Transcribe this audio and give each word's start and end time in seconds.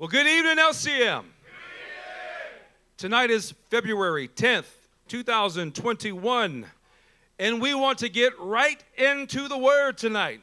Well, 0.00 0.08
good 0.08 0.26
evening, 0.26 0.56
LCM. 0.56 1.24
Tonight 2.96 3.30
is 3.30 3.52
February 3.68 4.28
10th, 4.28 4.64
2021, 5.08 6.64
and 7.38 7.60
we 7.60 7.74
want 7.74 7.98
to 7.98 8.08
get 8.08 8.32
right 8.40 8.82
into 8.96 9.46
the 9.46 9.58
Word 9.58 9.98
tonight. 9.98 10.40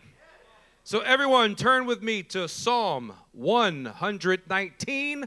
So, 0.83 0.99
everyone, 0.99 1.55
turn 1.55 1.88
with 1.88 2.04
me 2.04 2.21
to 2.21 2.47
Psalm 2.47 3.13
119, 3.31 5.26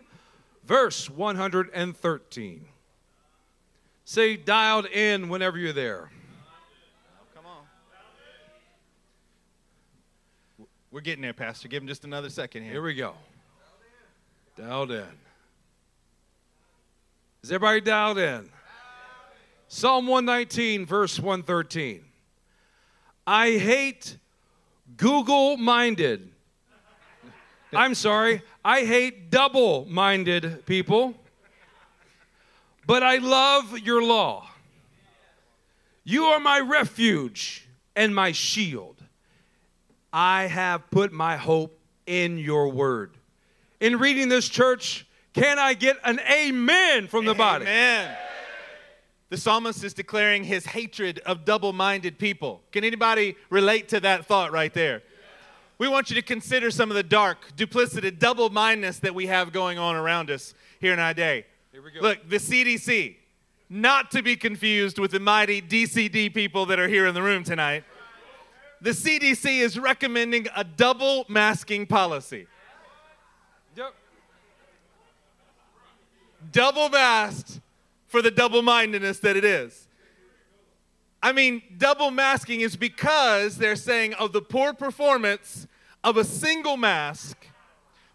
verse 0.64 1.10
113. 1.10 2.64
Say 4.04 4.36
dialed 4.36 4.86
in 4.86 5.28
whenever 5.28 5.58
you're 5.58 5.72
there. 5.72 6.08
Come 7.34 7.46
on. 7.46 7.64
We're 10.92 11.00
getting 11.00 11.22
there, 11.22 11.32
Pastor. 11.32 11.66
Give 11.66 11.82
him 11.82 11.88
just 11.88 12.04
another 12.04 12.30
second 12.30 12.62
here. 12.62 12.74
Here 12.74 12.82
we 12.82 12.94
go. 12.94 13.16
Dialed 14.56 14.90
in. 14.90 15.04
Is 17.42 17.50
everybody 17.50 17.80
dialed 17.80 18.18
in? 18.18 18.50
Psalm 19.68 20.06
119, 20.06 20.84
verse 20.84 21.18
113. 21.18 22.04
I 23.26 23.52
hate 23.52 24.16
Google 24.96 25.56
minded. 25.56 26.30
I'm 27.72 27.94
sorry, 27.94 28.42
I 28.64 28.84
hate 28.84 29.30
double 29.30 29.86
minded 29.88 30.66
people, 30.66 31.14
but 32.86 33.02
I 33.02 33.18
love 33.18 33.78
your 33.78 34.02
law. 34.02 34.48
You 36.02 36.24
are 36.24 36.40
my 36.40 36.58
refuge 36.58 37.68
and 37.94 38.14
my 38.14 38.32
shield. 38.32 38.96
I 40.12 40.46
have 40.46 40.90
put 40.90 41.12
my 41.12 41.36
hope 41.36 41.78
in 42.06 42.38
your 42.38 42.68
word. 42.68 43.16
In 43.80 43.98
reading 43.98 44.28
this 44.28 44.48
church, 44.48 45.06
can 45.32 45.58
I 45.58 45.74
get 45.74 45.96
an 46.04 46.20
amen 46.20 47.08
from 47.08 47.24
the 47.24 47.34
body? 47.34 47.64
Amen. 47.64 48.14
The 49.30 49.36
psalmist 49.36 49.84
is 49.84 49.94
declaring 49.94 50.44
his 50.44 50.66
hatred 50.66 51.20
of 51.24 51.44
double 51.44 51.72
minded 51.72 52.18
people. 52.18 52.62
Can 52.72 52.84
anybody 52.84 53.36
relate 53.48 53.88
to 53.88 54.00
that 54.00 54.26
thought 54.26 54.52
right 54.52 54.74
there? 54.74 55.02
We 55.78 55.88
want 55.88 56.10
you 56.10 56.16
to 56.16 56.22
consider 56.22 56.70
some 56.70 56.90
of 56.90 56.96
the 56.96 57.02
dark, 57.02 57.38
duplicity, 57.56 58.10
double 58.10 58.50
mindedness 58.50 58.98
that 58.98 59.14
we 59.14 59.28
have 59.28 59.50
going 59.52 59.78
on 59.78 59.96
around 59.96 60.30
us 60.30 60.52
here 60.78 60.92
in 60.92 60.98
our 60.98 61.14
day. 61.14 61.46
Here 61.72 61.80
we 61.80 61.90
go. 61.90 62.00
Look, 62.00 62.28
the 62.28 62.36
CDC, 62.36 63.16
not 63.70 64.10
to 64.10 64.20
be 64.20 64.36
confused 64.36 64.98
with 64.98 65.12
the 65.12 65.20
mighty 65.20 65.62
DCD 65.62 66.34
people 66.34 66.66
that 66.66 66.78
are 66.78 66.88
here 66.88 67.06
in 67.06 67.14
the 67.14 67.22
room 67.22 67.44
tonight. 67.44 67.84
The 68.82 68.90
CDC 68.90 69.60
is 69.60 69.78
recommending 69.78 70.48
a 70.54 70.64
double 70.64 71.24
masking 71.28 71.86
policy. 71.86 72.46
Yep. 73.76 73.94
Double 76.52 76.88
masked 76.88 77.60
for 78.06 78.22
the 78.22 78.30
double 78.30 78.62
mindedness 78.62 79.20
that 79.20 79.36
it 79.36 79.44
is. 79.44 79.88
I 81.22 81.32
mean, 81.32 81.62
double 81.76 82.10
masking 82.10 82.60
is 82.62 82.76
because 82.76 83.58
they're 83.58 83.76
saying 83.76 84.14
of 84.14 84.32
the 84.32 84.40
poor 84.40 84.72
performance 84.72 85.66
of 86.02 86.16
a 86.16 86.24
single 86.24 86.76
mask 86.76 87.36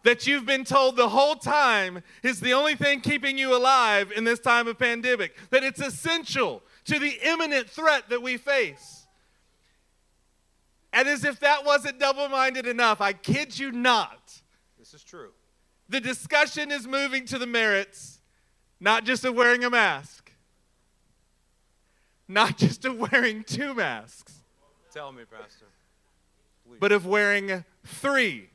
that 0.03 0.27
you've 0.27 0.45
been 0.45 0.63
told 0.63 0.95
the 0.95 1.09
whole 1.09 1.35
time 1.35 2.01
is 2.23 2.39
the 2.39 2.53
only 2.53 2.75
thing 2.75 3.01
keeping 3.01 3.37
you 3.37 3.55
alive 3.55 4.11
in 4.15 4.23
this 4.23 4.39
time 4.39 4.67
of 4.67 4.77
pandemic, 4.77 5.35
that 5.49 5.63
it's 5.63 5.81
essential 5.81 6.61
to 6.85 6.99
the 6.99 7.17
imminent 7.23 7.69
threat 7.69 8.09
that 8.09 8.21
we 8.21 8.37
face. 8.37 9.07
And 10.93 11.07
as 11.07 11.25
if 11.25 11.39
that 11.41 11.65
wasn't 11.65 11.99
double 11.99 12.29
minded 12.29 12.67
enough, 12.67 13.01
I 13.01 13.13
kid 13.13 13.57
you 13.57 13.71
not. 13.71 14.41
This 14.77 14.93
is 14.93 15.03
true. 15.03 15.31
The 15.89 15.99
discussion 15.99 16.71
is 16.71 16.87
moving 16.87 17.25
to 17.25 17.37
the 17.37 17.47
merits, 17.47 18.14
not 18.79 19.03
just 19.03 19.25
of 19.25 19.35
wearing 19.35 19.63
a 19.63 19.69
mask, 19.69 20.31
not 22.27 22.57
just 22.57 22.85
of 22.85 22.97
wearing 22.97 23.43
two 23.43 23.73
masks, 23.73 24.33
Tell 24.93 25.11
me, 25.11 25.23
Pastor. 25.29 25.65
but 26.79 26.91
of 26.91 27.05
wearing 27.05 27.63
three. 27.85 28.49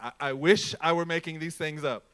I, 0.00 0.12
I 0.20 0.32
wish 0.32 0.74
I 0.80 0.92
were 0.92 1.06
making 1.06 1.38
these 1.38 1.56
things 1.56 1.82
up. 1.82 2.04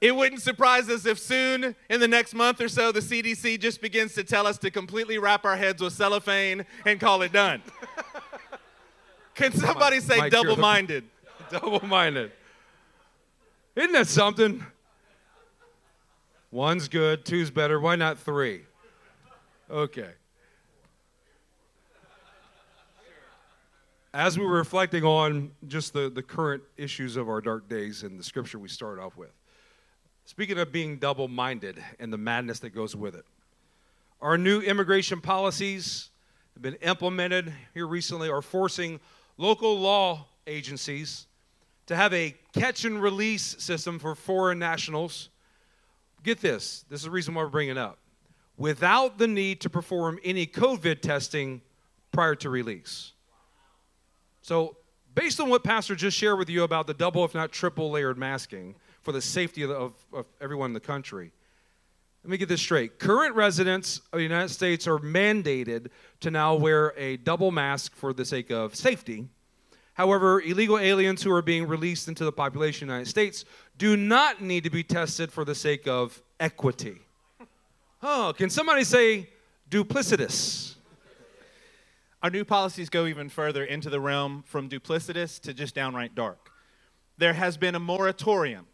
It 0.00 0.14
wouldn't 0.14 0.42
surprise 0.42 0.90
us 0.90 1.06
if 1.06 1.18
soon, 1.18 1.74
in 1.88 2.00
the 2.00 2.08
next 2.08 2.34
month 2.34 2.60
or 2.60 2.68
so, 2.68 2.92
the 2.92 3.00
CDC 3.00 3.58
just 3.58 3.80
begins 3.80 4.12
to 4.14 4.24
tell 4.24 4.46
us 4.46 4.58
to 4.58 4.70
completely 4.70 5.16
wrap 5.16 5.44
our 5.46 5.56
heads 5.56 5.80
with 5.80 5.94
cellophane 5.94 6.66
and 6.84 7.00
call 7.00 7.22
it 7.22 7.32
done. 7.32 7.62
Can 9.34 9.52
somebody 9.52 10.00
say 10.00 10.28
double 10.28 10.56
minded? 10.56 11.04
Double 11.50 11.86
minded. 11.86 12.32
Isn't 13.76 13.92
that 13.92 14.06
something? 14.08 14.64
One's 16.50 16.88
good, 16.88 17.26
two's 17.26 17.50
better. 17.50 17.78
Why 17.78 17.94
not 17.94 18.18
three? 18.18 18.62
Okay. 19.70 20.08
As 24.14 24.38
we 24.38 24.46
were 24.46 24.56
reflecting 24.56 25.04
on 25.04 25.50
just 25.68 25.92
the, 25.92 26.08
the 26.08 26.22
current 26.22 26.62
issues 26.78 27.18
of 27.18 27.28
our 27.28 27.42
dark 27.42 27.68
days 27.68 28.02
and 28.02 28.18
the 28.18 28.24
scripture 28.24 28.58
we 28.58 28.68
started 28.68 29.02
off 29.02 29.14
with, 29.18 29.32
speaking 30.24 30.58
of 30.58 30.72
being 30.72 30.96
double 30.96 31.28
minded 31.28 31.84
and 32.00 32.10
the 32.10 32.16
madness 32.16 32.60
that 32.60 32.70
goes 32.70 32.96
with 32.96 33.14
it, 33.14 33.26
our 34.22 34.38
new 34.38 34.62
immigration 34.62 35.20
policies 35.20 36.08
have 36.54 36.62
been 36.62 36.76
implemented 36.76 37.52
here 37.74 37.86
recently 37.86 38.30
are 38.30 38.40
forcing 38.40 39.00
local 39.36 39.78
law 39.78 40.24
agencies 40.46 41.25
to 41.86 41.96
have 41.96 42.12
a 42.12 42.34
catch 42.52 42.84
and 42.84 43.00
release 43.00 43.56
system 43.58 43.98
for 43.98 44.14
foreign 44.14 44.58
nationals. 44.58 45.30
Get 46.22 46.40
this, 46.40 46.84
this 46.88 47.00
is 47.00 47.04
the 47.04 47.10
reason 47.10 47.34
why 47.34 47.42
we're 47.44 47.50
bringing 47.50 47.76
it 47.76 47.78
up. 47.78 47.98
Without 48.56 49.18
the 49.18 49.28
need 49.28 49.60
to 49.60 49.70
perform 49.70 50.18
any 50.24 50.46
COVID 50.46 51.00
testing 51.00 51.60
prior 52.10 52.34
to 52.36 52.50
release. 52.50 53.12
So, 54.40 54.76
based 55.14 55.40
on 55.40 55.48
what 55.48 55.62
Pastor 55.62 55.94
just 55.94 56.16
shared 56.16 56.38
with 56.38 56.48
you 56.48 56.62
about 56.62 56.86
the 56.86 56.94
double, 56.94 57.24
if 57.24 57.34
not 57.34 57.52
triple 57.52 57.90
layered 57.90 58.16
masking 58.16 58.74
for 59.02 59.12
the 59.12 59.20
safety 59.20 59.62
of, 59.62 59.70
of, 59.70 59.92
of 60.12 60.26
everyone 60.40 60.70
in 60.70 60.74
the 60.74 60.80
country, 60.80 61.32
let 62.24 62.30
me 62.30 62.38
get 62.38 62.48
this 62.48 62.60
straight. 62.60 62.98
Current 62.98 63.36
residents 63.36 63.98
of 64.12 64.18
the 64.18 64.22
United 64.22 64.48
States 64.48 64.88
are 64.88 64.98
mandated 64.98 65.90
to 66.20 66.30
now 66.30 66.56
wear 66.56 66.92
a 66.96 67.18
double 67.18 67.52
mask 67.52 67.94
for 67.94 68.12
the 68.12 68.24
sake 68.24 68.50
of 68.50 68.74
safety. 68.74 69.28
However, 69.96 70.42
illegal 70.42 70.78
aliens 70.78 71.22
who 71.22 71.32
are 71.32 71.40
being 71.40 71.66
released 71.66 72.06
into 72.06 72.26
the 72.26 72.32
population 72.32 72.84
of 72.84 72.88
the 72.88 72.94
United 72.96 73.10
States 73.10 73.46
do 73.78 73.96
not 73.96 74.42
need 74.42 74.64
to 74.64 74.70
be 74.70 74.82
tested 74.82 75.32
for 75.32 75.42
the 75.42 75.54
sake 75.54 75.88
of 75.88 76.22
equity. 76.38 76.98
Oh, 78.02 78.34
can 78.36 78.50
somebody 78.50 78.84
say 78.84 79.30
duplicitous? 79.70 80.74
Our 82.22 82.28
new 82.28 82.44
policies 82.44 82.90
go 82.90 83.06
even 83.06 83.30
further 83.30 83.64
into 83.64 83.88
the 83.88 83.98
realm 83.98 84.44
from 84.46 84.68
duplicitous 84.68 85.40
to 85.40 85.54
just 85.54 85.74
downright 85.74 86.14
dark. 86.14 86.50
There 87.16 87.32
has 87.32 87.56
been 87.56 87.74
a 87.74 87.80
moratorium, 87.80 88.66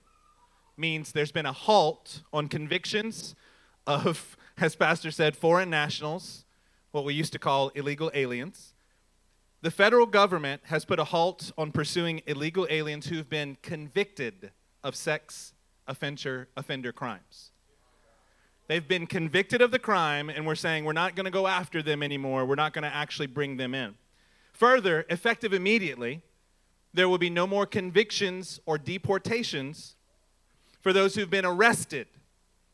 means 0.77 1.13
there's 1.13 1.31
been 1.31 1.47
a 1.47 1.53
halt 1.53 2.23
on 2.33 2.49
convictions 2.49 3.37
of, 3.87 4.37
as 4.59 4.75
Pastor 4.75 5.13
said, 5.13 5.37
foreign 5.37 5.71
nationals, 5.71 6.47
what 6.91 7.05
we 7.05 7.15
used 7.15 7.33
to 7.33 7.39
call 7.39 7.69
illegal 7.77 8.11
aliens. 8.13 8.72
The 9.63 9.71
federal 9.71 10.07
government 10.07 10.63
has 10.65 10.85
put 10.85 10.99
a 10.99 11.05
halt 11.05 11.53
on 11.57 11.71
pursuing 11.71 12.21
illegal 12.27 12.67
aliens 12.69 13.07
who've 13.07 13.31
been 13.31 13.57
convicted 13.63 14.51
of 14.83 14.97
sex 14.97 15.53
offender, 15.87 16.49
offender 16.57 16.93
crimes. 16.93 17.53
They've 18.67 18.87
been 18.87 19.07
convicted 19.07 19.63
of 19.63 19.71
the 19.71 19.79
crime, 19.79 20.29
and 20.29 20.49
we're 20.49 20.57
saying 20.57 20.85
we're 20.85 20.93
not 20.93 21.15
going 21.15 21.27
to 21.27 21.31
go 21.31 21.47
after 21.47 21.81
them 21.81 22.03
anymore. 22.03 22.45
We're 22.45 22.57
not 22.57 22.73
going 22.73 22.83
to 22.83 22.93
actually 22.93 23.29
bring 23.29 23.57
them 23.57 23.73
in. 23.73 23.95
Further, 24.53 25.07
effective 25.09 25.53
immediately, 25.53 26.23
there 26.93 27.09
will 27.09 27.19
be 27.19 27.31
no 27.31 27.47
more 27.47 27.65
convictions 27.65 28.59
or 28.67 28.79
deportations 28.79 29.95
for 30.81 30.93
those 30.93 31.15
who've 31.15 31.31
been 31.31 31.47
arrested 31.47 32.09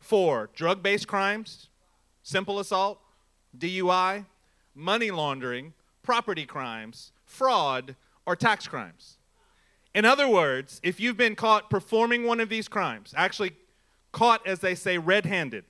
for 0.01 0.49
drug 0.55 0.83
based 0.83 1.07
crimes, 1.07 1.69
simple 2.23 2.59
assault, 2.59 2.99
DUI, 3.59 4.25
money 4.75 5.11
laundering, 5.11 5.75
property 6.09 6.47
crimes, 6.47 7.13
fraud, 7.27 7.95
or 8.25 8.35
tax 8.35 8.67
crimes. 8.67 9.19
In 9.95 10.07
other 10.07 10.27
words, 10.27 10.81
if 10.83 10.99
you've 10.99 11.19
been 11.19 11.35
caught 11.35 11.69
performing 11.69 12.25
one 12.25 12.41
of 12.41 12.49
these 12.49 12.67
crimes, 12.67 13.13
actually 13.15 13.53
caught, 14.11 14.47
as 14.47 14.61
they 14.61 14.75
say, 14.75 14.97
red 14.97 15.27
handed, 15.27 15.67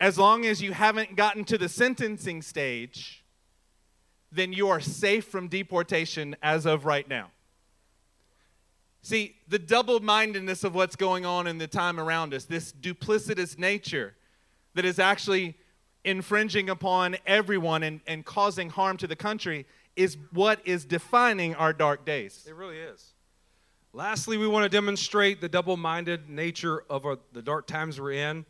as 0.00 0.16
long 0.16 0.46
as 0.46 0.62
you 0.62 0.74
haven't 0.74 1.16
gotten 1.16 1.42
to 1.42 1.58
the 1.58 1.68
sentencing 1.68 2.40
stage, 2.40 3.24
then 4.30 4.52
you 4.52 4.68
are 4.68 4.78
safe 4.78 5.24
from 5.24 5.48
deportation 5.48 6.36
as 6.40 6.64
of 6.64 6.84
right 6.84 7.08
now. 7.08 7.32
See, 9.02 9.34
the 9.48 9.58
double 9.58 9.98
mindedness 9.98 10.62
of 10.62 10.72
what's 10.72 10.94
going 10.94 11.26
on 11.26 11.48
in 11.48 11.58
the 11.58 11.66
time 11.66 11.98
around 11.98 12.32
us, 12.32 12.44
this 12.44 12.72
duplicitous 12.72 13.58
nature 13.58 14.14
that 14.76 14.84
is 14.84 15.00
actually 15.00 15.56
infringing 16.08 16.70
upon 16.70 17.16
everyone 17.26 17.82
and, 17.82 18.00
and 18.06 18.24
causing 18.24 18.70
harm 18.70 18.96
to 18.96 19.06
the 19.06 19.14
country, 19.14 19.66
is 19.94 20.16
what 20.32 20.60
is 20.64 20.86
defining 20.86 21.54
our 21.56 21.72
dark 21.72 22.06
days. 22.06 22.46
It 22.48 22.54
really 22.54 22.78
is. 22.78 23.12
Lastly, 23.92 24.38
we 24.38 24.46
want 24.46 24.64
to 24.64 24.68
demonstrate 24.68 25.40
the 25.40 25.48
double 25.48 25.76
minded 25.76 26.30
nature 26.30 26.82
of 26.88 27.04
our, 27.04 27.18
the 27.32 27.42
dark 27.42 27.66
times 27.66 28.00
we're 28.00 28.12
in 28.12 28.46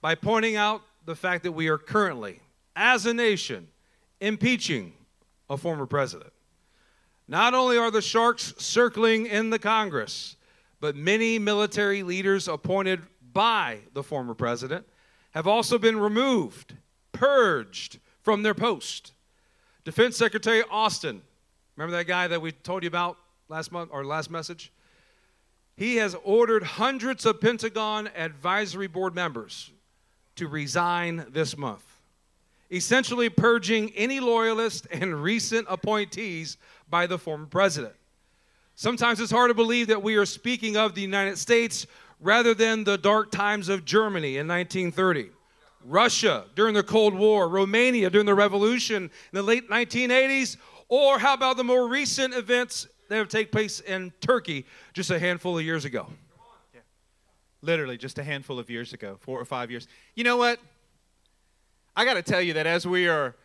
by 0.00 0.14
pointing 0.14 0.56
out 0.56 0.80
the 1.04 1.14
fact 1.14 1.42
that 1.42 1.52
we 1.52 1.68
are 1.68 1.78
currently, 1.78 2.40
as 2.74 3.04
a 3.04 3.12
nation, 3.12 3.68
impeaching 4.20 4.94
a 5.50 5.56
former 5.58 5.86
president. 5.86 6.32
Not 7.28 7.52
only 7.54 7.76
are 7.76 7.90
the 7.90 8.02
sharks 8.02 8.54
circling 8.58 9.26
in 9.26 9.50
the 9.50 9.58
Congress, 9.58 10.36
but 10.80 10.96
many 10.96 11.38
military 11.38 12.02
leaders 12.02 12.48
appointed 12.48 13.02
by 13.32 13.80
the 13.92 14.02
former 14.02 14.34
president 14.34 14.86
have 15.32 15.46
also 15.46 15.78
been 15.78 15.98
removed, 15.98 16.76
purged 17.14 17.98
from 18.20 18.42
their 18.42 18.54
post. 18.54 19.12
Defense 19.84 20.16
Secretary 20.16 20.62
Austin, 20.70 21.22
remember 21.76 21.96
that 21.96 22.06
guy 22.06 22.28
that 22.28 22.42
we 22.42 22.52
told 22.52 22.82
you 22.82 22.88
about 22.88 23.16
last 23.48 23.72
month 23.72 23.90
or 23.92 24.04
last 24.04 24.30
message? 24.30 24.70
He 25.76 25.96
has 25.96 26.14
ordered 26.22 26.62
hundreds 26.62 27.26
of 27.26 27.40
Pentagon 27.40 28.08
advisory 28.14 28.86
board 28.86 29.14
members 29.14 29.70
to 30.36 30.46
resign 30.46 31.26
this 31.30 31.56
month, 31.56 31.84
essentially 32.70 33.28
purging 33.28 33.90
any 33.94 34.20
loyalist 34.20 34.86
and 34.90 35.22
recent 35.22 35.66
appointees 35.68 36.56
by 36.88 37.06
the 37.06 37.18
former 37.18 37.46
president. 37.46 37.94
Sometimes 38.76 39.20
it's 39.20 39.32
hard 39.32 39.50
to 39.50 39.54
believe 39.54 39.86
that 39.88 40.02
we 40.02 40.16
are 40.16 40.26
speaking 40.26 40.76
of 40.76 40.94
the 40.94 41.00
United 41.00 41.38
States 41.38 41.86
rather 42.20 42.54
than 42.54 42.84
the 42.84 42.98
dark 42.98 43.30
times 43.30 43.68
of 43.68 43.84
Germany 43.84 44.36
in 44.38 44.48
1930. 44.48 45.30
Russia 45.84 46.46
during 46.54 46.74
the 46.74 46.82
Cold 46.82 47.14
War, 47.14 47.48
Romania 47.48 48.10
during 48.10 48.26
the 48.26 48.34
Revolution 48.34 49.04
in 49.04 49.10
the 49.32 49.42
late 49.42 49.68
1980s, 49.68 50.56
or 50.88 51.18
how 51.18 51.34
about 51.34 51.56
the 51.56 51.64
more 51.64 51.88
recent 51.88 52.34
events 52.34 52.86
that 53.08 53.16
have 53.16 53.28
taken 53.28 53.50
place 53.50 53.80
in 53.80 54.12
Turkey 54.20 54.66
just 54.92 55.10
a 55.10 55.18
handful 55.18 55.58
of 55.58 55.64
years 55.64 55.84
ago? 55.84 56.06
Yeah. 56.74 56.80
Literally 57.62 57.96
just 57.96 58.18
a 58.18 58.24
handful 58.24 58.58
of 58.58 58.70
years 58.70 58.92
ago, 58.92 59.16
four 59.20 59.40
or 59.40 59.44
five 59.44 59.70
years. 59.70 59.88
You 60.14 60.24
know 60.24 60.36
what? 60.36 60.58
I 61.96 62.04
got 62.04 62.14
to 62.14 62.22
tell 62.22 62.40
you 62.40 62.54
that 62.54 62.66
as 62.66 62.86
we 62.86 63.08
are 63.08 63.36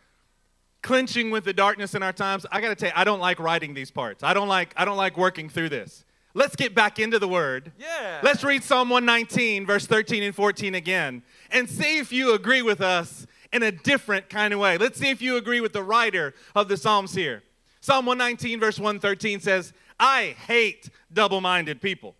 clinching 0.82 1.30
with 1.30 1.44
the 1.44 1.52
darkness 1.52 1.94
in 1.94 2.02
our 2.02 2.12
times, 2.12 2.46
I 2.50 2.60
got 2.60 2.70
to 2.70 2.74
tell 2.74 2.88
you, 2.88 2.94
I 2.96 3.04
don't 3.04 3.20
like 3.20 3.38
writing 3.38 3.74
these 3.74 3.90
parts. 3.90 4.22
I 4.22 4.34
don't 4.34 4.48
like, 4.48 4.72
I 4.76 4.84
don't 4.84 4.96
like 4.96 5.16
working 5.16 5.48
through 5.48 5.68
this. 5.68 6.04
Let's 6.32 6.54
get 6.54 6.74
back 6.74 6.98
into 6.98 7.18
the 7.18 7.28
word. 7.28 7.72
Yeah. 7.78 8.20
Let's 8.22 8.44
read 8.44 8.62
Psalm 8.62 8.88
119, 8.88 9.66
verse 9.66 9.86
13 9.86 10.22
and 10.22 10.34
14 10.34 10.76
again, 10.76 11.22
and 11.50 11.68
see 11.68 11.98
if 11.98 12.12
you 12.12 12.34
agree 12.34 12.62
with 12.62 12.80
us 12.80 13.26
in 13.52 13.62
a 13.62 13.72
different 13.72 14.28
kind 14.28 14.54
of 14.54 14.60
way. 14.60 14.78
Let's 14.78 14.98
see 14.98 15.10
if 15.10 15.20
you 15.20 15.36
agree 15.36 15.60
with 15.60 15.72
the 15.72 15.82
writer 15.82 16.34
of 16.54 16.68
the 16.68 16.76
Psalms 16.76 17.14
here. 17.14 17.42
Psalm 17.80 18.06
119, 18.06 18.60
verse 18.60 18.78
113 18.78 19.40
says, 19.40 19.72
I 19.98 20.36
hate 20.46 20.90
double 21.12 21.40
minded 21.40 21.80
people, 21.80 22.14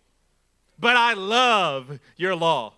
but 0.79 0.95
I 0.95 1.13
love 1.13 1.99
your 2.17 2.35
law. 2.35 2.73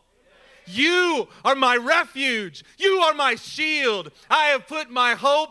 You 0.66 1.28
are 1.44 1.56
my 1.56 1.76
refuge. 1.76 2.64
You 2.78 3.00
are 3.00 3.14
my 3.14 3.36
shield. 3.36 4.12
I 4.30 4.46
have 4.46 4.68
put 4.68 4.90
my 4.90 5.14
hope 5.16 5.50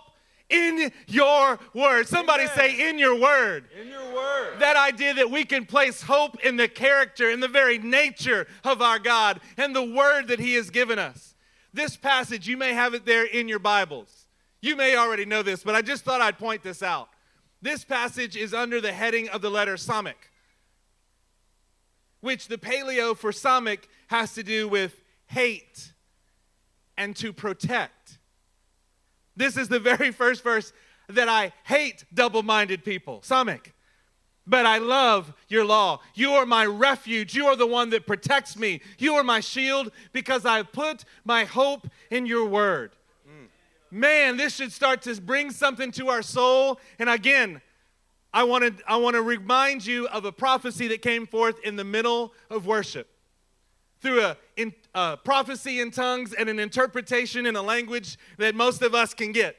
in 0.52 0.92
your 1.06 1.58
word. 1.74 2.06
Somebody 2.06 2.44
Amen. 2.44 2.56
say, 2.56 2.88
in 2.90 2.98
your 2.98 3.18
word. 3.18 3.64
In 3.80 3.88
your 3.88 4.14
word. 4.14 4.60
That 4.60 4.76
idea 4.76 5.14
that 5.14 5.30
we 5.30 5.44
can 5.44 5.66
place 5.66 6.02
hope 6.02 6.44
in 6.44 6.56
the 6.56 6.68
character, 6.68 7.30
in 7.30 7.40
the 7.40 7.48
very 7.48 7.78
nature 7.78 8.46
of 8.64 8.82
our 8.82 8.98
God, 8.98 9.40
and 9.56 9.74
the 9.74 9.82
word 9.82 10.28
that 10.28 10.38
He 10.38 10.54
has 10.54 10.70
given 10.70 10.98
us. 10.98 11.34
This 11.74 11.96
passage, 11.96 12.46
you 12.46 12.56
may 12.56 12.74
have 12.74 12.94
it 12.94 13.06
there 13.06 13.24
in 13.24 13.48
your 13.48 13.58
Bibles. 13.58 14.26
You 14.60 14.76
may 14.76 14.96
already 14.96 15.24
know 15.24 15.42
this, 15.42 15.64
but 15.64 15.74
I 15.74 15.82
just 15.82 16.04
thought 16.04 16.20
I'd 16.20 16.38
point 16.38 16.62
this 16.62 16.82
out. 16.82 17.08
This 17.62 17.84
passage 17.84 18.36
is 18.36 18.52
under 18.52 18.80
the 18.80 18.92
heading 18.92 19.28
of 19.28 19.40
the 19.40 19.50
letter 19.50 19.74
Samech, 19.74 20.14
which 22.20 22.48
the 22.48 22.58
paleo 22.58 23.16
for 23.16 23.32
Samech 23.32 23.84
has 24.08 24.34
to 24.34 24.42
do 24.42 24.68
with 24.68 25.00
hate 25.26 25.92
and 26.96 27.16
to 27.16 27.32
protect. 27.32 28.01
This 29.36 29.56
is 29.56 29.68
the 29.68 29.80
very 29.80 30.10
first 30.10 30.42
verse 30.42 30.72
that 31.08 31.28
I 31.28 31.52
hate 31.64 32.04
double 32.12 32.42
minded 32.42 32.84
people. 32.84 33.20
Samech. 33.20 33.72
But 34.46 34.66
I 34.66 34.78
love 34.78 35.32
your 35.48 35.64
law. 35.64 36.00
You 36.14 36.32
are 36.32 36.46
my 36.46 36.66
refuge. 36.66 37.34
You 37.34 37.46
are 37.46 37.56
the 37.56 37.66
one 37.66 37.90
that 37.90 38.06
protects 38.06 38.56
me. 38.56 38.80
You 38.98 39.14
are 39.14 39.22
my 39.22 39.40
shield 39.40 39.92
because 40.12 40.44
I 40.44 40.64
put 40.64 41.04
my 41.24 41.44
hope 41.44 41.86
in 42.10 42.26
your 42.26 42.46
word. 42.46 42.92
Man, 43.90 44.38
this 44.38 44.54
should 44.54 44.72
start 44.72 45.02
to 45.02 45.20
bring 45.20 45.50
something 45.50 45.92
to 45.92 46.08
our 46.08 46.22
soul. 46.22 46.80
And 46.98 47.10
again, 47.10 47.60
I 48.32 48.44
want 48.44 48.64
to 48.78 48.84
I 48.88 48.96
want 48.96 49.16
to 49.16 49.22
remind 49.22 49.84
you 49.84 50.08
of 50.08 50.24
a 50.24 50.32
prophecy 50.32 50.88
that 50.88 51.02
came 51.02 51.26
forth 51.26 51.56
in 51.62 51.76
the 51.76 51.84
middle 51.84 52.32
of 52.48 52.66
worship 52.66 53.08
through 54.00 54.22
a, 54.22 54.36
in, 54.56 54.72
a 54.94 55.16
prophecy 55.16 55.80
in 55.80 55.90
tongues 55.90 56.32
and 56.32 56.48
an 56.48 56.58
interpretation 56.58 57.46
in 57.46 57.56
a 57.56 57.62
language 57.62 58.18
that 58.38 58.54
most 58.54 58.82
of 58.82 58.94
us 58.94 59.14
can 59.14 59.32
get. 59.32 59.56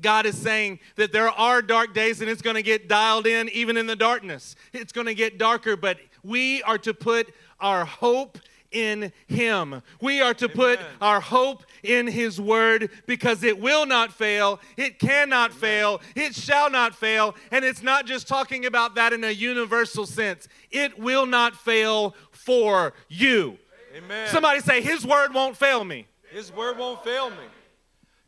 God 0.00 0.26
is 0.26 0.36
saying 0.36 0.80
that 0.96 1.12
there 1.12 1.30
are 1.30 1.62
dark 1.62 1.94
days 1.94 2.20
and 2.20 2.30
it's 2.30 2.42
going 2.42 2.56
to 2.56 2.62
get 2.62 2.88
dialed 2.88 3.26
in 3.26 3.48
even 3.50 3.76
in 3.76 3.86
the 3.86 3.96
darkness. 3.96 4.54
It's 4.72 4.92
going 4.92 5.06
to 5.06 5.14
get 5.14 5.38
darker, 5.38 5.76
but 5.76 5.98
we 6.22 6.62
are 6.64 6.78
to 6.78 6.92
put 6.92 7.32
our 7.60 7.84
hope 7.84 8.38
in 8.72 9.12
Him. 9.26 9.82
We 10.00 10.20
are 10.20 10.34
to 10.34 10.48
put 10.48 10.78
our 11.00 11.20
hope 11.20 11.64
in 11.82 12.06
His 12.06 12.40
Word 12.40 12.90
because 13.06 13.42
it 13.42 13.58
will 13.58 13.86
not 13.86 14.12
fail, 14.12 14.60
it 14.76 14.98
cannot 14.98 15.52
fail, 15.52 16.00
it 16.14 16.34
shall 16.34 16.70
not 16.70 16.94
fail, 16.94 17.34
and 17.50 17.64
it's 17.64 17.82
not 17.82 18.06
just 18.06 18.28
talking 18.28 18.66
about 18.66 18.94
that 18.96 19.12
in 19.12 19.24
a 19.24 19.30
universal 19.30 20.04
sense. 20.04 20.48
It 20.70 20.98
will 20.98 21.26
not 21.26 21.54
fail 21.54 22.14
for 22.32 22.92
you. 23.08 23.58
Amen. 23.96 24.28
Somebody 24.28 24.60
say, 24.60 24.80
His 24.82 25.06
Word 25.06 25.32
won't 25.32 25.56
fail 25.56 25.84
me. 25.84 26.06
His 26.30 26.52
word 26.52 26.76
won't 26.76 27.02
fail 27.02 27.30
me. 27.30 27.36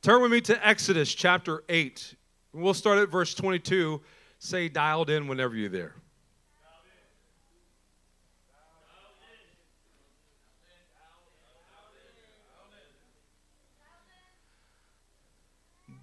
Turn 0.03 0.23
with 0.23 0.31
me 0.31 0.41
to 0.43 0.67
Exodus 0.67 1.13
chapter 1.13 1.65
8. 1.69 2.15
We'll 2.53 2.73
start 2.73 2.99
at 2.99 3.11
verse 3.11 3.35
22. 3.35 4.01
Say 4.39 4.69
dialed 4.69 5.11
in 5.11 5.27
whenever 5.27 5.57
you're 5.57 5.69
there. 5.69 5.95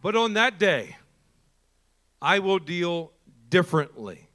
But 0.01 0.15
on 0.15 0.33
that 0.33 0.59
day, 0.59 0.97
I 2.21 2.37
will 2.37 2.59
deal 2.59 3.11
differently 3.49 4.27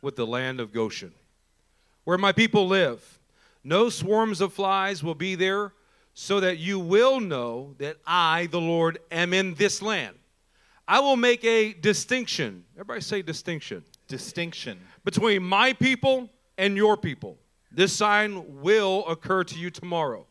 with 0.00 0.16
the 0.16 0.26
land 0.26 0.60
of 0.60 0.72
Goshen, 0.72 1.12
where 2.04 2.16
my 2.16 2.32
people 2.32 2.66
live. 2.66 3.15
No 3.66 3.88
swarms 3.88 4.40
of 4.40 4.52
flies 4.52 5.02
will 5.02 5.16
be 5.16 5.34
there, 5.34 5.72
so 6.14 6.38
that 6.38 6.58
you 6.58 6.78
will 6.78 7.18
know 7.18 7.74
that 7.78 7.96
I, 8.06 8.46
the 8.52 8.60
Lord, 8.60 9.00
am 9.10 9.34
in 9.34 9.54
this 9.54 9.82
land. 9.82 10.14
I 10.86 11.00
will 11.00 11.16
make 11.16 11.44
a 11.44 11.72
distinction. 11.72 12.64
Everybody 12.76 13.00
say 13.00 13.22
distinction. 13.22 13.82
Distinction. 14.06 14.78
Between 15.04 15.42
my 15.42 15.72
people 15.72 16.30
and 16.56 16.76
your 16.76 16.96
people. 16.96 17.38
This 17.72 17.92
sign 17.92 18.62
will 18.62 19.04
occur 19.08 19.42
to 19.42 19.58
you 19.58 19.70
tomorrow. 19.70 20.28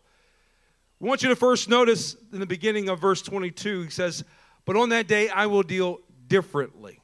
We 1.01 1.09
want 1.09 1.21
you 1.21 1.27
to 1.27 1.35
first 1.35 1.67
notice 1.67 2.15
in 2.31 2.39
the 2.39 2.45
beginning 2.45 2.87
of 2.87 3.01
verse 3.01 3.21
22, 3.21 3.81
he 3.81 3.89
says, 3.89 4.23
But 4.63 4.77
on 4.77 4.87
that 4.89 5.09
day 5.09 5.27
I 5.27 5.47
will 5.47 5.63
deal 5.63 5.99
differently. 6.27 7.01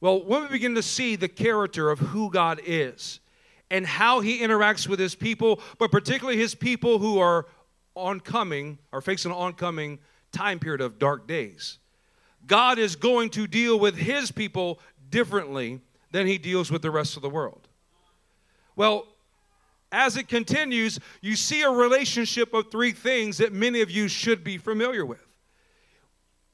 Well, 0.00 0.24
when 0.24 0.42
we 0.42 0.48
begin 0.48 0.74
to 0.74 0.82
see 0.82 1.14
the 1.14 1.28
character 1.28 1.88
of 1.88 2.00
who 2.00 2.32
God 2.32 2.60
is 2.66 3.20
and 3.74 3.84
how 3.84 4.20
he 4.20 4.38
interacts 4.38 4.86
with 4.86 5.00
his 5.00 5.16
people, 5.16 5.60
but 5.80 5.90
particularly 5.90 6.38
his 6.38 6.54
people 6.54 7.00
who 7.00 7.18
are 7.18 7.44
oncoming, 7.96 8.78
are 8.92 9.00
facing 9.00 9.32
an 9.32 9.36
oncoming 9.36 9.98
time 10.30 10.60
period 10.60 10.80
of 10.80 10.96
dark 11.00 11.26
days, 11.26 11.78
God 12.46 12.78
is 12.78 12.94
going 12.94 13.30
to 13.30 13.48
deal 13.48 13.76
with 13.76 13.96
his 13.96 14.30
people 14.30 14.78
differently 15.10 15.80
than 16.12 16.24
he 16.28 16.38
deals 16.38 16.70
with 16.70 16.82
the 16.82 16.90
rest 16.92 17.16
of 17.16 17.22
the 17.22 17.28
world. 17.28 17.66
Well, 18.76 19.08
as 19.90 20.16
it 20.16 20.28
continues, 20.28 21.00
you 21.20 21.34
see 21.34 21.62
a 21.62 21.70
relationship 21.70 22.54
of 22.54 22.70
three 22.70 22.92
things 22.92 23.38
that 23.38 23.52
many 23.52 23.80
of 23.80 23.90
you 23.90 24.06
should 24.06 24.44
be 24.44 24.56
familiar 24.56 25.04
with. 25.04 25.26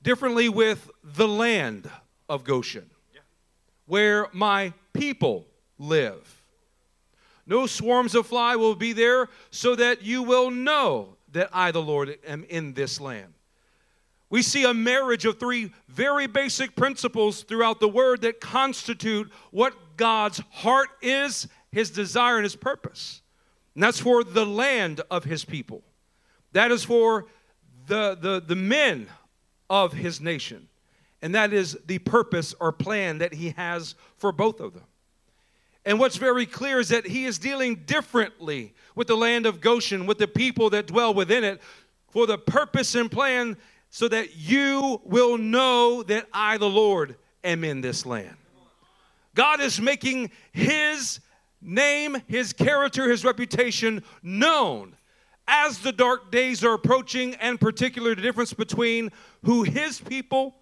Differently 0.02 0.48
with 0.48 0.90
the 1.04 1.28
land 1.28 1.90
of 2.30 2.44
Goshen, 2.44 2.88
where 3.84 4.28
my 4.32 4.72
people 4.94 5.44
live. 5.78 6.39
No 7.50 7.66
swarms 7.66 8.14
of 8.14 8.28
fly 8.28 8.54
will 8.54 8.76
be 8.76 8.92
there, 8.92 9.28
so 9.50 9.74
that 9.74 10.02
you 10.02 10.22
will 10.22 10.50
know 10.50 11.16
that 11.32 11.50
I, 11.52 11.72
the 11.72 11.82
Lord, 11.82 12.16
am 12.26 12.44
in 12.48 12.74
this 12.74 13.00
land. 13.00 13.34
We 14.30 14.42
see 14.42 14.62
a 14.64 14.72
marriage 14.72 15.24
of 15.24 15.40
three 15.40 15.72
very 15.88 16.28
basic 16.28 16.76
principles 16.76 17.42
throughout 17.42 17.80
the 17.80 17.88
word 17.88 18.20
that 18.20 18.40
constitute 18.40 19.30
what 19.50 19.74
God's 19.96 20.40
heart 20.50 20.90
is, 21.02 21.48
his 21.72 21.90
desire, 21.90 22.36
and 22.36 22.44
his 22.44 22.54
purpose. 22.54 23.20
And 23.74 23.82
that's 23.82 23.98
for 23.98 24.22
the 24.22 24.46
land 24.46 25.00
of 25.10 25.24
his 25.24 25.44
people. 25.44 25.82
That 26.52 26.70
is 26.70 26.84
for 26.84 27.26
the, 27.86 28.16
the, 28.20 28.40
the 28.40 28.56
men 28.56 29.08
of 29.68 29.92
his 29.92 30.20
nation. 30.20 30.68
and 31.22 31.34
that 31.34 31.52
is 31.52 31.78
the 31.86 31.98
purpose 31.98 32.54
or 32.60 32.72
plan 32.72 33.18
that 33.18 33.34
He 33.34 33.50
has 33.50 33.94
for 34.16 34.32
both 34.32 34.60
of 34.60 34.74
them. 34.74 34.84
And 35.90 35.98
what's 35.98 36.18
very 36.18 36.46
clear 36.46 36.78
is 36.78 36.90
that 36.90 37.04
He 37.04 37.24
is 37.24 37.36
dealing 37.36 37.74
differently 37.84 38.74
with 38.94 39.08
the 39.08 39.16
land 39.16 39.44
of 39.44 39.60
Goshen, 39.60 40.06
with 40.06 40.18
the 40.18 40.28
people 40.28 40.70
that 40.70 40.86
dwell 40.86 41.12
within 41.12 41.42
it, 41.42 41.60
for 42.10 42.28
the 42.28 42.38
purpose 42.38 42.94
and 42.94 43.10
plan 43.10 43.56
so 43.88 44.06
that 44.06 44.36
you 44.36 45.00
will 45.04 45.36
know 45.36 46.04
that 46.04 46.28
I, 46.32 46.58
the 46.58 46.70
Lord, 46.70 47.16
am 47.42 47.64
in 47.64 47.80
this 47.80 48.06
land. 48.06 48.36
God 49.34 49.60
is 49.60 49.80
making 49.80 50.30
His 50.52 51.18
name, 51.60 52.18
His 52.28 52.52
character, 52.52 53.10
His 53.10 53.24
reputation 53.24 54.04
known 54.22 54.94
as 55.48 55.80
the 55.80 55.90
dark 55.90 56.30
days 56.30 56.62
are 56.62 56.74
approaching, 56.74 57.34
and 57.34 57.60
particularly 57.60 58.14
the 58.14 58.22
difference 58.22 58.52
between 58.52 59.10
who 59.44 59.64
His 59.64 60.00
people 60.00 60.54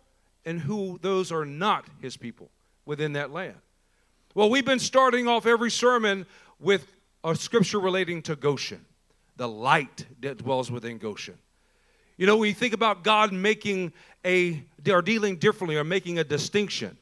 and 0.46 0.58
who 0.58 0.98
those 1.02 1.30
are 1.30 1.44
not 1.44 1.84
His 2.00 2.16
people 2.16 2.48
within 2.86 3.12
that 3.12 3.30
land. 3.30 3.56
Well, 4.34 4.50
we've 4.50 4.64
been 4.64 4.78
starting 4.78 5.26
off 5.26 5.46
every 5.46 5.70
sermon 5.70 6.26
with 6.60 6.86
a 7.24 7.34
scripture 7.34 7.80
relating 7.80 8.22
to 8.22 8.36
Goshen, 8.36 8.84
the 9.36 9.48
light 9.48 10.06
that 10.20 10.38
dwells 10.38 10.70
within 10.70 10.98
Goshen. 10.98 11.38
You 12.16 12.26
know, 12.26 12.42
you 12.42 12.54
think 12.54 12.74
about 12.74 13.04
God 13.04 13.32
making 13.32 13.92
a, 14.24 14.62
or 14.90 15.02
dealing 15.02 15.36
differently 15.36 15.76
or 15.76 15.84
making 15.84 16.18
a 16.18 16.24
distinction 16.24 16.96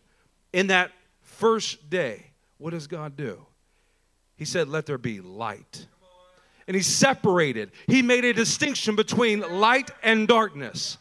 in 0.53 0.69
that 0.69 0.93
first 1.21 1.91
day, 1.91 2.27
what 2.59 2.71
does 2.71 2.87
God 2.87 3.17
do? 3.17 3.45
He 4.37 4.45
said, 4.45 4.69
Let 4.69 4.87
there 4.87 4.99
be 4.99 5.21
light. 5.21 5.87
And 6.67 6.77
He 6.77 6.83
separated, 6.83 7.73
He 7.87 8.03
made 8.03 8.25
a 8.25 8.33
distinction 8.33 8.97
between 8.97 9.41
light 9.41 9.91
and 10.03 10.29
darkness. 10.29 10.99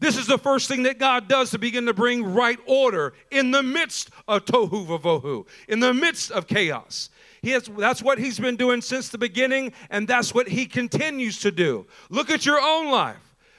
This 0.00 0.16
is 0.16 0.26
the 0.26 0.38
first 0.38 0.68
thing 0.68 0.84
that 0.84 0.98
God 0.98 1.28
does 1.28 1.50
to 1.50 1.58
begin 1.58 1.86
to 1.86 1.94
bring 1.94 2.34
right 2.34 2.58
order 2.66 3.14
in 3.30 3.50
the 3.50 3.62
midst 3.62 4.10
of 4.28 4.44
tohu 4.44 4.86
vavohu, 4.86 5.46
in 5.68 5.80
the 5.80 5.92
midst 5.92 6.30
of 6.30 6.46
chaos. 6.46 7.10
Has, 7.42 7.70
that's 7.76 8.02
what 8.02 8.18
he's 8.18 8.38
been 8.38 8.56
doing 8.56 8.80
since 8.80 9.08
the 9.08 9.18
beginning, 9.18 9.72
and 9.90 10.06
that's 10.06 10.34
what 10.34 10.48
he 10.48 10.66
continues 10.66 11.40
to 11.40 11.50
do. 11.50 11.86
Look 12.10 12.30
at 12.30 12.46
your 12.46 12.60
own 12.60 12.90
life. 12.90 13.16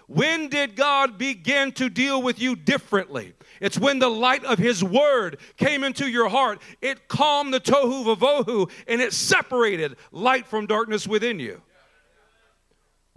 When 0.08 0.48
did 0.48 0.75
God 0.75 1.19
begin 1.19 1.72
to 1.74 1.88
deal 1.88 2.22
with 2.22 2.39
you 2.41 2.55
differently? 2.55 3.34
It's 3.62 3.77
when 3.77 4.00
the 4.00 4.10
light 4.10 4.43
of 4.43 4.58
His 4.58 4.84
Word 4.84 5.38
came 5.55 5.84
into 5.84 6.10
your 6.10 6.29
heart. 6.29 6.62
It 6.81 7.08
calmed 7.08 7.53
the 7.53 7.60
tohu 7.60 8.15
vavohu 8.15 8.72
and 8.88 9.01
it 9.01 9.13
separated 9.13 9.98
light 10.12 10.48
from 10.48 10.65
darkness 10.65 11.08
within 11.08 11.39
you. 11.39 11.62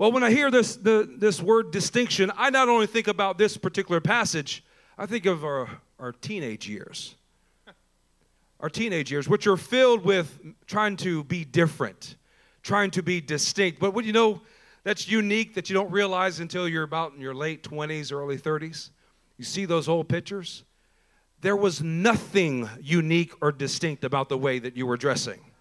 Well, 0.03 0.11
when 0.11 0.25
I 0.25 0.33
hear 0.33 0.51
this, 0.51 0.75
the, 0.75 1.09
this 1.17 1.41
word 1.41 1.71
distinction, 1.71 2.33
I 2.37 2.51
not 2.51 2.69
only 2.69 2.89
think 2.89 3.07
about 3.07 3.39
this 3.39 3.57
particular 3.57 4.01
passage, 4.01 4.65
I 4.99 5.07
think 5.07 5.27
of 5.27 5.45
our, 5.45 5.69
our 6.01 6.11
teenage 6.11 6.69
years. 6.69 7.15
Our 8.59 8.69
teenage 8.69 9.13
years, 9.13 9.29
which 9.29 9.47
are 9.47 9.57
filled 9.57 10.05
with 10.05 10.41
trying 10.67 10.97
to 10.97 11.23
be 11.23 11.45
different, 11.45 12.17
trying 12.65 12.91
to 12.91 13.03
be 13.05 13.21
distinct. 13.21 13.79
But 13.79 13.95
what 13.95 14.05
you 14.05 14.13
know, 14.13 14.43
that's 14.83 15.07
unique 15.07 15.55
that 15.55 15.71
you 15.71 15.75
don't 15.75 15.93
realize 15.93 16.41
until 16.41 16.69
you're 16.69 16.83
about 16.83 17.15
in 17.15 17.21
your 17.21 17.33
late 17.33 17.63
20s, 17.63 18.13
early 18.13 18.39
30s. 18.39 18.91
You 19.39 19.45
see 19.45 19.67
those 19.67 19.89
old 19.89 20.09
pictures? 20.09 20.65
There 21.43 21.55
was 21.55 21.81
nothing 21.81 22.69
unique 22.81 23.35
or 23.41 23.53
distinct 23.53 24.03
about 24.03 24.29
the 24.29 24.37
way 24.37 24.59
that 24.59 24.77
you 24.77 24.85
were 24.85 24.97
dressing. 24.97 25.52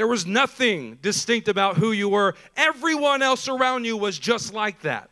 There 0.00 0.06
was 0.06 0.24
nothing 0.24 0.96
distinct 1.02 1.46
about 1.46 1.76
who 1.76 1.92
you 1.92 2.08
were. 2.08 2.34
Everyone 2.56 3.20
else 3.20 3.48
around 3.48 3.84
you 3.84 3.98
was 3.98 4.18
just 4.18 4.54
like 4.54 4.80
that. 4.80 5.10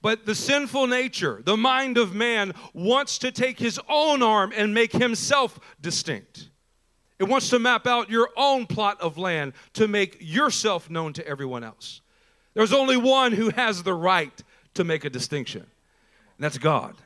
But 0.00 0.24
the 0.24 0.34
sinful 0.34 0.86
nature, 0.86 1.42
the 1.44 1.58
mind 1.58 1.98
of 1.98 2.14
man, 2.14 2.54
wants 2.72 3.18
to 3.18 3.32
take 3.32 3.58
his 3.58 3.78
own 3.86 4.22
arm 4.22 4.54
and 4.56 4.72
make 4.72 4.92
himself 4.92 5.60
distinct. 5.82 6.48
It 7.18 7.24
wants 7.24 7.50
to 7.50 7.58
map 7.58 7.86
out 7.86 8.08
your 8.08 8.30
own 8.34 8.66
plot 8.66 8.98
of 9.02 9.18
land 9.18 9.52
to 9.74 9.86
make 9.86 10.16
yourself 10.18 10.88
known 10.88 11.12
to 11.12 11.26
everyone 11.28 11.62
else. 11.62 12.00
There's 12.54 12.72
only 12.72 12.96
one 12.96 13.32
who 13.32 13.50
has 13.50 13.82
the 13.82 13.92
right 13.92 14.42
to 14.72 14.84
make 14.84 15.04
a 15.04 15.10
distinction, 15.10 15.60
and 15.60 16.38
that's 16.38 16.56
God. 16.56 16.96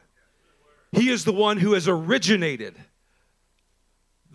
He 0.93 1.09
is 1.09 1.25
the 1.25 1.33
one 1.33 1.57
who 1.57 1.73
has 1.73 1.88
originated 1.88 2.76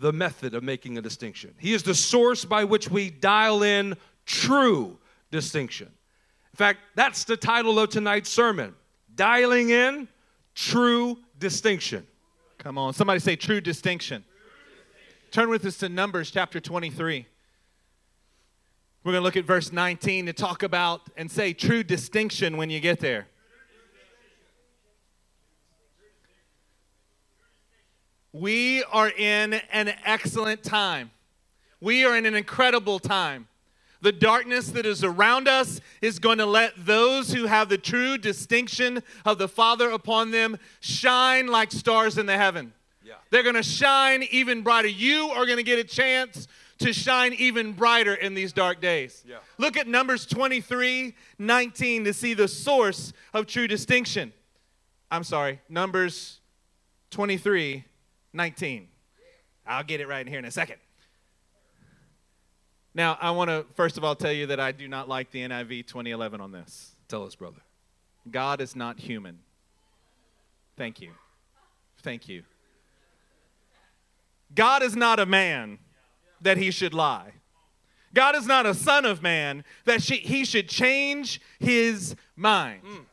the 0.00 0.12
method 0.12 0.54
of 0.54 0.62
making 0.62 0.96
a 0.96 1.02
distinction. 1.02 1.54
He 1.58 1.74
is 1.74 1.82
the 1.82 1.94
source 1.94 2.44
by 2.44 2.64
which 2.64 2.90
we 2.90 3.10
dial 3.10 3.62
in 3.62 3.96
true 4.24 4.98
distinction. 5.30 5.88
In 5.88 6.56
fact, 6.56 6.80
that's 6.94 7.24
the 7.24 7.36
title 7.36 7.78
of 7.78 7.90
tonight's 7.90 8.30
sermon 8.30 8.74
Dialing 9.14 9.70
in 9.70 10.08
True 10.54 11.18
Distinction. 11.38 12.06
Come 12.58 12.78
on, 12.78 12.94
somebody 12.94 13.20
say 13.20 13.36
true 13.36 13.60
distinction. 13.60 14.24
Turn 15.30 15.50
with 15.50 15.64
us 15.66 15.76
to 15.78 15.88
Numbers 15.88 16.30
chapter 16.30 16.60
23. 16.60 17.26
We're 19.04 19.12
going 19.12 19.20
to 19.20 19.24
look 19.24 19.36
at 19.36 19.44
verse 19.44 19.72
19 19.72 20.26
to 20.26 20.32
talk 20.32 20.62
about 20.62 21.02
and 21.16 21.30
say 21.30 21.52
true 21.52 21.82
distinction 21.82 22.56
when 22.56 22.70
you 22.70 22.80
get 22.80 23.00
there. 23.00 23.28
We 28.32 28.84
are 28.84 29.10
in 29.10 29.54
an 29.72 29.92
excellent 30.04 30.62
time. 30.62 31.10
We 31.80 32.04
are 32.04 32.16
in 32.16 32.26
an 32.26 32.34
incredible 32.34 32.98
time. 32.98 33.48
The 34.02 34.12
darkness 34.12 34.68
that 34.70 34.86
is 34.86 35.04
around 35.04 35.46
us 35.46 35.80
is 36.00 36.18
going 36.18 36.38
to 36.38 36.46
let 36.46 36.72
those 36.86 37.32
who 37.32 37.46
have 37.46 37.68
the 37.68 37.76
true 37.76 38.16
distinction 38.16 39.02
of 39.26 39.38
the 39.38 39.48
Father 39.48 39.90
upon 39.90 40.30
them 40.30 40.58
shine 40.80 41.48
like 41.48 41.70
stars 41.70 42.16
in 42.16 42.26
the 42.26 42.36
heaven. 42.36 42.72
Yeah. 43.04 43.14
They're 43.30 43.42
going 43.42 43.56
to 43.56 43.62
shine 43.62 44.22
even 44.30 44.62
brighter. 44.62 44.88
You 44.88 45.30
are 45.30 45.44
going 45.44 45.58
to 45.58 45.62
get 45.62 45.78
a 45.78 45.84
chance 45.84 46.48
to 46.78 46.94
shine 46.94 47.34
even 47.34 47.72
brighter 47.72 48.14
in 48.14 48.32
these 48.32 48.52
dark 48.52 48.80
days. 48.80 49.22
Yeah. 49.26 49.36
Look 49.58 49.76
at 49.76 49.86
Numbers 49.86 50.24
23 50.24 51.14
19 51.38 52.04
to 52.04 52.12
see 52.14 52.32
the 52.32 52.48
source 52.48 53.12
of 53.34 53.46
true 53.46 53.68
distinction. 53.68 54.32
I'm 55.10 55.24
sorry, 55.24 55.60
Numbers 55.68 56.40
23 57.10 57.84
19. 58.32 58.88
I'll 59.66 59.84
get 59.84 60.00
it 60.00 60.08
right 60.08 60.26
here 60.26 60.38
in 60.38 60.44
a 60.44 60.50
second. 60.50 60.76
Now, 62.94 63.16
I 63.20 63.30
want 63.30 63.50
to 63.50 63.66
first 63.74 63.96
of 63.98 64.04
all 64.04 64.16
tell 64.16 64.32
you 64.32 64.46
that 64.46 64.58
I 64.58 64.72
do 64.72 64.88
not 64.88 65.08
like 65.08 65.30
the 65.30 65.40
NIV 65.40 65.86
2011 65.86 66.40
on 66.40 66.52
this. 66.52 66.96
Tell 67.08 67.24
us, 67.24 67.34
brother. 67.34 67.60
God 68.30 68.60
is 68.60 68.74
not 68.74 68.98
human. 68.98 69.38
Thank 70.76 71.00
you. 71.00 71.12
Thank 72.02 72.28
you. 72.28 72.42
God 74.54 74.82
is 74.82 74.96
not 74.96 75.20
a 75.20 75.26
man 75.26 75.78
that 76.40 76.56
he 76.56 76.70
should 76.70 76.94
lie. 76.94 77.32
God 78.12 78.34
is 78.34 78.46
not 78.46 78.66
a 78.66 78.74
son 78.74 79.04
of 79.04 79.22
man 79.22 79.64
that 79.84 80.02
she, 80.02 80.16
he 80.16 80.44
should 80.44 80.68
change 80.68 81.40
his 81.60 82.16
mind. 82.34 82.82
Mm. 82.82 83.04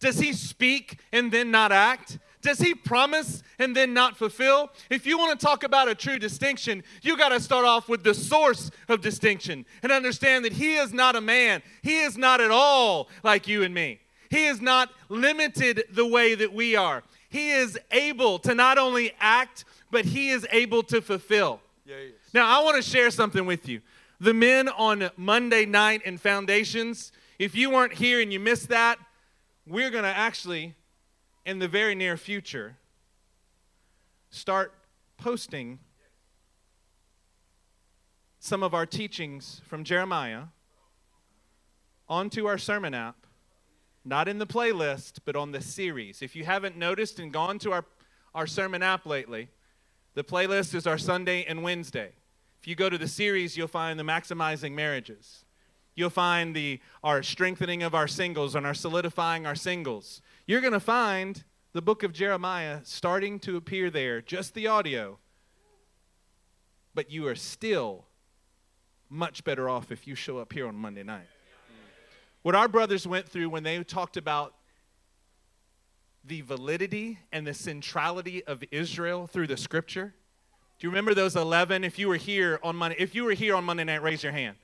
Does 0.00 0.18
he 0.18 0.32
speak 0.32 0.98
and 1.12 1.30
then 1.30 1.50
not 1.50 1.72
act? 1.72 2.18
Does 2.46 2.60
he 2.60 2.74
promise 2.74 3.42
and 3.58 3.74
then 3.74 3.92
not 3.92 4.16
fulfill? 4.16 4.70
If 4.88 5.04
you 5.04 5.18
want 5.18 5.36
to 5.36 5.44
talk 5.44 5.64
about 5.64 5.88
a 5.88 5.96
true 5.96 6.16
distinction, 6.16 6.84
you 7.02 7.16
got 7.16 7.30
to 7.30 7.40
start 7.40 7.64
off 7.64 7.88
with 7.88 8.04
the 8.04 8.14
source 8.14 8.70
of 8.88 9.00
distinction 9.00 9.66
and 9.82 9.90
understand 9.90 10.44
that 10.44 10.52
he 10.52 10.76
is 10.76 10.92
not 10.92 11.16
a 11.16 11.20
man. 11.20 11.60
He 11.82 11.98
is 11.98 12.16
not 12.16 12.40
at 12.40 12.52
all 12.52 13.08
like 13.24 13.48
you 13.48 13.64
and 13.64 13.74
me. 13.74 13.98
He 14.30 14.46
is 14.46 14.60
not 14.60 14.92
limited 15.08 15.86
the 15.90 16.06
way 16.06 16.36
that 16.36 16.52
we 16.52 16.76
are. 16.76 17.02
He 17.28 17.50
is 17.50 17.76
able 17.90 18.38
to 18.38 18.54
not 18.54 18.78
only 18.78 19.12
act, 19.18 19.64
but 19.90 20.04
he 20.04 20.28
is 20.28 20.46
able 20.52 20.84
to 20.84 21.02
fulfill. 21.02 21.60
Yeah, 21.84 21.96
now, 22.32 22.46
I 22.46 22.62
want 22.62 22.76
to 22.76 22.82
share 22.88 23.10
something 23.10 23.44
with 23.44 23.68
you. 23.68 23.80
The 24.20 24.32
men 24.32 24.68
on 24.68 25.10
Monday 25.16 25.66
night 25.66 26.02
in 26.04 26.16
Foundations, 26.16 27.10
if 27.40 27.56
you 27.56 27.70
weren't 27.70 27.94
here 27.94 28.20
and 28.20 28.32
you 28.32 28.38
missed 28.38 28.68
that, 28.68 29.00
we're 29.66 29.90
going 29.90 30.04
to 30.04 30.16
actually, 30.16 30.76
in 31.46 31.60
the 31.60 31.68
very 31.68 31.94
near 31.94 32.16
future, 32.16 32.76
start 34.30 34.74
posting 35.16 35.78
some 38.40 38.64
of 38.64 38.74
our 38.74 38.84
teachings 38.84 39.62
from 39.64 39.84
Jeremiah 39.84 40.42
onto 42.08 42.46
our 42.46 42.58
sermon 42.58 42.94
app, 42.94 43.26
not 44.04 44.26
in 44.26 44.38
the 44.38 44.46
playlist, 44.46 45.20
but 45.24 45.36
on 45.36 45.52
the 45.52 45.60
series. 45.60 46.20
If 46.20 46.34
you 46.34 46.44
haven't 46.44 46.76
noticed 46.76 47.20
and 47.20 47.32
gone 47.32 47.60
to 47.60 47.72
our, 47.72 47.84
our 48.34 48.48
sermon 48.48 48.82
app 48.82 49.06
lately, 49.06 49.48
the 50.14 50.24
playlist 50.24 50.74
is 50.74 50.86
our 50.86 50.98
Sunday 50.98 51.44
and 51.44 51.62
Wednesday. 51.62 52.10
If 52.60 52.66
you 52.66 52.74
go 52.74 52.90
to 52.90 52.98
the 52.98 53.08
series, 53.08 53.56
you'll 53.56 53.68
find 53.68 54.00
the 54.00 54.04
maximizing 54.04 54.72
marriages. 54.72 55.44
You'll 55.94 56.10
find 56.10 56.54
the 56.54 56.80
our 57.02 57.22
strengthening 57.22 57.82
of 57.82 57.94
our 57.94 58.08
singles 58.08 58.54
and 58.54 58.66
our 58.66 58.74
solidifying 58.74 59.46
our 59.46 59.54
singles. 59.54 60.20
You're 60.46 60.60
going 60.60 60.72
to 60.72 60.80
find 60.80 61.42
the 61.72 61.82
book 61.82 62.04
of 62.04 62.12
Jeremiah 62.12 62.80
starting 62.84 63.40
to 63.40 63.56
appear 63.56 63.90
there, 63.90 64.20
just 64.20 64.54
the 64.54 64.68
audio. 64.68 65.18
But 66.94 67.10
you 67.10 67.26
are 67.26 67.34
still 67.34 68.06
much 69.10 69.42
better 69.42 69.68
off 69.68 69.90
if 69.90 70.06
you 70.06 70.14
show 70.14 70.38
up 70.38 70.52
here 70.52 70.68
on 70.68 70.76
Monday 70.76 71.02
night. 71.02 71.26
What 72.42 72.54
our 72.54 72.68
brothers 72.68 73.08
went 73.08 73.28
through 73.28 73.50
when 73.50 73.64
they 73.64 73.82
talked 73.82 74.16
about 74.16 74.54
the 76.24 76.42
validity 76.42 77.18
and 77.32 77.44
the 77.44 77.54
centrality 77.54 78.44
of 78.44 78.62
Israel 78.70 79.26
through 79.26 79.48
the 79.48 79.56
scripture? 79.56 80.14
Do 80.78 80.86
you 80.86 80.90
remember 80.90 81.12
those 81.12 81.34
11? 81.34 81.82
If 81.82 81.98
you 81.98 82.06
were 82.06 82.16
here 82.16 82.60
on 82.62 82.76
Monday, 82.76 82.96
if 83.00 83.16
you 83.16 83.24
were 83.24 83.32
here 83.32 83.56
on 83.56 83.64
Monday 83.64 83.82
night, 83.82 84.02
raise 84.02 84.22
your 84.22 84.32
hand. 84.32 84.56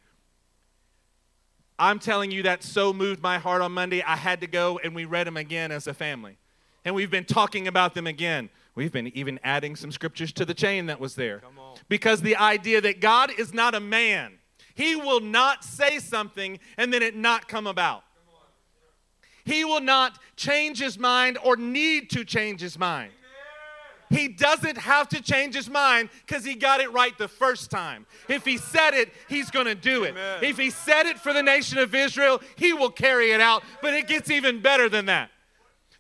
I'm 1.79 1.99
telling 1.99 2.31
you, 2.31 2.43
that 2.45 2.63
so 2.63 2.93
moved 2.93 3.23
my 3.23 3.39
heart 3.39 3.63
on 3.63 3.73
Monday. 3.73 4.03
I 4.03 4.17
had 4.17 4.41
to 4.41 4.47
go 4.47 4.79
and 4.83 4.95
we 4.95 5.05
read 5.05 5.27
them 5.27 5.37
again 5.37 5.73
as 5.73 5.87
a 5.87 5.95
family. 5.95 6.37
And 6.85 6.95
we've 6.95 7.11
been 7.11 7.25
talking 7.25 7.69
about 7.69 7.95
them 7.95 8.07
again. 8.07 8.51
We've 8.75 8.93
been 8.93 9.09
even 9.17 9.39
adding 9.45 9.77
some 9.77 9.93
scriptures 9.93 10.33
to 10.33 10.45
the 10.45 10.55
chain 10.55 10.87
that 10.87 11.01
was 11.01 11.15
there. 11.15 11.43
Because 11.89 12.23
the 12.23 12.37
idea 12.37 12.81
that 12.81 13.01
God 13.01 13.31
is 13.39 13.53
not 13.53 13.75
a 13.75 13.81
man, 13.81 14.39
He 14.75 14.97
will 14.97 15.21
not 15.21 15.65
say 15.65 15.99
something 15.99 16.59
and 16.77 16.93
then 16.93 17.03
it 17.03 17.15
not 17.15 17.49
come 17.49 17.67
about. 17.67 18.05
He 19.45 19.65
will 19.65 19.81
not 19.81 20.19
change 20.37 20.79
His 20.79 20.99
mind 20.99 21.39
or 21.43 21.57
need 21.57 22.11
to 22.11 22.25
change 22.25 22.61
His 22.61 22.79
mind. 22.79 23.13
He 24.13 24.29
doesn't 24.29 24.77
have 24.77 25.09
to 25.09 25.23
change 25.23 25.55
his 25.55 25.71
mind 25.71 26.11
because 26.27 26.45
he 26.45 26.55
got 26.55 26.81
it 26.81 26.93
right 26.93 27.17
the 27.17 27.29
first 27.29 27.71
time. 27.71 28.05
If 28.29 28.45
he 28.45 28.59
said 28.59 28.93
it, 28.93 29.11
he's 29.27 29.51
going 29.51 29.65
to 29.65 29.75
do 29.75 30.05
it. 30.05 30.11
Amen. 30.11 30.45
If 30.45 30.59
he 30.59 30.69
said 30.69 31.07
it 31.07 31.19
for 31.19 31.33
the 31.33 31.43
nation 31.43 31.79
of 31.79 31.95
Israel, 31.95 32.43
he 32.57 32.75
will 32.75 32.91
carry 32.91 33.33
it 33.33 33.41
out. 33.41 33.65
But 33.81 33.95
it 33.95 34.07
gets 34.07 34.31
even 34.31 34.61
better 34.61 34.91
than 34.91 35.07
that. 35.07 35.31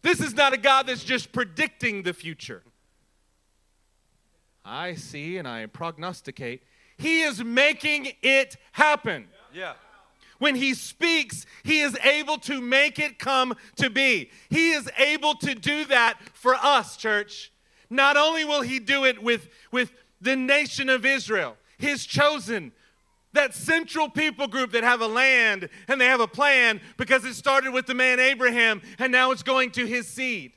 This 0.02 0.20
is 0.20 0.34
not 0.34 0.52
a 0.52 0.58
God 0.58 0.88
that's 0.88 1.04
just 1.04 1.32
predicting 1.32 2.02
the 2.02 2.12
future. 2.12 2.62
I 4.62 4.94
see 4.94 5.38
and 5.38 5.48
I 5.48 5.64
prognosticate. 5.66 6.62
He 6.98 7.22
is 7.22 7.42
making 7.42 8.12
it 8.22 8.56
happen. 8.72 9.28
Yeah. 9.54 9.72
When 10.38 10.54
he 10.56 10.74
speaks, 10.74 11.46
he 11.62 11.80
is 11.80 11.96
able 12.04 12.36
to 12.38 12.60
make 12.60 12.98
it 12.98 13.18
come 13.18 13.54
to 13.76 13.88
be. 13.88 14.30
He 14.50 14.72
is 14.72 14.90
able 14.98 15.34
to 15.36 15.54
do 15.54 15.84
that 15.86 16.18
for 16.34 16.54
us, 16.56 16.96
church. 16.96 17.52
Not 17.92 18.16
only 18.16 18.44
will 18.44 18.62
he 18.62 18.78
do 18.78 19.04
it 19.04 19.22
with, 19.22 19.48
with 19.70 19.92
the 20.20 20.34
nation 20.34 20.88
of 20.88 21.04
Israel, 21.04 21.58
his 21.76 22.06
chosen, 22.06 22.72
that 23.34 23.54
central 23.54 24.08
people 24.08 24.48
group 24.48 24.72
that 24.72 24.82
have 24.82 25.02
a 25.02 25.06
land 25.06 25.68
and 25.88 26.00
they 26.00 26.06
have 26.06 26.20
a 26.20 26.26
plan 26.26 26.80
because 26.96 27.24
it 27.24 27.34
started 27.34 27.72
with 27.72 27.86
the 27.86 27.94
man 27.94 28.18
Abraham 28.18 28.80
and 28.98 29.12
now 29.12 29.30
it's 29.30 29.42
going 29.42 29.70
to 29.72 29.86
his 29.86 30.08
seed. 30.08 30.52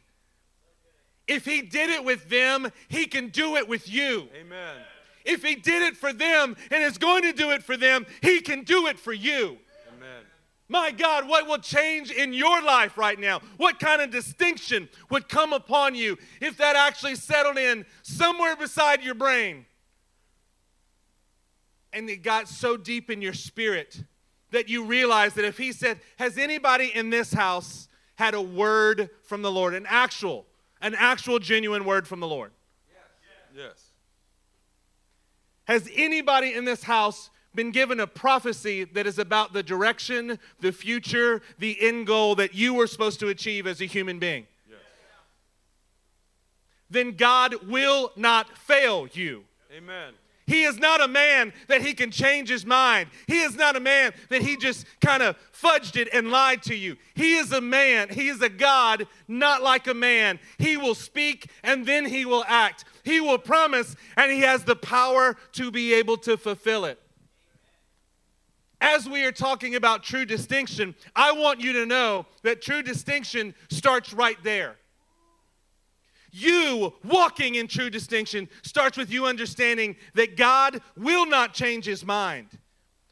If 1.27 1.43
he 1.43 1.61
did 1.61 1.89
it 1.89 2.05
with 2.05 2.29
them, 2.29 2.71
he 2.87 3.05
can 3.05 3.29
do 3.29 3.57
it 3.57 3.67
with 3.67 3.89
you. 3.89 4.29
Amen. 4.39 4.75
If 5.25 5.43
he 5.43 5.55
did 5.55 5.81
it 5.81 5.97
for 5.97 6.13
them 6.13 6.55
and 6.71 6.83
is 6.83 6.97
going 6.97 7.23
to 7.23 7.33
do 7.33 7.51
it 7.51 7.63
for 7.63 7.75
them, 7.75 8.05
he 8.21 8.39
can 8.39 8.63
do 8.63 8.87
it 8.87 8.97
for 8.97 9.11
you. 9.13 9.57
Amen. 10.69 10.81
My 10.81 10.91
God, 10.91 11.27
what 11.27 11.47
will 11.47 11.57
change 11.57 12.11
in 12.11 12.33
your 12.33 12.61
life 12.61 12.97
right 12.97 13.19
now? 13.19 13.41
What 13.57 13.79
kind 13.79 14.01
of 14.01 14.09
distinction 14.09 14.89
would 15.09 15.29
come 15.29 15.53
upon 15.53 15.95
you 15.95 16.17
if 16.41 16.57
that 16.57 16.75
actually 16.75 17.15
settled 17.15 17.57
in 17.57 17.85
somewhere 18.01 18.55
beside 18.55 19.03
your 19.03 19.15
brain? 19.15 19.65
And 21.93 22.09
it 22.09 22.23
got 22.23 22.49
so 22.49 22.77
deep 22.77 23.09
in 23.09 23.21
your 23.21 23.33
spirit 23.33 24.03
that 24.51 24.67
you 24.69 24.83
realized 24.85 25.35
that 25.35 25.45
if 25.45 25.57
he 25.57 25.71
said, 25.71 25.99
Has 26.17 26.37
anybody 26.37 26.91
in 26.93 27.09
this 27.09 27.31
house 27.31 27.87
had 28.15 28.33
a 28.33 28.41
word 28.41 29.09
from 29.23 29.41
the 29.41 29.51
Lord? 29.51 29.73
An 29.73 29.85
actual, 29.87 30.45
an 30.81 30.95
actual 30.95 31.39
genuine 31.39 31.85
word 31.85 32.07
from 32.07 32.19
the 32.19 32.27
Lord? 32.27 32.51
Yes. 33.55 33.65
Yes. 33.65 33.91
Has 35.65 35.89
anybody 35.95 36.53
in 36.53 36.65
this 36.65 36.83
house 36.83 37.29
been 37.55 37.71
given 37.71 37.99
a 37.99 38.07
prophecy 38.07 38.83
that 38.83 39.07
is 39.07 39.17
about 39.17 39.53
the 39.53 39.63
direction, 39.63 40.39
the 40.59 40.71
future, 40.71 41.41
the 41.57 41.77
end 41.81 42.07
goal 42.07 42.35
that 42.35 42.53
you 42.53 42.73
were 42.73 42.87
supposed 42.87 43.19
to 43.21 43.29
achieve 43.29 43.65
as 43.65 43.81
a 43.81 43.85
human 43.85 44.19
being? 44.19 44.45
Yes. 44.69 44.79
Then 46.89 47.13
God 47.13 47.55
will 47.67 48.11
not 48.15 48.57
fail 48.57 49.07
you. 49.13 49.43
Amen. 49.75 50.13
He 50.47 50.63
is 50.63 50.77
not 50.77 51.01
a 51.01 51.07
man 51.07 51.53
that 51.67 51.81
he 51.81 51.93
can 51.93 52.11
change 52.11 52.49
his 52.49 52.65
mind. 52.65 53.09
He 53.27 53.39
is 53.39 53.55
not 53.55 53.75
a 53.75 53.79
man 53.79 54.13
that 54.29 54.43
he 54.43 54.57
just 54.57 54.85
kind 55.01 55.23
of 55.23 55.35
fudged 55.51 55.99
it 55.99 56.07
and 56.13 56.29
lied 56.29 56.61
to 56.63 56.75
you. 56.75 56.97
He 57.15 57.35
is 57.35 57.51
a 57.51 57.61
man. 57.61 58.09
He 58.09 58.27
is 58.27 58.41
a 58.41 58.49
God, 58.49 59.07
not 59.27 59.63
like 59.63 59.87
a 59.87 59.93
man. 59.93 60.39
He 60.59 60.77
will 60.77 60.93
speak 60.93 61.49
and 61.63 61.85
then 61.85 62.05
he 62.05 62.25
will 62.25 62.45
act. 62.47 62.85
He 63.03 63.19
will 63.19 63.39
promise 63.39 63.95
and 64.15 64.31
he 64.31 64.41
has 64.41 64.63
the 64.63 64.75
power 64.75 65.35
to 65.53 65.71
be 65.71 65.95
able 65.95 66.17
to 66.17 66.37
fulfill 66.37 66.85
it. 66.85 66.99
As 68.81 69.07
we 69.07 69.23
are 69.23 69.31
talking 69.31 69.75
about 69.75 70.03
true 70.03 70.25
distinction, 70.25 70.95
I 71.15 71.31
want 71.31 71.61
you 71.61 71.73
to 71.73 71.85
know 71.85 72.25
that 72.43 72.61
true 72.61 72.81
distinction 72.81 73.55
starts 73.69 74.13
right 74.13 74.37
there. 74.43 74.75
You 76.31 76.93
walking 77.03 77.55
in 77.55 77.67
true 77.67 77.89
distinction 77.89 78.49
starts 78.61 78.97
with 78.97 79.09
you 79.09 79.25
understanding 79.25 79.95
that 80.15 80.35
God 80.35 80.81
will 80.97 81.25
not 81.25 81.53
change 81.53 81.85
his 81.85 82.05
mind. 82.05 82.49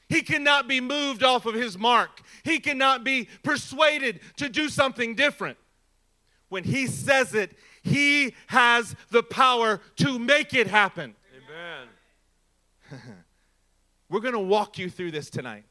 He 0.10 0.21
cannot 0.21 0.67
be 0.67 0.82
moved 0.82 1.23
off 1.23 1.45
of 1.45 1.56
his 1.56 1.78
mark. 1.78 2.21
He 2.43 2.60
cannot 2.60 3.06
be 3.06 3.30
persuaded 3.41 4.19
to 4.38 4.49
do 4.49 4.67
something 4.67 5.15
different. 5.15 5.58
When 6.49 6.65
he 6.65 6.86
says 6.86 7.34
it, 7.34 7.58
he 7.82 8.36
has 8.47 8.95
the 9.10 9.23
power 9.23 9.80
to 9.97 10.19
make 10.19 10.54
it 10.54 10.67
happen. 10.67 11.15
Amen. 12.91 13.08
We're 14.13 14.19
going 14.19 14.34
to 14.34 14.39
walk 14.39 14.78
you 14.78 14.91
through 14.91 15.10
this 15.10 15.32
tonight. 15.32 15.63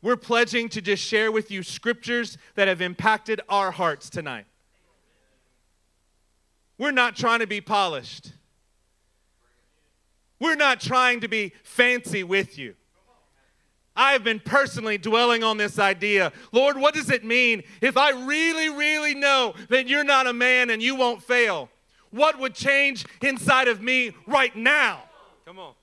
We're 0.00 0.16
pledging 0.16 0.70
to 0.70 0.80
just 0.80 1.04
share 1.04 1.30
with 1.30 1.50
you 1.50 1.62
scriptures 1.62 2.38
that 2.54 2.68
have 2.68 2.80
impacted 2.80 3.42
our 3.50 3.70
hearts 3.70 4.08
tonight. 4.08 4.46
We're 6.78 6.90
not 6.90 7.16
trying 7.16 7.40
to 7.40 7.46
be 7.46 7.60
polished. 7.60 8.32
We're 10.40 10.54
not 10.54 10.80
trying 10.80 11.20
to 11.20 11.28
be 11.28 11.52
fancy 11.64 12.24
with 12.24 12.56
you. 12.56 12.76
I 13.94 14.12
have 14.12 14.24
been 14.24 14.40
personally 14.40 14.96
dwelling 14.96 15.44
on 15.44 15.58
this 15.58 15.78
idea. 15.78 16.32
Lord, 16.50 16.78
what 16.78 16.94
does 16.94 17.10
it 17.10 17.26
mean 17.26 17.62
if 17.82 17.98
I 17.98 18.12
really, 18.24 18.70
really 18.70 19.14
know 19.14 19.52
that 19.68 19.86
you're 19.86 20.02
not 20.02 20.26
a 20.26 20.32
man 20.32 20.70
and 20.70 20.82
you 20.82 20.94
won't 20.94 21.22
fail? 21.22 21.68
What 22.10 22.38
would 22.38 22.54
change 22.54 23.04
inside 23.20 23.68
of 23.68 23.82
me 23.82 24.12
right 24.26 24.56
now? 24.56 25.02
Come 25.44 25.58
on. 25.58 25.74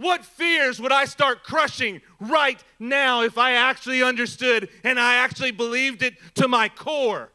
What 0.00 0.24
fears 0.24 0.80
would 0.80 0.92
I 0.92 1.04
start 1.04 1.44
crushing 1.44 2.00
right 2.20 2.58
now 2.78 3.20
if 3.20 3.36
I 3.36 3.52
actually 3.52 4.02
understood 4.02 4.70
and 4.82 4.98
I 4.98 5.16
actually 5.16 5.50
believed 5.50 6.02
it 6.02 6.14
to 6.36 6.48
my 6.48 6.70
core 6.70 7.30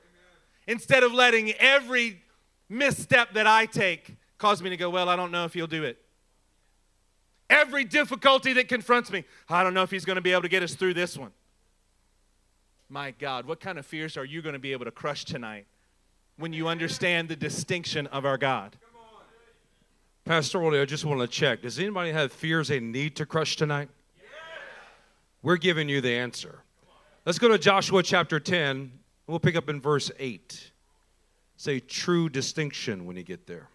instead 0.65 1.03
of 1.03 1.13
letting 1.13 1.51
every 1.59 2.23
misstep 2.67 3.35
that 3.35 3.45
I 3.45 3.67
take 3.67 4.15
cause 4.39 4.63
me 4.63 4.71
to 4.71 4.77
go, 4.77 4.89
Well, 4.89 5.09
I 5.09 5.15
don't 5.15 5.29
know 5.29 5.45
if 5.45 5.53
he'll 5.53 5.67
do 5.67 5.83
it. 5.83 5.99
Every 7.51 7.83
difficulty 7.83 8.53
that 8.53 8.67
confronts 8.67 9.11
me, 9.11 9.25
I 9.47 9.61
don't 9.61 9.75
know 9.75 9.83
if 9.83 9.91
he's 9.91 10.03
going 10.03 10.15
to 10.15 10.21
be 10.23 10.31
able 10.31 10.41
to 10.41 10.49
get 10.49 10.63
us 10.63 10.73
through 10.73 10.95
this 10.95 11.15
one. 11.15 11.33
My 12.89 13.11
God, 13.11 13.45
what 13.45 13.59
kind 13.59 13.77
of 13.77 13.85
fears 13.85 14.17
are 14.17 14.25
you 14.25 14.41
going 14.41 14.53
to 14.53 14.59
be 14.59 14.71
able 14.71 14.85
to 14.85 14.91
crush 14.91 15.23
tonight 15.23 15.67
when 16.37 16.51
you 16.51 16.67
understand 16.67 17.29
the 17.29 17.35
distinction 17.35 18.07
of 18.07 18.25
our 18.25 18.39
God? 18.39 18.75
Pastorally, 20.27 20.81
I 20.81 20.85
just 20.85 21.05
want 21.05 21.21
to 21.21 21.27
check. 21.27 21.61
Does 21.61 21.77
anybody 21.77 22.11
have 22.11 22.31
fears 22.31 22.69
they 22.69 22.79
need 22.79 23.15
to 23.17 23.27
crush 23.27 23.55
tonight? 23.55 23.89
We're 25.43 25.57
giving 25.57 25.87
you 25.87 26.01
the 26.01 26.13
answer. 26.13 26.63
Let's 27.27 27.37
go 27.37 27.47
to 27.47 27.59
Joshua 27.59 28.01
chapter 28.01 28.39
10. 28.39 28.91
We'll 29.27 29.39
pick 29.39 29.55
up 29.55 29.69
in 29.69 29.79
verse 29.79 30.09
8. 30.17 30.71
Say 31.57 31.79
true 31.79 32.27
distinction 32.27 33.05
when 33.05 33.15
you 33.15 33.23
get 33.23 33.45
there. 33.45 33.69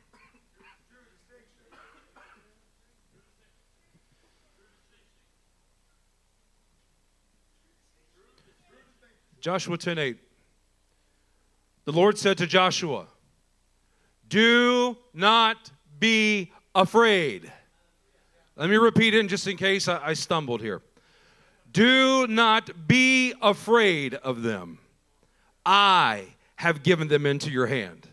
Joshua 9.40 9.78
10:8. 9.78 10.18
The 11.84 11.92
Lord 11.92 12.18
said 12.18 12.36
to 12.38 12.46
Joshua, 12.46 13.06
"Do 14.28 14.98
not 15.14 15.70
be 16.00 16.52
afraid." 16.74 17.52
Let 18.56 18.68
me 18.68 18.76
repeat 18.76 19.14
it 19.14 19.26
just 19.26 19.46
in 19.46 19.56
case 19.56 19.88
I, 19.88 20.08
I 20.08 20.12
stumbled 20.12 20.60
here. 20.60 20.82
Do 21.72 22.26
not 22.26 22.86
be 22.86 23.32
afraid 23.40 24.14
of 24.14 24.42
them. 24.42 24.78
I 25.64 26.26
have 26.56 26.82
given 26.82 27.08
them 27.08 27.24
into 27.24 27.50
your 27.50 27.66
hand. 27.66 28.06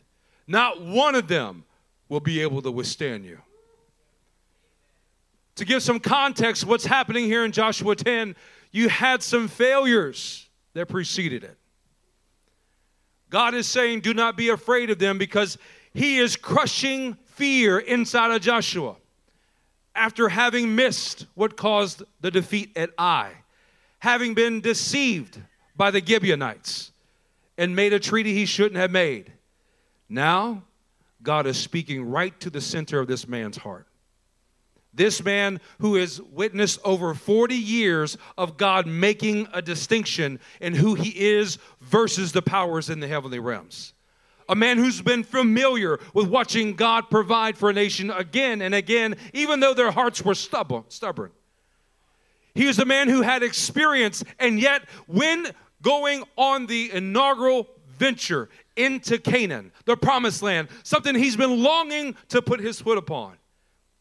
Not 0.47 0.81
one 0.81 1.15
of 1.15 1.27
them 1.27 1.65
will 2.07 2.19
be 2.19 2.41
able 2.41 2.61
to 2.61 2.71
withstand 2.71 3.25
you. 3.25 3.39
To 5.55 5.65
give 5.65 5.81
some 5.83 5.99
context, 5.99 6.65
what's 6.65 6.85
happening 6.85 7.25
here 7.25 7.43
in 7.43 7.51
Joshua 7.51 7.95
10, 7.95 8.35
you 8.71 8.89
had 8.89 9.23
some 9.23 9.47
failures 9.47 10.47
that 10.73 10.87
preceded 10.87 11.43
it. 11.43 11.57
God 13.29 13.53
is 13.55 13.67
saying, 13.67 14.01
Do 14.01 14.13
not 14.13 14.37
be 14.37 14.49
afraid 14.49 14.89
of 14.91 14.99
them 14.99 15.17
because 15.17 15.57
He 15.97 16.19
is 16.19 16.35
crushing 16.35 17.15
fear 17.25 17.79
inside 17.79 18.29
of 18.29 18.39
Joshua 18.39 18.97
after 19.95 20.29
having 20.29 20.75
missed 20.75 21.25
what 21.33 21.57
caused 21.57 22.03
the 22.21 22.29
defeat 22.29 22.71
at 22.77 22.91
Ai, 22.99 23.31
having 23.97 24.35
been 24.35 24.61
deceived 24.61 25.41
by 25.75 25.89
the 25.89 25.99
Gibeonites, 26.05 26.91
and 27.57 27.75
made 27.75 27.93
a 27.93 27.99
treaty 27.99 28.31
he 28.35 28.45
shouldn't 28.45 28.79
have 28.79 28.91
made. 28.91 29.33
Now, 30.07 30.61
God 31.23 31.47
is 31.47 31.57
speaking 31.57 32.07
right 32.07 32.39
to 32.41 32.51
the 32.51 32.61
center 32.61 32.99
of 32.99 33.07
this 33.07 33.27
man's 33.27 33.57
heart. 33.57 33.87
This 34.93 35.23
man 35.23 35.59
who 35.79 35.95
has 35.95 36.21
witnessed 36.21 36.79
over 36.85 37.15
40 37.15 37.55
years 37.55 38.19
of 38.37 38.55
God 38.55 38.85
making 38.85 39.47
a 39.51 39.63
distinction 39.63 40.39
in 40.61 40.75
who 40.75 40.93
he 40.93 41.09
is 41.09 41.57
versus 41.81 42.33
the 42.33 42.43
powers 42.43 42.91
in 42.91 42.99
the 42.99 43.07
heavenly 43.07 43.39
realms. 43.39 43.93
A 44.49 44.55
man 44.55 44.77
who's 44.77 45.01
been 45.01 45.23
familiar 45.23 45.99
with 46.13 46.27
watching 46.27 46.75
God 46.75 47.09
provide 47.09 47.57
for 47.57 47.69
a 47.69 47.73
nation 47.73 48.11
again 48.11 48.61
and 48.61 48.73
again, 48.73 49.15
even 49.33 49.59
though 49.59 49.73
their 49.73 49.91
hearts 49.91 50.23
were 50.23 50.35
stubborn. 50.35 51.31
He 52.55 52.65
was 52.65 52.79
a 52.79 52.85
man 52.85 53.09
who 53.09 53.21
had 53.21 53.43
experience, 53.43 54.23
and 54.39 54.59
yet, 54.59 54.83
when 55.05 55.47
going 55.81 56.23
on 56.37 56.65
the 56.65 56.91
inaugural 56.91 57.67
venture 57.97 58.49
into 58.75 59.17
Canaan, 59.17 59.71
the 59.85 59.97
promised 59.97 60.41
land, 60.41 60.69
something 60.83 61.13
he's 61.13 61.35
been 61.35 61.61
longing 61.61 62.15
to 62.29 62.41
put 62.41 62.59
his 62.59 62.81
foot 62.81 62.97
upon, 62.97 63.33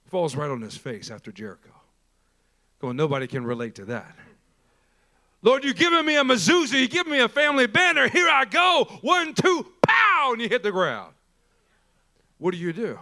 falls 0.06 0.36
right 0.36 0.50
on 0.50 0.60
his 0.60 0.76
face 0.76 1.10
after 1.10 1.32
Jericho. 1.32 1.70
Going, 2.80 2.96
nobody 2.96 3.26
can 3.26 3.44
relate 3.44 3.74
to 3.76 3.84
that. 3.86 4.16
Lord, 5.42 5.64
you've 5.64 5.76
given 5.76 6.04
me 6.04 6.16
a 6.16 6.24
mezuzah, 6.24 6.80
you've 6.80 6.90
given 6.90 7.12
me 7.12 7.20
a 7.20 7.28
family 7.28 7.66
banner. 7.66 8.08
Here 8.08 8.28
I 8.28 8.44
go. 8.46 8.98
One, 9.02 9.34
two, 9.34 9.66
pow, 10.26 10.32
and 10.32 10.40
you 10.40 10.48
hit 10.48 10.62
the 10.62 10.72
ground. 10.72 11.14
What 12.38 12.52
do 12.52 12.58
you 12.58 12.72
do? 12.72 12.98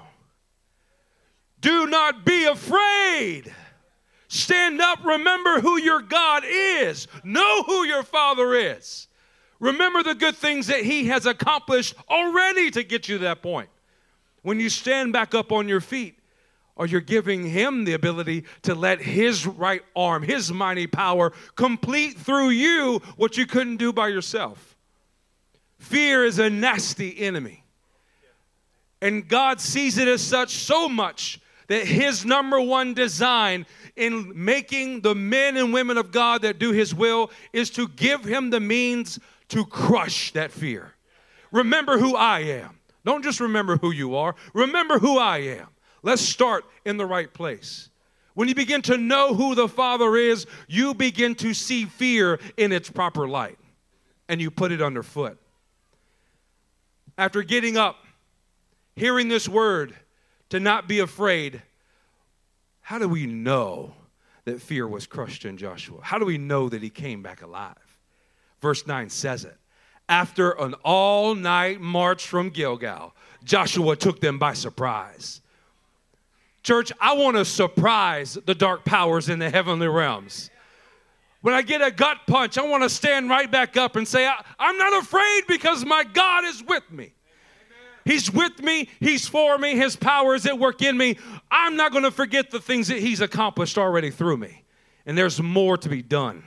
Do 1.61 1.87
not 1.87 2.25
be 2.25 2.45
afraid. 2.45 3.53
Stand 4.29 4.81
up, 4.81 5.05
remember 5.05 5.61
who 5.61 5.79
your 5.79 6.01
God 6.01 6.45
is, 6.47 7.09
know 7.23 7.63
who 7.63 7.85
your 7.85 8.03
Father 8.03 8.55
is. 8.55 9.09
Remember 9.61 10.03
the 10.03 10.15
good 10.15 10.37
things 10.37 10.67
that 10.67 10.81
He 10.85 11.07
has 11.07 11.27
accomplished 11.27 11.95
already 12.11 12.71
to 12.73 12.83
get 12.83 13.09
you 13.09 13.19
to 13.19 13.25
that 13.25 13.43
point. 13.43 13.69
When 14.43 14.61
you 14.61 14.69
stand 14.69 15.13
back 15.13 15.35
up 15.35 15.53
on 15.53 15.69
your 15.69 15.81
feet, 15.81 16.19
or 16.77 16.87
you're 16.87 17.01
giving 17.01 17.47
him 17.47 17.85
the 17.85 17.93
ability 17.93 18.45
to 18.63 18.75
let 18.75 19.01
his 19.01 19.47
right 19.47 19.83
arm, 19.95 20.25
his 20.25 20.53
mighty 20.53 20.89
power, 20.89 21.33
complete 21.55 22.19
through 22.19 22.51
you 22.51 23.01
what 23.17 23.37
you 23.37 23.47
couldn't 23.47 23.77
do 23.77 23.93
by 23.93 24.09
yourself. 24.09 24.74
Fear 25.79 26.25
is 26.25 26.39
a 26.39 26.51
nasty 26.51 27.21
enemy. 27.21 27.65
And 29.01 29.29
God 29.29 29.61
sees 29.61 29.99
it 29.99 30.09
as 30.09 30.23
such 30.23 30.51
so 30.51 30.89
much 30.89 31.41
that 31.69 31.87
his 31.87 32.25
number 32.25 32.61
one 32.61 32.95
design 32.95 33.67
in 33.97 34.33
making 34.35 35.01
the 35.01 35.15
men 35.15 35.57
and 35.57 35.73
women 35.73 35.99
of 35.99 36.11
God 36.11 36.43
that 36.43 36.59
do 36.59 36.73
His 36.73 36.95
will 36.95 37.31
is 37.53 37.71
to 37.71 37.89
give 37.89 38.25
Him 38.25 38.51
the 38.51 38.61
means 38.61 39.19
to 39.49 39.65
crush 39.65 40.33
that 40.33 40.51
fear. 40.51 40.95
Remember 41.53 41.99
who 41.99 42.17
I 42.17 42.41
am. 42.41 42.79
Don't 43.05 43.23
just 43.23 43.41
remember 43.41 43.77
who 43.77 43.93
you 43.93 44.17
are, 44.17 44.35
remember 44.53 44.99
who 44.99 45.19
I 45.19 45.39
am. 45.39 45.69
Let's 46.03 46.23
start 46.23 46.65
in 46.85 46.97
the 46.97 47.07
right 47.07 47.33
place. 47.33 47.91
When 48.35 48.49
you 48.49 48.55
begin 48.55 48.83
to 48.83 48.99
know 48.99 49.33
who 49.33 49.55
the 49.55 49.69
Father 49.69 50.17
is, 50.17 50.47
you 50.67 50.93
begin 50.93 51.35
to 51.37 51.55
see 51.55 51.85
fear 51.85 52.41
in 52.57 52.73
its 52.73 52.91
proper 52.91 53.29
light 53.29 53.59
and 54.29 54.41
you 54.41 54.51
put 54.51 54.73
it 54.73 54.83
underfoot. 54.83 55.39
After 57.17 57.43
getting 57.43 57.77
up, 57.77 57.97
hearing 58.97 59.29
this 59.29 59.49
word, 59.49 59.95
to 60.51 60.61
not 60.61 60.89
be 60.89 60.99
afraid, 60.99 61.63
how 62.81 62.99
do 62.99 63.09
we 63.09 63.27
know 63.27 63.95
that 64.45 64.61
fear 64.61 64.87
was 64.87 65.07
crushed 65.07 65.45
in 65.45 65.57
Joshua? 65.57 65.99
How 66.03 66.19
do 66.19 66.25
we 66.25 66.39
know 66.39 66.69
that 66.69 66.83
he 66.83 66.91
came 66.91 67.23
back 67.23 67.43
alive? 67.43 67.77
Verse 68.61 68.87
9 68.87 69.11
says 69.11 69.45
it. 69.45 69.57
After 70.09 70.51
an 70.53 70.75
all 70.85 71.35
night 71.35 71.81
march 71.81 72.27
from 72.27 72.51
Gilgal, 72.51 73.15
Joshua 73.43 73.97
took 73.97 74.21
them 74.21 74.39
by 74.39 74.53
surprise. 74.53 75.41
Church, 76.63 76.93
I 77.01 77.15
want 77.15 77.37
to 77.37 77.45
surprise 77.45 78.39
the 78.47 78.55
dark 78.55 78.85
powers 78.85 79.29
in 79.29 79.39
the 79.39 79.51
heavenly 79.51 79.89
realms. 79.89 80.51
When 81.45 81.53
I 81.53 81.61
get 81.61 81.83
a 81.83 81.91
gut 81.91 82.21
punch, 82.27 82.57
I 82.57 82.63
want 82.63 82.85
to 82.85 82.89
stand 82.89 83.29
right 83.29 83.51
back 83.51 83.77
up 83.77 83.97
and 83.97 84.09
say, 84.09 84.27
I'm 84.59 84.79
not 84.79 85.03
afraid 85.03 85.43
because 85.47 85.85
my 85.85 86.03
God 86.03 86.47
is 86.47 86.65
with 86.67 86.91
me. 86.91 87.13
He's 88.07 88.33
with 88.33 88.63
me, 88.63 88.89
He's 88.99 89.29
for 89.29 89.59
me, 89.59 89.77
His 89.77 89.95
power 89.95 90.35
is 90.35 90.47
at 90.47 90.59
work 90.59 90.81
in 90.81 90.97
me. 90.97 91.19
I'm 91.51 91.77
not 91.77 91.93
going 91.93 92.05
to 92.05 92.11
forget 92.11 92.51
the 92.51 92.61
things 92.61 92.89
that 92.89 92.97
He's 92.97 93.21
accomplished 93.21 93.77
already 93.77 94.11
through 94.11 94.39
me. 94.39 94.65
And 95.05 95.19
there's 95.19 95.39
more 95.43 95.77
to 95.77 95.89
be 95.91 96.01
done. 96.01 96.45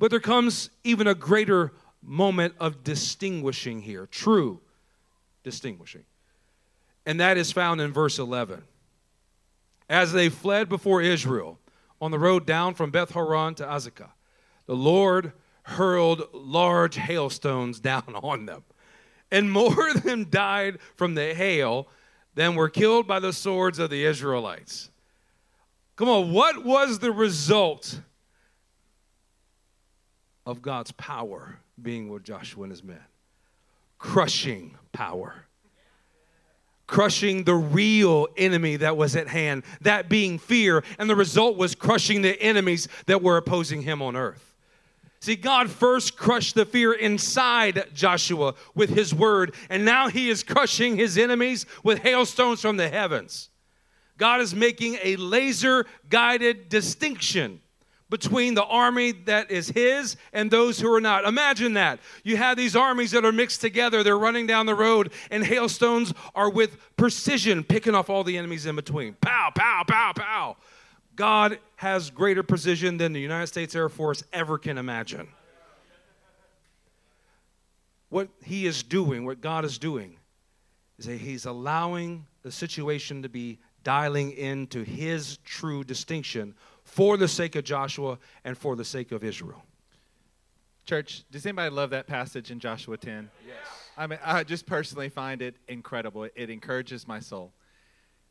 But 0.00 0.10
there 0.10 0.18
comes 0.18 0.70
even 0.82 1.06
a 1.06 1.14
greater 1.14 1.70
moment 2.02 2.54
of 2.58 2.82
distinguishing 2.82 3.80
here, 3.80 4.06
true 4.06 4.60
distinguishing. 5.44 6.02
And 7.06 7.20
that 7.20 7.36
is 7.36 7.52
found 7.52 7.80
in 7.80 7.92
verse 7.92 8.18
11. 8.18 8.64
As 9.88 10.12
they 10.12 10.30
fled 10.30 10.68
before 10.68 11.00
Israel 11.00 11.60
on 12.04 12.10
the 12.10 12.18
road 12.18 12.46
down 12.46 12.74
from 12.74 12.90
Beth 12.90 13.10
Horon 13.10 13.54
to 13.56 13.64
Azekah, 13.64 14.10
the 14.66 14.76
Lord 14.76 15.32
hurled 15.62 16.28
large 16.32 16.96
hailstones 16.96 17.80
down 17.80 18.14
on 18.22 18.46
them 18.46 18.62
and 19.34 19.50
more 19.50 19.88
of 19.88 20.04
them 20.04 20.24
died 20.26 20.78
from 20.94 21.16
the 21.16 21.34
hail 21.34 21.88
than 22.34 22.54
were 22.54 22.68
killed 22.68 23.06
by 23.06 23.18
the 23.18 23.32
swords 23.32 23.80
of 23.80 23.90
the 23.90 24.04
Israelites. 24.04 24.90
Come 25.96 26.08
on, 26.08 26.32
what 26.32 26.64
was 26.64 27.00
the 27.00 27.10
result 27.10 28.00
of 30.46 30.62
God's 30.62 30.92
power 30.92 31.58
being 31.80 32.08
with 32.08 32.22
Joshua 32.22 32.62
and 32.62 32.70
his 32.70 32.84
men? 32.84 33.00
Crushing 33.98 34.76
power. 34.92 35.43
Crushing 36.86 37.44
the 37.44 37.54
real 37.54 38.28
enemy 38.36 38.76
that 38.76 38.96
was 38.96 39.16
at 39.16 39.28
hand, 39.28 39.64
that 39.80 40.08
being 40.08 40.38
fear, 40.38 40.84
and 40.98 41.08
the 41.08 41.16
result 41.16 41.56
was 41.56 41.74
crushing 41.74 42.22
the 42.22 42.40
enemies 42.42 42.88
that 43.06 43.22
were 43.22 43.36
opposing 43.36 43.82
him 43.82 44.02
on 44.02 44.16
earth. 44.16 44.54
See, 45.20 45.36
God 45.36 45.70
first 45.70 46.18
crushed 46.18 46.54
the 46.54 46.66
fear 46.66 46.92
inside 46.92 47.88
Joshua 47.94 48.54
with 48.74 48.90
his 48.90 49.14
word, 49.14 49.54
and 49.70 49.82
now 49.82 50.08
he 50.08 50.28
is 50.28 50.42
crushing 50.42 50.96
his 50.96 51.16
enemies 51.16 51.64
with 51.82 52.00
hailstones 52.00 52.60
from 52.60 52.76
the 52.76 52.90
heavens. 52.90 53.48
God 54.18 54.42
is 54.42 54.54
making 54.54 54.98
a 55.02 55.16
laser 55.16 55.86
guided 56.10 56.68
distinction 56.68 57.60
between 58.10 58.54
the 58.54 58.64
army 58.64 59.12
that 59.12 59.50
is 59.50 59.68
his 59.68 60.16
and 60.32 60.50
those 60.50 60.78
who 60.78 60.92
are 60.92 61.00
not. 61.00 61.24
Imagine 61.24 61.74
that. 61.74 62.00
You 62.22 62.36
have 62.36 62.56
these 62.56 62.76
armies 62.76 63.10
that 63.12 63.24
are 63.24 63.32
mixed 63.32 63.60
together, 63.60 64.02
they're 64.02 64.18
running 64.18 64.46
down 64.46 64.66
the 64.66 64.74
road, 64.74 65.12
and 65.30 65.44
hailstones 65.44 66.12
are 66.34 66.50
with 66.50 66.76
precision 66.96 67.64
picking 67.64 67.94
off 67.94 68.10
all 68.10 68.24
the 68.24 68.36
enemies 68.36 68.66
in 68.66 68.76
between. 68.76 69.14
Pow, 69.14 69.50
pow, 69.54 69.84
pow, 69.86 70.12
pow. 70.14 70.56
God 71.16 71.58
has 71.76 72.10
greater 72.10 72.42
precision 72.42 72.96
than 72.98 73.12
the 73.12 73.20
United 73.20 73.46
States 73.46 73.74
Air 73.74 73.88
Force 73.88 74.22
ever 74.32 74.58
can 74.58 74.78
imagine. 74.78 75.28
What 78.10 78.28
He 78.42 78.66
is 78.66 78.82
doing, 78.82 79.24
what 79.24 79.40
God 79.40 79.64
is 79.64 79.78
doing, 79.78 80.18
is 80.98 81.06
that 81.06 81.18
He's 81.18 81.46
allowing 81.46 82.26
the 82.42 82.52
situation 82.52 83.22
to 83.22 83.28
be 83.28 83.58
dialing 83.82 84.32
into 84.32 84.82
His 84.82 85.38
true 85.38 85.84
distinction 85.84 86.54
for 86.84 87.16
the 87.16 87.28
sake 87.28 87.56
of 87.56 87.64
Joshua 87.64 88.18
and 88.44 88.56
for 88.56 88.76
the 88.76 88.84
sake 88.84 89.10
of 89.10 89.24
Israel. 89.24 89.64
Church, 90.86 91.24
does 91.30 91.44
anybody 91.46 91.74
love 91.74 91.90
that 91.90 92.06
passage 92.06 92.50
in 92.50 92.60
Joshua 92.60 92.96
10? 92.96 93.30
Yes. 93.46 93.56
I 93.96 94.06
mean, 94.06 94.18
I 94.24 94.44
just 94.44 94.66
personally 94.66 95.08
find 95.08 95.40
it 95.40 95.56
incredible. 95.66 96.28
It 96.34 96.50
encourages 96.50 97.08
my 97.08 97.20
soul. 97.20 97.52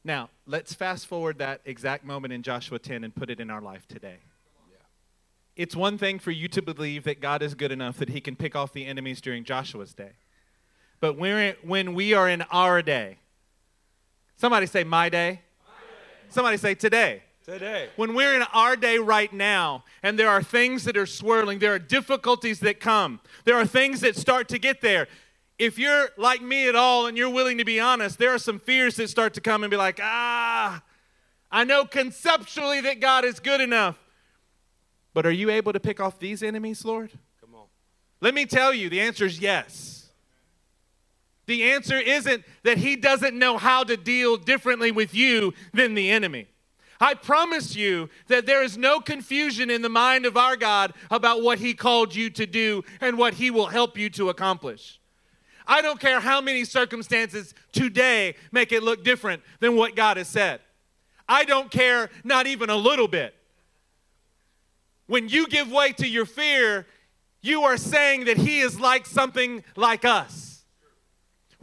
Now, 0.04 0.30
let's 0.46 0.74
fast 0.74 1.08
forward 1.08 1.40
that 1.40 1.62
exact 1.66 2.06
moment 2.06 2.34
in 2.34 2.44
Joshua 2.44 2.78
10 2.78 3.04
and 3.04 3.16
put 3.16 3.30
it 3.30 3.40
in 3.40 3.50
our 3.50 3.62
life 3.62 3.88
today. 3.88 4.18
It's 5.56 5.76
one 5.76 5.98
thing 6.00 6.18
for 6.18 6.32
you 6.32 6.48
to 6.48 6.62
believe 6.62 7.04
that 7.04 7.22
God 7.22 7.44
is 7.44 7.54
good 7.54 7.72
enough 7.72 7.98
that 7.98 8.10
he 8.10 8.20
can 8.20 8.36
pick 8.36 8.56
off 8.56 8.74
the 8.74 8.86
enemies 8.86 9.22
during 9.22 9.44
Joshua's 9.44 9.94
day. 9.94 10.14
But 11.00 11.18
when 11.18 11.94
we 11.94 12.14
are 12.14 12.28
in 12.28 12.42
our 12.52 12.82
day, 12.82 13.18
somebody 14.36 14.66
say, 14.66 14.84
my 14.84 15.10
day. 15.10 15.42
My 15.66 15.74
day. 15.80 16.30
Somebody 16.30 16.58
say, 16.58 16.76
today. 16.76 17.24
Today. 17.44 17.90
When 17.98 18.14
we're 18.16 18.36
in 18.36 18.44
our 18.54 18.76
day 18.76 18.98
right 19.00 19.32
now, 19.32 19.84
and 20.02 20.18
there 20.18 20.30
are 20.30 20.42
things 20.42 20.86
that 20.86 20.96
are 20.96 21.06
swirling, 21.06 21.60
there 21.60 21.74
are 21.74 21.80
difficulties 21.80 22.62
that 22.62 22.80
come, 22.80 23.20
there 23.44 23.56
are 23.56 23.66
things 23.66 24.00
that 24.02 24.16
start 24.16 24.48
to 24.50 24.58
get 24.58 24.80
there 24.82 25.08
if 25.60 25.78
you're 25.78 26.10
like 26.18 26.42
me 26.42 26.68
at 26.68 26.76
all 26.76 27.08
and 27.08 27.18
you're 27.18 27.30
willing 27.30 27.58
to 27.60 27.66
be 27.66 27.80
honest, 27.80 28.18
there 28.18 28.34
are 28.34 28.40
some 28.40 28.60
fears 28.60 28.96
that 28.96 29.10
start 29.10 29.34
to 29.36 29.42
come 29.42 29.64
and 29.64 29.72
be 29.72 29.78
like, 29.78 30.00
ah, 30.02 30.82
I 31.52 31.64
know 31.64 31.86
conceptually 31.86 32.82
that 32.82 33.00
God 33.00 33.26
is 33.26 33.40
good 33.40 33.62
enough. 33.62 33.98
But 35.14 35.26
are 35.26 35.32
you 35.32 35.52
able 35.52 35.74
to 35.74 35.80
pick 35.80 36.00
off 36.00 36.20
these 36.20 36.42
enemies, 36.42 36.84
Lord? 36.84 37.12
Come 37.40 37.54
on. 37.54 37.68
Let 38.20 38.34
me 38.34 38.46
tell 38.46 38.74
you, 38.74 38.90
the 38.90 39.02
answer 39.02 39.26
is 39.26 39.40
yes. 39.40 40.10
The 41.46 41.72
answer 41.72 41.98
isn't 41.98 42.44
that 42.64 42.80
He 42.80 42.96
doesn't 42.96 43.38
know 43.38 43.58
how 43.58 43.84
to 43.84 43.96
deal 43.96 44.38
differently 44.38 44.92
with 44.92 45.14
you 45.14 45.54
than 45.74 45.94
the 45.94 46.10
enemy. 46.10 46.48
I 47.04 47.16
promise 47.16 47.76
you 47.76 48.10
that 48.28 48.46
there 48.46 48.64
is 48.64 48.78
no 48.78 49.02
confusion 49.02 49.70
in 49.70 49.82
the 49.82 49.90
mind 49.90 50.26
of 50.26 50.38
our 50.38 50.56
God 50.56 50.94
about 51.12 51.44
what 51.44 51.60
He 51.60 51.74
called 51.74 52.16
you 52.16 52.30
to 52.30 52.46
do 52.46 52.86
and 53.02 53.18
what 53.18 53.34
He 53.34 53.52
will 53.52 53.66
help 53.66 53.98
you 53.98 54.10
to 54.12 54.30
accomplish. 54.30 55.02
I 55.68 55.82
don't 55.82 56.00
care 56.00 56.22
how 56.22 56.40
many 56.40 56.64
circumstances 56.64 57.54
today 57.74 58.36
make 58.54 58.72
it 58.72 58.84
look 58.84 59.04
different 59.04 59.42
than 59.60 59.76
what 59.76 59.98
God 59.98 60.16
has 60.16 60.30
said. 60.30 60.62
I 61.28 61.44
don't 61.44 61.70
care, 61.70 62.10
not 62.24 62.48
even 62.48 62.70
a 62.70 62.78
little 62.78 63.10
bit. 63.10 63.36
When 65.08 65.28
you 65.28 65.48
give 65.48 65.70
way 65.70 65.92
to 65.92 66.08
your 66.08 66.26
fear, 66.26 66.88
you 67.42 67.64
are 67.64 67.76
saying 67.76 68.26
that 68.26 68.38
He 68.38 68.62
is 68.62 68.80
like 68.80 69.06
something 69.08 69.66
like 69.76 70.06
us. 70.06 70.53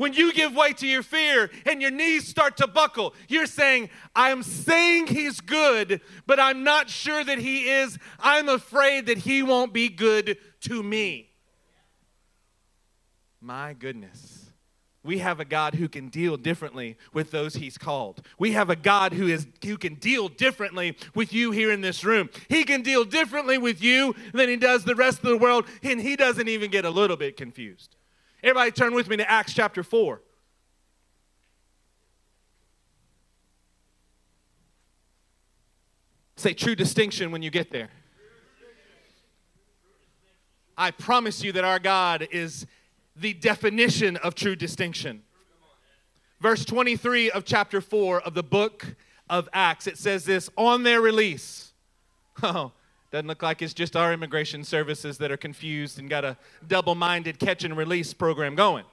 When 0.00 0.14
you 0.14 0.32
give 0.32 0.54
way 0.54 0.72
to 0.72 0.86
your 0.86 1.02
fear 1.02 1.50
and 1.66 1.82
your 1.82 1.90
knees 1.90 2.26
start 2.26 2.56
to 2.56 2.66
buckle, 2.66 3.12
you're 3.28 3.44
saying, 3.44 3.90
I'm 4.16 4.42
saying 4.42 5.08
He's 5.08 5.42
good, 5.42 6.00
but 6.26 6.40
I'm 6.40 6.64
not 6.64 6.88
sure 6.88 7.22
that 7.22 7.36
He 7.36 7.68
is. 7.68 7.98
I'm 8.18 8.48
afraid 8.48 9.04
that 9.08 9.18
He 9.18 9.42
won't 9.42 9.74
be 9.74 9.90
good 9.90 10.38
to 10.62 10.82
me. 10.82 11.28
My 13.42 13.74
goodness. 13.74 14.46
We 15.02 15.18
have 15.18 15.38
a 15.38 15.44
God 15.44 15.74
who 15.74 15.86
can 15.86 16.08
deal 16.08 16.38
differently 16.38 16.96
with 17.12 17.30
those 17.30 17.56
he's 17.56 17.76
called. 17.76 18.22
We 18.38 18.52
have 18.52 18.70
a 18.70 18.76
God 18.76 19.12
who 19.12 19.28
is 19.28 19.46
who 19.62 19.76
can 19.76 19.94
deal 19.96 20.28
differently 20.28 20.96
with 21.14 21.34
you 21.34 21.50
here 21.50 21.70
in 21.70 21.82
this 21.82 22.04
room. 22.04 22.30
He 22.48 22.64
can 22.64 22.80
deal 22.80 23.04
differently 23.04 23.58
with 23.58 23.82
you 23.82 24.14
than 24.32 24.48
he 24.48 24.56
does 24.56 24.84
the 24.84 24.94
rest 24.94 25.18
of 25.22 25.28
the 25.28 25.38
world, 25.38 25.66
and 25.82 26.00
he 26.00 26.16
doesn't 26.16 26.48
even 26.48 26.70
get 26.70 26.86
a 26.86 26.90
little 26.90 27.16
bit 27.16 27.36
confused. 27.36 27.96
Everybody 28.42 28.70
turn 28.70 28.94
with 28.94 29.08
me 29.08 29.18
to 29.18 29.30
Acts 29.30 29.52
chapter 29.52 29.82
4. 29.82 30.20
Say 36.36 36.54
true 36.54 36.74
distinction 36.74 37.32
when 37.32 37.42
you 37.42 37.50
get 37.50 37.70
there. 37.70 37.90
I 40.78 40.90
promise 40.90 41.44
you 41.44 41.52
that 41.52 41.64
our 41.64 41.78
God 41.78 42.26
is 42.30 42.66
the 43.14 43.34
definition 43.34 44.16
of 44.16 44.34
true 44.34 44.56
distinction. 44.56 45.22
Verse 46.40 46.64
23 46.64 47.30
of 47.32 47.44
chapter 47.44 47.82
4 47.82 48.22
of 48.22 48.32
the 48.32 48.42
book 48.42 48.96
of 49.28 49.50
Acts, 49.52 49.86
it 49.86 49.98
says 49.98 50.24
this 50.24 50.48
on 50.56 50.82
their 50.82 51.00
release. 51.00 51.66
Oh, 52.42 52.72
doesn't 53.10 53.26
look 53.26 53.42
like 53.42 53.60
it's 53.60 53.74
just 53.74 53.96
our 53.96 54.12
immigration 54.12 54.62
services 54.62 55.18
that 55.18 55.32
are 55.32 55.36
confused 55.36 55.98
and 55.98 56.08
got 56.08 56.24
a 56.24 56.36
double 56.68 56.94
minded 56.94 57.38
catch 57.38 57.64
and 57.64 57.76
release 57.76 58.14
program 58.14 58.54
going. 58.54 58.84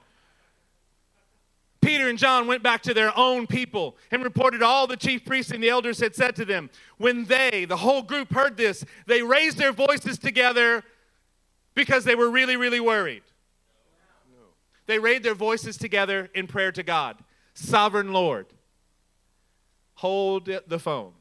Peter 1.80 2.08
and 2.08 2.18
John 2.18 2.48
went 2.48 2.62
back 2.62 2.82
to 2.82 2.92
their 2.92 3.16
own 3.16 3.46
people 3.46 3.96
and 4.10 4.24
reported 4.24 4.62
all 4.62 4.88
the 4.88 4.96
chief 4.96 5.24
priests 5.24 5.52
and 5.52 5.62
the 5.62 5.68
elders 5.68 6.00
had 6.00 6.16
said 6.16 6.34
to 6.36 6.44
them. 6.44 6.68
When 6.96 7.24
they, 7.26 7.64
the 7.68 7.76
whole 7.76 8.02
group, 8.02 8.32
heard 8.32 8.56
this, 8.56 8.84
they 9.06 9.22
raised 9.22 9.58
their 9.58 9.72
voices 9.72 10.18
together 10.18 10.82
because 11.74 12.04
they 12.04 12.16
were 12.16 12.30
really, 12.30 12.56
really 12.56 12.80
worried. 12.80 13.22
They 14.86 14.98
raised 14.98 15.22
their 15.22 15.34
voices 15.34 15.76
together 15.76 16.28
in 16.34 16.48
prayer 16.48 16.72
to 16.72 16.82
God. 16.82 17.18
Sovereign 17.54 18.12
Lord, 18.12 18.46
hold 19.94 20.50
the 20.66 20.78
phone. 20.78 21.12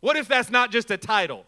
What 0.00 0.16
if 0.16 0.28
that's 0.28 0.50
not 0.50 0.70
just 0.70 0.90
a 0.90 0.96
title? 0.96 1.46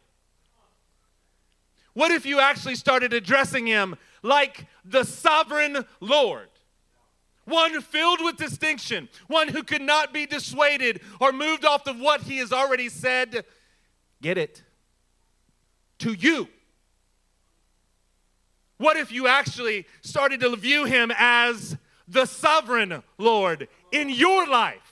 What 1.92 2.10
if 2.10 2.24
you 2.24 2.40
actually 2.40 2.76
started 2.76 3.12
addressing 3.12 3.66
him 3.66 3.96
like 4.22 4.66
the 4.84 5.04
sovereign 5.04 5.84
Lord? 6.00 6.48
One 7.44 7.80
filled 7.80 8.22
with 8.22 8.36
distinction, 8.36 9.08
one 9.26 9.48
who 9.48 9.62
could 9.62 9.82
not 9.82 10.12
be 10.12 10.24
dissuaded 10.26 11.00
or 11.20 11.32
moved 11.32 11.64
off 11.64 11.86
of 11.86 11.98
what 11.98 12.22
he 12.22 12.38
has 12.38 12.52
already 12.52 12.88
said. 12.88 13.44
Get 14.22 14.38
it? 14.38 14.62
To 16.00 16.12
you. 16.12 16.48
What 18.76 18.96
if 18.96 19.10
you 19.12 19.26
actually 19.26 19.86
started 20.00 20.40
to 20.40 20.56
view 20.56 20.84
him 20.84 21.12
as 21.16 21.76
the 22.08 22.24
sovereign 22.24 23.02
Lord 23.18 23.68
in 23.92 24.08
your 24.08 24.46
life? 24.46 24.89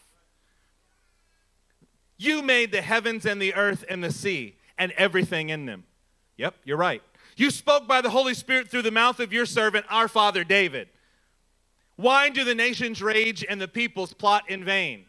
You 2.18 2.42
made 2.42 2.72
the 2.72 2.82
heavens 2.82 3.24
and 3.24 3.40
the 3.40 3.54
earth 3.54 3.84
and 3.88 4.02
the 4.02 4.12
sea 4.12 4.56
and 4.76 4.92
everything 4.92 5.48
in 5.48 5.64
them. 5.66 5.84
Yep, 6.36 6.56
you're 6.64 6.76
right. 6.76 7.02
You 7.36 7.50
spoke 7.50 7.86
by 7.86 8.00
the 8.00 8.10
Holy 8.10 8.34
Spirit 8.34 8.68
through 8.68 8.82
the 8.82 8.90
mouth 8.90 9.20
of 9.20 9.32
your 9.32 9.46
servant, 9.46 9.86
our 9.88 10.08
father 10.08 10.42
David. 10.42 10.88
Why 11.96 12.28
do 12.28 12.44
the 12.44 12.54
nations 12.54 13.00
rage 13.00 13.44
and 13.48 13.60
the 13.60 13.68
peoples 13.68 14.12
plot 14.12 14.44
in 14.48 14.64
vain? 14.64 15.04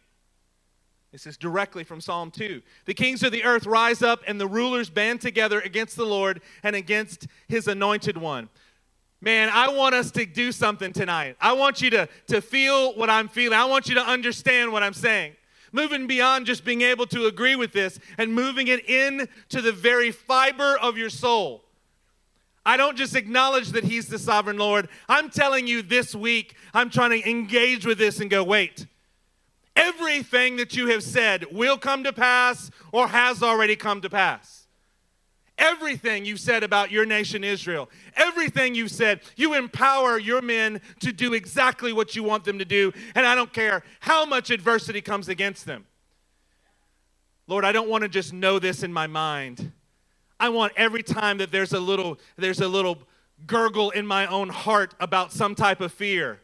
This 1.11 1.25
is 1.25 1.37
directly 1.37 1.83
from 1.83 2.01
Psalm 2.01 2.29
2. 2.29 2.61
The 2.85 2.93
kings 2.93 3.23
of 3.23 3.31
the 3.31 3.43
earth 3.43 3.65
rise 3.65 4.03
up 4.03 4.21
and 4.27 4.39
the 4.39 4.47
rulers 4.47 4.91
band 4.91 5.21
together 5.21 5.59
against 5.59 5.95
the 5.95 6.05
Lord 6.05 6.41
and 6.61 6.75
against 6.75 7.27
his 7.47 7.67
anointed 7.67 8.17
one. 8.17 8.49
Man, 9.21 9.49
I 9.51 9.69
want 9.69 9.95
us 9.95 10.11
to 10.11 10.25
do 10.25 10.51
something 10.51 10.93
tonight. 10.93 11.35
I 11.41 11.53
want 11.53 11.81
you 11.81 11.89
to, 11.89 12.07
to 12.27 12.41
feel 12.41 12.95
what 12.95 13.09
I'm 13.09 13.27
feeling. 13.27 13.57
I 13.57 13.65
want 13.65 13.89
you 13.89 13.95
to 13.95 14.03
understand 14.03 14.71
what 14.71 14.83
I'm 14.83 14.93
saying. 14.93 15.33
Moving 15.71 16.07
beyond 16.07 16.45
just 16.45 16.65
being 16.65 16.81
able 16.81 17.05
to 17.07 17.25
agree 17.25 17.55
with 17.55 17.73
this 17.73 17.99
and 18.17 18.33
moving 18.33 18.67
it 18.67 18.87
into 18.89 19.61
the 19.61 19.71
very 19.71 20.11
fiber 20.11 20.77
of 20.77 20.97
your 20.97 21.09
soul. 21.09 21.63
I 22.65 22.77
don't 22.77 22.97
just 22.97 23.15
acknowledge 23.15 23.69
that 23.69 23.83
He's 23.83 24.07
the 24.07 24.19
sovereign 24.19 24.57
Lord. 24.57 24.89
I'm 25.07 25.29
telling 25.29 25.67
you 25.67 25.81
this 25.81 26.13
week, 26.13 26.55
I'm 26.73 26.89
trying 26.89 27.11
to 27.11 27.29
engage 27.29 27.85
with 27.85 27.97
this 27.97 28.19
and 28.19 28.29
go, 28.29 28.43
wait, 28.43 28.85
everything 29.75 30.57
that 30.57 30.75
you 30.75 30.87
have 30.87 31.03
said 31.03 31.45
will 31.51 31.77
come 31.77 32.03
to 32.03 32.13
pass 32.13 32.69
or 32.91 33.07
has 33.07 33.41
already 33.41 33.75
come 33.75 34.01
to 34.01 34.09
pass. 34.09 34.58
Everything 35.59 36.25
you 36.25 36.37
said 36.37 36.63
about 36.63 36.89
your 36.89 37.05
nation 37.05 37.43
Israel, 37.43 37.89
everything 38.15 38.73
you 38.73 38.87
said, 38.87 39.19
you 39.35 39.53
empower 39.53 40.17
your 40.17 40.41
men 40.41 40.81
to 41.01 41.11
do 41.11 41.33
exactly 41.33 41.93
what 41.93 42.15
you 42.15 42.23
want 42.23 42.45
them 42.45 42.57
to 42.59 42.65
do, 42.65 42.93
and 43.13 43.25
I 43.25 43.35
don't 43.35 43.51
care 43.51 43.83
how 43.99 44.25
much 44.25 44.49
adversity 44.49 45.01
comes 45.01 45.27
against 45.27 45.65
them. 45.65 45.85
Lord, 47.45 47.65
I 47.65 47.71
don't 47.71 47.89
want 47.89 48.03
to 48.03 48.09
just 48.09 48.31
know 48.31 48.57
this 48.57 48.83
in 48.83 48.93
my 48.93 49.07
mind. 49.07 49.71
I 50.39 50.49
want 50.49 50.71
every 50.77 51.03
time 51.03 51.39
that 51.39 51.51
there's 51.51 51.73
a 51.73 51.79
little 51.79 52.17
there's 52.37 52.61
a 52.61 52.67
little 52.67 52.99
gurgle 53.45 53.89
in 53.89 54.07
my 54.07 54.27
own 54.27 54.49
heart 54.49 54.93
about 54.99 55.33
some 55.33 55.55
type 55.55 55.81
of 55.81 55.91
fear. 55.91 56.39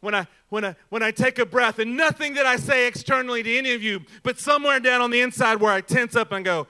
When 0.00 0.14
I 0.14 0.26
when 0.48 0.64
I 0.64 0.74
when 0.88 1.02
I 1.02 1.10
take 1.10 1.38
a 1.38 1.46
breath 1.46 1.78
and 1.78 1.96
nothing 1.96 2.34
that 2.34 2.46
I 2.46 2.56
say 2.56 2.88
externally 2.88 3.42
to 3.42 3.56
any 3.58 3.72
of 3.72 3.82
you, 3.82 4.00
but 4.22 4.40
somewhere 4.40 4.80
down 4.80 5.00
on 5.00 5.10
the 5.10 5.20
inside 5.20 5.60
where 5.60 5.72
I 5.72 5.80
tense 5.82 6.16
up 6.16 6.32
and 6.32 6.44
go, 6.44 6.66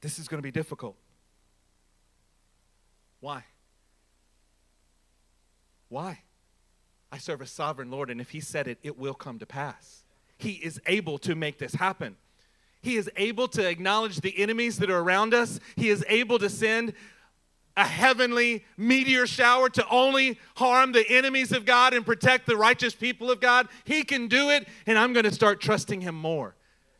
this 0.00 0.18
is 0.18 0.28
going 0.28 0.38
to 0.38 0.42
be 0.42 0.50
difficult. 0.50 0.96
Why? 3.20 3.44
Why? 5.88 6.20
I 7.12 7.18
serve 7.18 7.40
a 7.40 7.46
sovereign 7.46 7.90
Lord, 7.90 8.10
and 8.10 8.20
if 8.20 8.30
He 8.30 8.40
said 8.40 8.68
it, 8.68 8.78
it 8.82 8.98
will 8.98 9.14
come 9.14 9.38
to 9.38 9.46
pass. 9.46 10.04
He 10.38 10.52
is 10.52 10.80
able 10.86 11.18
to 11.18 11.34
make 11.34 11.58
this 11.58 11.74
happen. 11.74 12.16
He 12.82 12.96
is 12.96 13.10
able 13.16 13.46
to 13.48 13.68
acknowledge 13.68 14.20
the 14.20 14.38
enemies 14.38 14.78
that 14.78 14.90
are 14.90 15.00
around 15.00 15.34
us. 15.34 15.60
He 15.76 15.90
is 15.90 16.04
able 16.08 16.38
to 16.38 16.48
send 16.48 16.94
a 17.76 17.84
heavenly 17.84 18.64
meteor 18.76 19.26
shower 19.26 19.68
to 19.70 19.86
only 19.88 20.38
harm 20.56 20.92
the 20.92 21.04
enemies 21.08 21.52
of 21.52 21.64
God 21.64 21.92
and 21.92 22.06
protect 22.06 22.46
the 22.46 22.56
righteous 22.56 22.94
people 22.94 23.30
of 23.30 23.40
God. 23.40 23.68
He 23.84 24.02
can 24.02 24.28
do 24.28 24.50
it, 24.50 24.66
and 24.86 24.98
I'm 24.98 25.12
going 25.12 25.24
to 25.24 25.32
start 25.32 25.60
trusting 25.60 26.00
Him 26.00 26.14
more. 26.14 26.54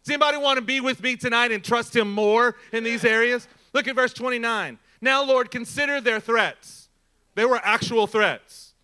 Does 0.05 0.15
anybody 0.15 0.39
want 0.39 0.57
to 0.57 0.65
be 0.65 0.81
with 0.81 1.03
me 1.03 1.17
tonight 1.17 1.53
and 1.53 1.63
trust 1.63 1.95
Him 1.95 2.13
more 2.13 2.57
in 2.73 2.85
these 2.85 3.05
areas? 3.05 3.47
Look 3.73 3.87
at 3.87 3.95
verse 3.95 4.13
29. 4.13 4.79
Now, 5.01 5.25
Lord, 5.25 5.51
consider 5.51 6.01
their 6.01 6.21
threats. 6.21 6.89
They 7.35 7.45
were 7.45 7.61
actual 7.63 8.07
threats. 8.07 8.75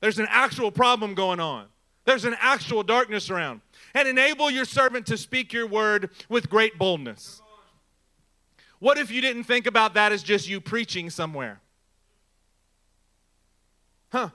There's 0.00 0.18
an 0.18 0.26
actual 0.28 0.70
problem 0.70 1.14
going 1.14 1.40
on, 1.40 1.66
there's 2.04 2.24
an 2.24 2.36
actual 2.40 2.82
darkness 2.82 3.30
around. 3.30 3.60
And 3.96 4.08
enable 4.08 4.50
your 4.50 4.64
servant 4.64 5.06
to 5.06 5.16
speak 5.16 5.52
your 5.52 5.68
word 5.68 6.10
with 6.28 6.50
great 6.50 6.78
boldness. 6.78 7.40
What 8.80 8.98
if 8.98 9.10
you 9.10 9.20
didn't 9.20 9.44
think 9.44 9.66
about 9.66 9.94
that 9.94 10.10
as 10.10 10.22
just 10.22 10.48
you 10.48 10.60
preaching 10.60 11.10
somewhere? 11.10 11.60
Huh? 14.10 14.30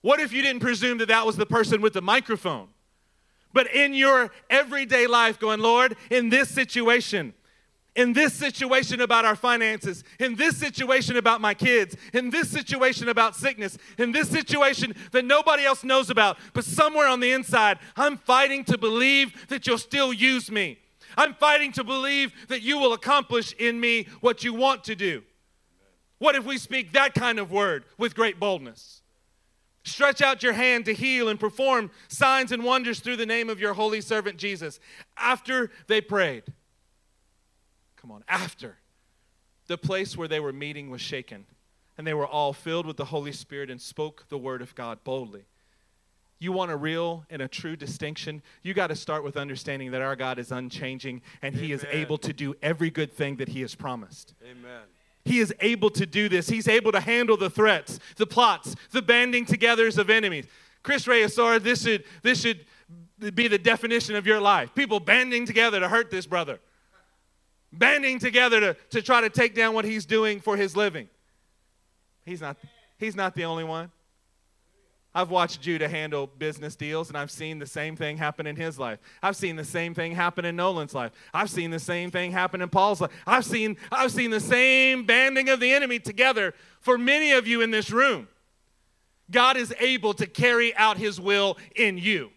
What 0.00 0.20
if 0.20 0.32
you 0.32 0.42
didn't 0.42 0.60
presume 0.60 0.98
that 0.98 1.08
that 1.08 1.24
was 1.24 1.36
the 1.36 1.46
person 1.46 1.80
with 1.80 1.92
the 1.92 2.02
microphone? 2.02 2.68
But 3.54 3.72
in 3.72 3.94
your 3.94 4.30
everyday 4.50 5.06
life, 5.06 5.38
going, 5.38 5.60
Lord, 5.60 5.96
in 6.10 6.28
this 6.28 6.50
situation, 6.50 7.32
in 7.96 8.12
this 8.12 8.34
situation 8.34 9.00
about 9.00 9.24
our 9.24 9.36
finances, 9.36 10.02
in 10.18 10.34
this 10.34 10.56
situation 10.58 11.16
about 11.16 11.40
my 11.40 11.54
kids, 11.54 11.96
in 12.12 12.30
this 12.30 12.50
situation 12.50 13.08
about 13.08 13.36
sickness, 13.36 13.78
in 13.96 14.10
this 14.10 14.28
situation 14.28 14.94
that 15.12 15.24
nobody 15.24 15.64
else 15.64 15.84
knows 15.84 16.10
about, 16.10 16.36
but 16.52 16.64
somewhere 16.64 17.06
on 17.06 17.20
the 17.20 17.32
inside, 17.32 17.78
I'm 17.96 18.18
fighting 18.18 18.64
to 18.64 18.76
believe 18.76 19.46
that 19.48 19.66
you'll 19.66 19.78
still 19.78 20.12
use 20.12 20.50
me. 20.50 20.78
I'm 21.16 21.34
fighting 21.34 21.70
to 21.72 21.84
believe 21.84 22.32
that 22.48 22.62
you 22.62 22.78
will 22.78 22.92
accomplish 22.92 23.52
in 23.52 23.78
me 23.78 24.08
what 24.20 24.42
you 24.42 24.52
want 24.52 24.82
to 24.84 24.96
do. 24.96 25.22
What 26.18 26.34
if 26.34 26.44
we 26.44 26.58
speak 26.58 26.92
that 26.92 27.14
kind 27.14 27.38
of 27.38 27.52
word 27.52 27.84
with 27.98 28.16
great 28.16 28.40
boldness? 28.40 29.02
Stretch 29.84 30.22
out 30.22 30.42
your 30.42 30.54
hand 30.54 30.86
to 30.86 30.94
heal 30.94 31.28
and 31.28 31.38
perform 31.38 31.90
signs 32.08 32.52
and 32.52 32.64
wonders 32.64 33.00
through 33.00 33.16
the 33.16 33.26
name 33.26 33.50
of 33.50 33.60
your 33.60 33.74
holy 33.74 34.00
servant 34.00 34.38
Jesus. 34.38 34.80
After 35.16 35.70
they 35.88 36.00
prayed, 36.00 36.44
come 37.96 38.10
on, 38.10 38.24
after 38.26 38.78
the 39.66 39.76
place 39.76 40.16
where 40.16 40.28
they 40.28 40.40
were 40.40 40.54
meeting 40.54 40.90
was 40.90 41.02
shaken, 41.02 41.44
and 41.98 42.06
they 42.06 42.14
were 42.14 42.26
all 42.26 42.54
filled 42.54 42.86
with 42.86 42.96
the 42.96 43.04
Holy 43.04 43.32
Spirit 43.32 43.70
and 43.70 43.80
spoke 43.80 44.24
the 44.30 44.38
word 44.38 44.62
of 44.62 44.74
God 44.74 45.04
boldly. 45.04 45.44
You 46.38 46.52
want 46.52 46.70
a 46.70 46.76
real 46.76 47.24
and 47.30 47.40
a 47.40 47.48
true 47.48 47.76
distinction? 47.76 48.42
You 48.62 48.74
got 48.74 48.88
to 48.88 48.96
start 48.96 49.22
with 49.22 49.36
understanding 49.36 49.92
that 49.92 50.02
our 50.02 50.16
God 50.16 50.38
is 50.38 50.50
unchanging 50.50 51.22
and 51.42 51.54
He 51.54 51.72
is 51.72 51.86
able 51.90 52.18
to 52.18 52.32
do 52.32 52.54
every 52.62 52.90
good 52.90 53.12
thing 53.12 53.36
that 53.36 53.48
He 53.48 53.60
has 53.60 53.74
promised. 53.74 54.34
Amen. 54.42 54.82
He 55.24 55.38
is 55.38 55.54
able 55.60 55.90
to 55.90 56.04
do 56.04 56.28
this. 56.28 56.48
He's 56.48 56.68
able 56.68 56.92
to 56.92 57.00
handle 57.00 57.36
the 57.36 57.48
threats, 57.48 57.98
the 58.16 58.26
plots, 58.26 58.74
the 58.90 59.00
banding 59.00 59.46
togethers 59.46 59.96
of 59.96 60.10
enemies. 60.10 60.46
Chris 60.82 61.06
Reyesor, 61.06 61.62
this 61.62 61.82
should, 61.82 62.04
this 62.22 62.42
should 62.42 62.66
be 63.34 63.48
the 63.48 63.58
definition 63.58 64.16
of 64.16 64.26
your 64.26 64.40
life. 64.40 64.74
People 64.74 65.00
banding 65.00 65.46
together 65.46 65.80
to 65.80 65.88
hurt 65.88 66.10
this 66.10 66.26
brother, 66.26 66.60
banding 67.72 68.18
together 68.18 68.60
to, 68.60 68.76
to 68.90 69.00
try 69.00 69.22
to 69.22 69.30
take 69.30 69.54
down 69.54 69.74
what 69.74 69.86
he's 69.86 70.04
doing 70.04 70.40
for 70.40 70.56
his 70.56 70.76
living. 70.76 71.08
He's 72.26 72.40
not, 72.40 72.58
he's 72.98 73.16
not 73.16 73.34
the 73.34 73.44
only 73.44 73.64
one. 73.64 73.90
I've 75.14 75.30
watched 75.30 75.60
Judah 75.60 75.88
handle 75.88 76.26
business 76.26 76.74
deals, 76.74 77.08
and 77.08 77.16
I've 77.16 77.30
seen 77.30 77.60
the 77.60 77.66
same 77.66 77.94
thing 77.94 78.16
happen 78.16 78.46
in 78.46 78.56
his 78.56 78.78
life. 78.78 78.98
I've 79.22 79.36
seen 79.36 79.54
the 79.54 79.64
same 79.64 79.94
thing 79.94 80.12
happen 80.12 80.44
in 80.44 80.56
Nolan's 80.56 80.94
life. 80.94 81.12
I've 81.32 81.50
seen 81.50 81.70
the 81.70 81.78
same 81.78 82.10
thing 82.10 82.32
happen 82.32 82.60
in 82.60 82.68
Paul's 82.68 83.00
life. 83.00 83.12
I've 83.26 83.44
seen, 83.44 83.76
I've 83.92 84.10
seen 84.10 84.30
the 84.30 84.40
same 84.40 85.04
banding 85.04 85.48
of 85.48 85.60
the 85.60 85.72
enemy 85.72 86.00
together 86.00 86.52
for 86.80 86.98
many 86.98 87.32
of 87.32 87.46
you 87.46 87.60
in 87.60 87.70
this 87.70 87.90
room. 87.90 88.26
God 89.30 89.56
is 89.56 89.72
able 89.78 90.14
to 90.14 90.26
carry 90.26 90.74
out 90.76 90.98
his 90.98 91.20
will 91.20 91.58
in 91.76 91.96
you. 91.96 92.30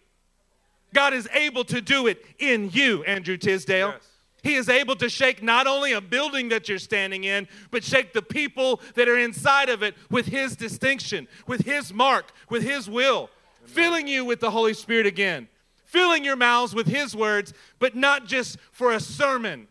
God 0.94 1.12
is 1.12 1.28
able 1.34 1.64
to 1.64 1.80
do 1.80 2.06
it 2.06 2.24
in 2.38 2.70
you, 2.70 3.02
Andrew 3.04 3.36
Tisdale. 3.36 3.88
Yes. 3.88 4.08
He 4.48 4.54
is 4.54 4.70
able 4.70 4.96
to 4.96 5.10
shake 5.10 5.42
not 5.42 5.66
only 5.66 5.92
a 5.92 6.00
building 6.00 6.48
that 6.48 6.70
you're 6.70 6.78
standing 6.78 7.24
in, 7.24 7.46
but 7.70 7.84
shake 7.84 8.14
the 8.14 8.22
people 8.22 8.80
that 8.94 9.06
are 9.06 9.18
inside 9.18 9.68
of 9.68 9.82
it 9.82 9.94
with 10.10 10.24
His 10.24 10.56
distinction, 10.56 11.28
with 11.46 11.66
His 11.66 11.92
mark, 11.92 12.32
with 12.48 12.62
His 12.62 12.88
will, 12.88 13.28
Amen. 13.28 13.28
filling 13.66 14.08
you 14.08 14.24
with 14.24 14.40
the 14.40 14.50
Holy 14.50 14.72
Spirit 14.72 15.04
again, 15.04 15.48
filling 15.84 16.24
your 16.24 16.34
mouths 16.34 16.74
with 16.74 16.86
His 16.86 17.14
words, 17.14 17.52
but 17.78 17.94
not 17.94 18.24
just 18.24 18.56
for 18.72 18.90
a 18.90 19.00
sermon. 19.00 19.68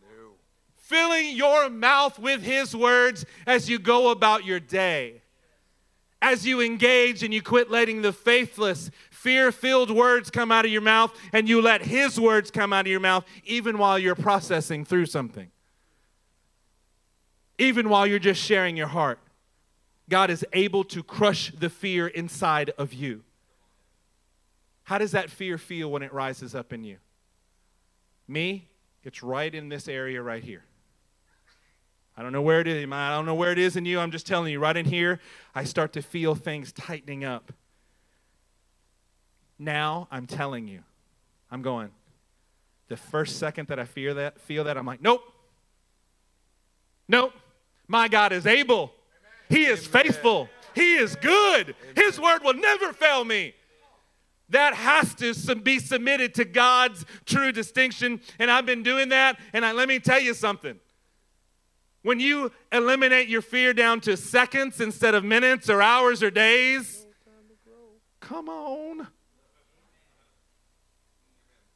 No. 0.00 0.28
Filling 0.76 1.34
your 1.34 1.68
mouth 1.68 2.16
with 2.16 2.40
His 2.40 2.76
words 2.76 3.26
as 3.48 3.68
you 3.68 3.80
go 3.80 4.10
about 4.12 4.44
your 4.44 4.60
day. 4.60 5.22
As 6.22 6.46
you 6.46 6.60
engage 6.60 7.24
and 7.24 7.34
you 7.34 7.42
quit 7.42 7.68
letting 7.68 8.02
the 8.02 8.12
faithless 8.12 8.92
fear 9.20 9.52
filled 9.52 9.90
words 9.90 10.30
come 10.30 10.50
out 10.50 10.64
of 10.64 10.70
your 10.70 10.80
mouth 10.80 11.14
and 11.34 11.46
you 11.46 11.60
let 11.60 11.82
His 11.82 12.18
words 12.18 12.50
come 12.50 12.72
out 12.72 12.86
of 12.86 12.90
your 12.90 13.00
mouth 13.00 13.24
even 13.44 13.76
while 13.76 13.98
you're 13.98 14.14
processing 14.14 14.82
through 14.82 15.04
something. 15.04 15.50
Even 17.58 17.90
while 17.90 18.06
you're 18.06 18.18
just 18.18 18.42
sharing 18.42 18.78
your 18.78 18.86
heart. 18.86 19.18
God 20.08 20.30
is 20.30 20.44
able 20.54 20.84
to 20.84 21.02
crush 21.02 21.52
the 21.52 21.68
fear 21.68 22.06
inside 22.06 22.70
of 22.78 22.94
you. 22.94 23.22
How 24.84 24.96
does 24.96 25.12
that 25.12 25.28
fear 25.28 25.58
feel 25.58 25.90
when 25.90 26.02
it 26.02 26.14
rises 26.14 26.54
up 26.54 26.72
in 26.72 26.82
you? 26.82 26.96
Me, 28.26 28.68
it's 29.04 29.22
right 29.22 29.54
in 29.54 29.68
this 29.68 29.86
area 29.86 30.22
right 30.22 30.42
here. 30.42 30.64
I 32.16 32.22
don't 32.22 32.32
know 32.32 32.42
where 32.42 32.60
it 32.60 32.66
is. 32.66 32.90
I 32.90 33.10
don't 33.10 33.26
know 33.26 33.34
where 33.34 33.52
it 33.52 33.58
is 33.58 33.76
in 33.76 33.84
you. 33.84 34.00
I'm 34.00 34.10
just 34.10 34.26
telling 34.26 34.50
you, 34.50 34.58
right 34.58 34.76
in 34.76 34.86
here, 34.86 35.20
I 35.54 35.64
start 35.64 35.92
to 35.92 36.02
feel 36.02 36.34
things 36.34 36.72
tightening 36.72 37.22
up. 37.22 37.52
Now 39.60 40.08
I'm 40.10 40.26
telling 40.26 40.66
you, 40.66 40.80
I'm 41.50 41.60
going. 41.60 41.90
The 42.88 42.96
first 42.96 43.38
second 43.38 43.68
that 43.68 43.78
I 43.78 43.84
feel 43.84 44.14
that, 44.14 44.40
feel 44.40 44.64
that, 44.64 44.78
I'm 44.78 44.86
like, 44.86 45.02
nope. 45.02 45.22
Nope. 47.06 47.34
My 47.86 48.08
God 48.08 48.32
is 48.32 48.46
able. 48.46 48.90
He 49.50 49.66
is 49.66 49.86
faithful. 49.86 50.48
He 50.74 50.94
is 50.94 51.14
good. 51.16 51.74
His 51.94 52.18
word 52.18 52.42
will 52.42 52.54
never 52.54 52.94
fail 52.94 53.22
me. 53.22 53.54
That 54.48 54.74
has 54.74 55.14
to 55.16 55.54
be 55.54 55.78
submitted 55.78 56.34
to 56.36 56.46
God's 56.46 57.04
true 57.26 57.52
distinction. 57.52 58.20
And 58.38 58.50
I've 58.50 58.66
been 58.66 58.82
doing 58.82 59.10
that. 59.10 59.38
And 59.52 59.64
I, 59.64 59.72
let 59.72 59.88
me 59.88 59.98
tell 59.98 60.20
you 60.20 60.32
something. 60.32 60.80
When 62.02 62.18
you 62.18 62.50
eliminate 62.72 63.28
your 63.28 63.42
fear 63.42 63.74
down 63.74 64.00
to 64.02 64.16
seconds 64.16 64.80
instead 64.80 65.14
of 65.14 65.22
minutes 65.22 65.68
or 65.68 65.82
hours 65.82 66.22
or 66.22 66.30
days, 66.30 67.06
come 68.20 68.48
on. 68.48 69.08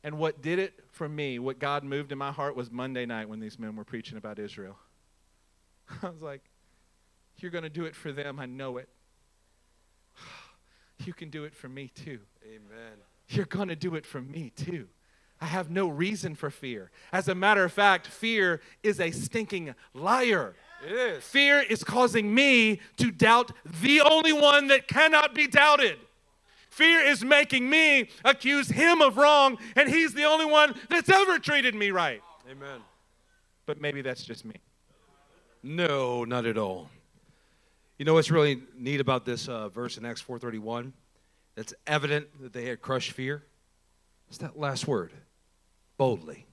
And 0.05 0.19
what 0.19 0.43
did 0.43 0.59
it 0.59 0.75
for 0.91 1.09
me, 1.09 1.39
what 1.39 1.59
God 1.59 1.83
moved 1.83 2.13
in 2.13 2.19
my 2.19 2.31
heart 2.31 2.55
was 2.55 2.71
Monday 2.71 3.07
night 3.07 3.27
when 3.27 3.41
these 3.41 3.59
men 3.59 3.75
were 3.75 3.85
preaching 3.85 4.19
about 4.19 4.39
Israel. 4.39 4.77
I 6.03 6.11
was 6.11 6.21
like, 6.21 6.43
You're 7.39 7.51
going 7.51 7.65
to 7.65 7.71
do 7.71 7.87
it 7.87 7.97
for 7.97 8.13
them. 8.13 8.39
I 8.39 8.47
know 8.47 8.77
it. 8.77 8.89
You 11.05 11.13
can 11.13 11.29
do 11.29 11.43
it 11.43 11.57
for 11.57 11.69
me 11.69 11.91
too. 11.93 12.21
Amen. 12.47 12.97
You're 13.29 13.47
going 13.47 13.67
to 13.67 13.77
do 13.77 13.97
it 13.97 14.07
for 14.07 14.21
me 14.21 14.53
too. 14.55 14.87
I 15.41 15.47
have 15.47 15.69
no 15.69 15.89
reason 15.89 16.37
for 16.37 16.51
fear. 16.51 16.93
As 17.13 17.27
a 17.27 17.35
matter 17.35 17.65
of 17.65 17.73
fact, 17.73 18.07
fear 18.07 18.61
is 18.85 19.01
a 19.01 19.11
stinking 19.11 19.75
liar. 19.93 20.55
It 20.87 20.93
is. 20.93 21.25
Fear 21.25 21.63
is 21.63 21.83
causing 21.83 22.33
me 22.33 22.81
to 22.99 23.11
doubt 23.11 23.51
the 23.83 24.01
only 24.03 24.33
one 24.33 24.69
that 24.69 24.87
cannot 24.87 25.35
be 25.35 25.49
doubted. 25.49 25.99
Fear 26.75 27.03
is 27.03 27.25
making 27.25 27.71
me 27.71 28.09
accuse 28.25 28.69
him 28.69 29.01
of 29.01 29.17
wrong, 29.17 29.59
and 29.77 29.89
he's 29.89 30.13
the 30.13 30.25
only 30.25 30.45
one 30.45 30.75
that's 30.89 31.09
ever 31.09 31.39
treated 31.39 31.73
me 31.73 31.93
right. 31.93 32.21
Amen. 32.51 32.81
But 33.65 33.81
maybe 33.81 34.03
that's 34.03 34.25
just 34.25 34.45
me. 34.45 34.57
No, 35.63 36.25
not 36.25 36.47
at 36.47 36.59
all. 36.59 36.91
You 37.97 38.05
know 38.05 38.15
what's 38.15 38.33
really 38.33 38.61
neat 38.77 39.01
about 39.01 39.25
this 39.25 39.49
uh, 39.49 39.69
verse 39.69 39.99
in 39.99 40.05
Acts 40.05 40.21
4:31? 40.21 40.93
It's 41.57 41.75
evident 41.87 42.27
that 42.43 42.53
they 42.53 42.67
had 42.67 42.83
crushed 42.83 43.13
fear. 43.13 43.45
It's 44.29 44.39
that 44.39 44.59
last 44.59 44.89
word, 44.89 45.13
boldly. 45.97 46.45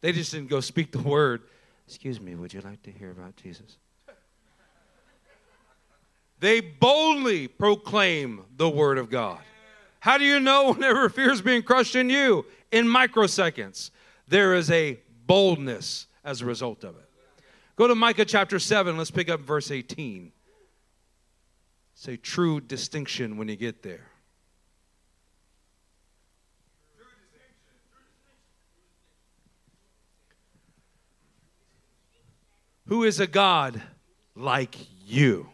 They 0.00 0.12
just 0.12 0.32
didn't 0.32 0.48
go 0.48 0.60
speak 0.60 0.92
the 0.92 0.98
word. 1.02 1.42
Excuse 1.86 2.22
me, 2.22 2.34
would 2.36 2.54
you 2.54 2.62
like 2.62 2.82
to 2.84 2.90
hear 2.90 3.10
about 3.10 3.36
Jesus? 3.36 3.76
They 6.40 6.60
boldly 6.60 7.48
proclaim 7.48 8.44
the 8.56 8.68
word 8.68 8.98
of 8.98 9.10
God. 9.10 9.40
How 10.00 10.18
do 10.18 10.24
you 10.24 10.40
know 10.40 10.72
whenever 10.74 11.08
fear 11.08 11.30
is 11.30 11.40
being 11.40 11.62
crushed 11.62 11.96
in 11.96 12.10
you? 12.10 12.44
In 12.70 12.86
microseconds. 12.86 13.90
There 14.28 14.54
is 14.54 14.70
a 14.70 14.98
boldness 15.26 16.06
as 16.24 16.42
a 16.42 16.44
result 16.44 16.84
of 16.84 16.96
it. 16.96 17.08
Go 17.76 17.88
to 17.88 17.94
Micah 17.94 18.24
chapter 18.24 18.58
7. 18.58 18.96
Let's 18.96 19.10
pick 19.10 19.28
up 19.28 19.40
verse 19.40 19.70
18. 19.70 20.32
It's 21.94 22.08
a 22.08 22.16
true 22.16 22.60
distinction 22.60 23.36
when 23.36 23.48
you 23.48 23.56
get 23.56 23.82
there. 23.82 24.10
Who 32.86 33.04
is 33.04 33.20
a 33.20 33.26
God 33.26 33.80
like 34.34 34.76
you? 35.06 35.48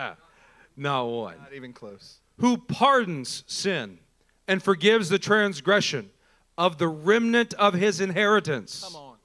Not 0.78 1.08
one. 1.08 1.38
Not 1.38 1.54
even 1.54 1.74
close. 1.74 2.20
Who 2.40 2.58
pardons 2.58 3.44
sin 3.48 4.00
and 4.48 4.62
forgives 4.62 5.10
the 5.10 5.20
transgression 5.20 6.10
of 6.58 6.78
the 6.78 6.88
remnant 6.88 7.54
of 7.56 7.74
his 7.74 8.02
inheritance. 8.02 8.84
Come 8.84 8.96
on. 8.96 9.16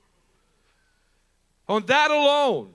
On 1.68 1.87
that 1.87 2.11
alone, 2.11 2.74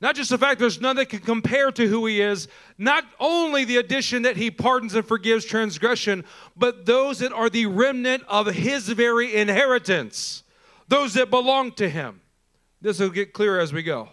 not 0.00 0.16
just 0.16 0.30
the 0.30 0.38
fact 0.38 0.60
there's 0.60 0.80
none 0.80 0.96
that 0.96 1.10
can 1.10 1.18
compare 1.18 1.70
to 1.72 1.86
who 1.86 2.06
he 2.06 2.22
is, 2.22 2.48
not 2.78 3.04
only 3.18 3.64
the 3.64 3.76
addition 3.76 4.22
that 4.22 4.36
he 4.36 4.50
pardons 4.50 4.94
and 4.94 5.06
forgives 5.06 5.44
transgression, 5.44 6.24
but 6.56 6.86
those 6.86 7.18
that 7.18 7.32
are 7.32 7.50
the 7.50 7.66
remnant 7.66 8.22
of 8.26 8.46
his 8.46 8.88
very 8.88 9.34
inheritance, 9.34 10.42
those 10.88 11.12
that 11.14 11.28
belong 11.28 11.72
to 11.72 11.88
him. 11.88 12.22
This 12.80 12.98
will 12.98 13.10
get 13.10 13.34
clearer 13.34 13.60
as 13.60 13.74
we 13.74 13.82
go. 13.82 14.08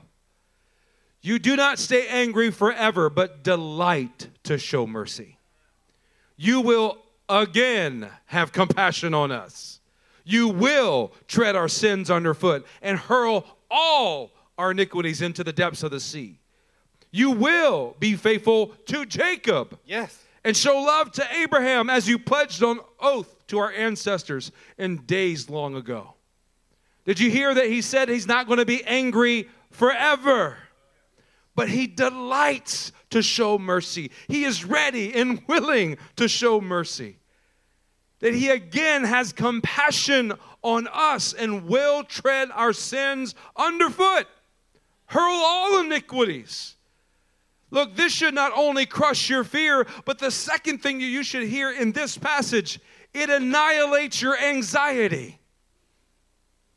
You 1.21 1.39
do 1.39 1.55
not 1.55 1.79
stay 1.79 2.07
angry 2.07 2.51
forever, 2.51 3.09
but 3.09 3.43
delight 3.43 4.29
to 4.43 4.57
show 4.57 4.87
mercy. 4.87 5.37
You 6.35 6.61
will 6.61 6.99
again 7.27 8.09
have 8.27 8.51
compassion 8.51 9.13
on 9.13 9.31
us. 9.31 9.79
You 10.23 10.49
will 10.49 11.13
tread 11.27 11.55
our 11.55 11.67
sins 11.67 12.11
underfoot 12.11 12.65
and 12.81 12.97
hurl 12.97 13.45
all 13.71 14.31
our 14.57 14.71
iniquities 14.71 15.21
into 15.21 15.43
the 15.43 15.53
depths 15.53 15.83
of 15.83 15.91
the 15.91 15.99
sea. 15.99 16.39
You 17.11 17.31
will 17.31 17.95
be 17.99 18.15
faithful 18.15 18.67
to 18.87 19.05
Jacob. 19.05 19.79
Yes. 19.85 20.23
And 20.43 20.55
show 20.55 20.77
love 20.77 21.11
to 21.13 21.25
Abraham 21.35 21.89
as 21.89 22.07
you 22.07 22.19
pledged 22.19 22.63
on 22.63 22.79
oath 22.99 23.35
to 23.47 23.57
our 23.57 23.71
ancestors 23.71 24.51
in 24.77 24.97
days 25.05 25.49
long 25.49 25.75
ago. 25.75 26.13
Did 27.05 27.19
you 27.19 27.31
hear 27.31 27.53
that 27.53 27.67
he 27.67 27.81
said 27.81 28.09
he's 28.09 28.27
not 28.27 28.47
going 28.47 28.59
to 28.59 28.65
be 28.65 28.83
angry 28.83 29.49
forever? 29.71 30.57
But 31.57 31.69
he 31.69 31.87
delights 31.87 32.91
to 33.09 33.23
show 33.23 33.57
mercy. 33.57 34.11
He 34.27 34.43
is 34.45 34.63
ready 34.63 35.11
and 35.15 35.41
willing 35.47 35.97
to 36.15 36.27
show 36.27 36.61
mercy. 36.61 37.17
That 38.19 38.35
he 38.35 38.49
again 38.49 39.03
has 39.03 39.33
compassion 39.33 40.33
on 40.61 40.87
us 40.93 41.33
and 41.33 41.65
will 41.65 42.03
tread 42.03 42.49
our 42.53 42.73
sins 42.73 43.33
underfoot, 43.55 44.27
hurl 45.07 45.33
all 45.33 45.79
iniquities. 45.79 46.75
Look, 47.71 47.95
this 47.95 48.13
should 48.13 48.35
not 48.35 48.51
only 48.55 48.85
crush 48.85 49.27
your 49.27 49.43
fear, 49.43 49.87
but 50.05 50.19
the 50.19 50.29
second 50.29 50.83
thing 50.83 51.01
you 51.01 51.23
should 51.23 51.47
hear 51.47 51.71
in 51.71 51.91
this 51.91 52.19
passage, 52.19 52.79
it 53.15 53.31
annihilates 53.31 54.21
your 54.21 54.37
anxiety. 54.37 55.39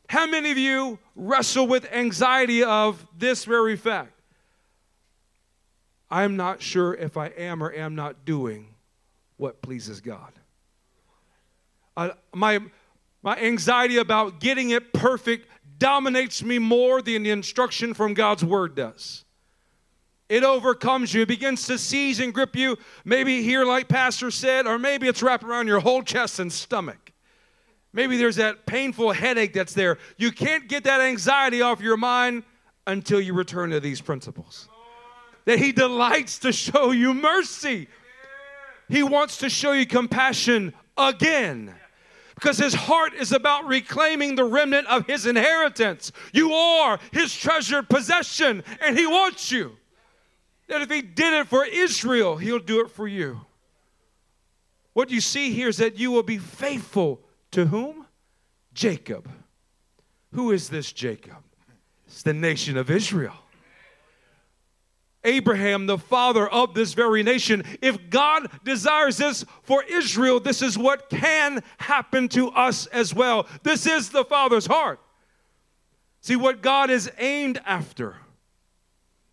How 0.09 0.25
many 0.25 0.49
of 0.51 0.57
you 0.57 0.97
wrestle 1.15 1.67
with 1.67 1.85
anxiety 1.93 2.63
of 2.63 3.05
this 3.15 3.45
very 3.45 3.75
fact? 3.75 4.20
I'm 6.11 6.35
not 6.35 6.61
sure 6.61 6.93
if 6.93 7.15
I 7.15 7.27
am 7.27 7.63
or 7.63 7.71
am 7.71 7.95
not 7.95 8.25
doing 8.25 8.67
what 9.37 9.61
pleases 9.61 10.01
God. 10.01 10.33
Uh, 11.95 12.09
my, 12.33 12.59
my 13.23 13.37
anxiety 13.37 13.97
about 13.97 14.41
getting 14.41 14.71
it 14.71 14.91
perfect 14.91 15.47
dominates 15.77 16.43
me 16.43 16.59
more 16.59 17.01
than 17.01 17.23
the 17.23 17.31
instruction 17.31 17.93
from 17.93 18.13
God's 18.13 18.43
word 18.43 18.75
does. 18.75 19.23
It 20.29 20.43
overcomes 20.43 21.13
you, 21.13 21.23
it 21.23 21.27
begins 21.27 21.65
to 21.67 21.77
seize 21.77 22.19
and 22.19 22.33
grip 22.33 22.55
you, 22.55 22.77
maybe 23.03 23.41
here, 23.41 23.65
like 23.65 23.87
Pastor 23.87 24.31
said, 24.31 24.67
or 24.67 24.77
maybe 24.77 25.07
it's 25.07 25.23
wrapped 25.23 25.43
around 25.43 25.67
your 25.67 25.79
whole 25.79 26.03
chest 26.03 26.39
and 26.39 26.51
stomach. 26.51 27.11
Maybe 27.93 28.17
there's 28.17 28.37
that 28.37 28.65
painful 28.65 29.11
headache 29.11 29.53
that's 29.53 29.73
there. 29.73 29.97
You 30.17 30.31
can't 30.31 30.69
get 30.69 30.85
that 30.85 31.01
anxiety 31.01 31.61
off 31.61 31.81
your 31.81 31.97
mind 31.97 32.43
until 32.87 33.19
you 33.19 33.33
return 33.33 33.71
to 33.71 33.79
these 33.81 33.99
principles. 33.99 34.69
That 35.45 35.59
He 35.59 35.71
delights 35.71 36.39
to 36.39 36.51
show 36.51 36.91
you 36.91 37.13
mercy, 37.13 37.87
He 38.89 39.03
wants 39.03 39.37
to 39.37 39.49
show 39.49 39.71
you 39.71 39.85
compassion 39.85 40.73
again. 40.97 41.75
Because 42.35 42.57
his 42.57 42.73
heart 42.73 43.13
is 43.13 43.31
about 43.31 43.67
reclaiming 43.67 44.35
the 44.35 44.43
remnant 44.43 44.87
of 44.87 45.05
his 45.05 45.27
inheritance. 45.27 46.11
You 46.33 46.51
are 46.53 46.99
his 47.11 47.35
treasured 47.35 47.87
possession, 47.87 48.63
and 48.81 48.97
he 48.97 49.05
wants 49.05 49.51
you. 49.51 49.77
That 50.67 50.81
if 50.81 50.89
he 50.89 51.03
did 51.03 51.33
it 51.33 51.47
for 51.47 51.63
Israel, 51.63 52.37
he'll 52.37 52.57
do 52.57 52.81
it 52.81 52.89
for 52.89 53.07
you. 53.07 53.41
What 54.93 55.11
you 55.11 55.21
see 55.21 55.51
here 55.53 55.69
is 55.69 55.77
that 55.77 55.99
you 55.99 56.09
will 56.09 56.23
be 56.23 56.39
faithful 56.39 57.21
to 57.51 57.65
whom? 57.65 58.07
Jacob. 58.73 59.29
Who 60.33 60.51
is 60.51 60.69
this 60.69 60.91
Jacob? 60.91 61.43
It's 62.07 62.23
the 62.23 62.33
nation 62.33 62.75
of 62.75 62.89
Israel. 62.89 63.35
Abraham, 65.23 65.85
the 65.85 65.97
father 65.97 66.47
of 66.47 66.73
this 66.73 66.93
very 66.93 67.23
nation. 67.23 67.63
If 67.81 68.09
God 68.09 68.49
desires 68.63 69.17
this 69.17 69.45
for 69.63 69.83
Israel, 69.83 70.39
this 70.39 70.61
is 70.61 70.77
what 70.77 71.09
can 71.09 71.63
happen 71.77 72.27
to 72.29 72.49
us 72.49 72.87
as 72.87 73.13
well. 73.13 73.47
This 73.63 73.85
is 73.85 74.09
the 74.09 74.25
Father's 74.25 74.65
heart. 74.65 74.99
See, 76.21 76.35
what 76.35 76.61
God 76.61 76.89
is 76.89 77.11
aimed 77.17 77.61
after 77.65 78.17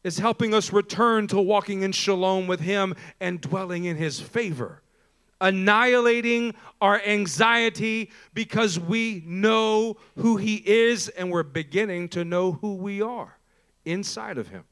is 0.05 0.19
helping 0.19 0.55
us 0.55 0.73
return 0.73 1.27
to 1.29 1.41
walking 1.41 1.83
in 1.83 1.93
shalom 1.93 2.47
with 2.47 2.61
Him 2.61 2.95
and 3.21 3.41
dwelling 3.41 3.85
in 3.85 3.97
His 3.97 4.21
favor 4.21 4.83
annihilating 5.41 6.55
our 6.81 7.01
anxiety 7.03 8.11
because 8.35 8.79
we 8.79 9.23
know 9.27 9.97
who 10.17 10.37
He 10.37 10.57
is 10.57 11.09
and 11.09 11.31
we're 11.31 11.43
beginning 11.43 12.09
to 12.11 12.25
know 12.25 12.53
who 12.53 12.75
we 12.75 13.03
are 13.03 13.39
inside 13.85 14.39
of 14.39 14.49
Him. 14.49 14.65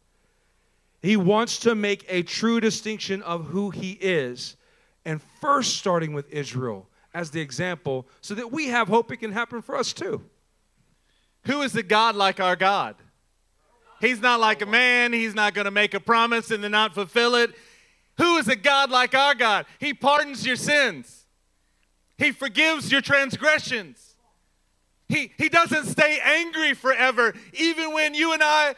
He 1.03 1.17
wants 1.17 1.59
to 1.61 1.75
make 1.75 2.05
a 2.09 2.23
true 2.23 2.61
distinction 2.61 3.23
of 3.23 3.47
who 3.47 3.71
He 3.71 3.93
is, 3.93 4.57
and 5.05 5.21
first 5.41 5.77
starting 5.77 6.13
with 6.13 6.29
Israel 6.31 6.89
as 7.15 7.31
the 7.31 7.41
example 7.41 8.07
so 8.21 8.35
that 8.35 8.53
we 8.53 8.67
have 8.67 8.89
hope 8.89 9.11
it 9.11 9.19
can 9.19 9.33
happen 9.33 9.63
for 9.63 9.77
us 9.77 9.93
too. 9.93 10.23
Who 11.45 11.63
is 11.63 11.75
a 11.77 11.83
God 11.83 12.17
like 12.17 12.41
our 12.41 12.57
God? 12.57 12.97
He's 14.01 14.21
not 14.21 14.41
like 14.41 14.61
a 14.61 14.67
man. 14.67 15.13
He's 15.13 15.35
not 15.35 15.55
going 15.55 15.65
to 15.65 15.71
make 15.71 15.95
a 15.95 16.01
promise 16.01 16.51
and 16.51 16.63
then 16.63 16.73
not 16.73 16.93
fulfill 16.93 17.35
it. 17.37 17.55
Who 18.19 18.37
is 18.37 18.49
a 18.49 18.57
God 18.57 18.91
like 18.91 19.15
our 19.15 19.35
God? 19.35 19.67
He 19.79 19.95
pardons 19.95 20.45
your 20.47 20.57
sins, 20.57 21.27
He 22.19 22.33
forgives 22.33 22.91
your 22.91 23.01
transgressions. 23.01 24.03
He, 25.09 25.31
he 25.39 25.49
doesn't 25.49 25.85
stay 25.85 26.19
angry 26.21 26.75
forever, 26.75 27.33
even 27.53 27.93
when 27.93 28.13
you 28.13 28.33
and 28.33 28.43
I 28.43 28.75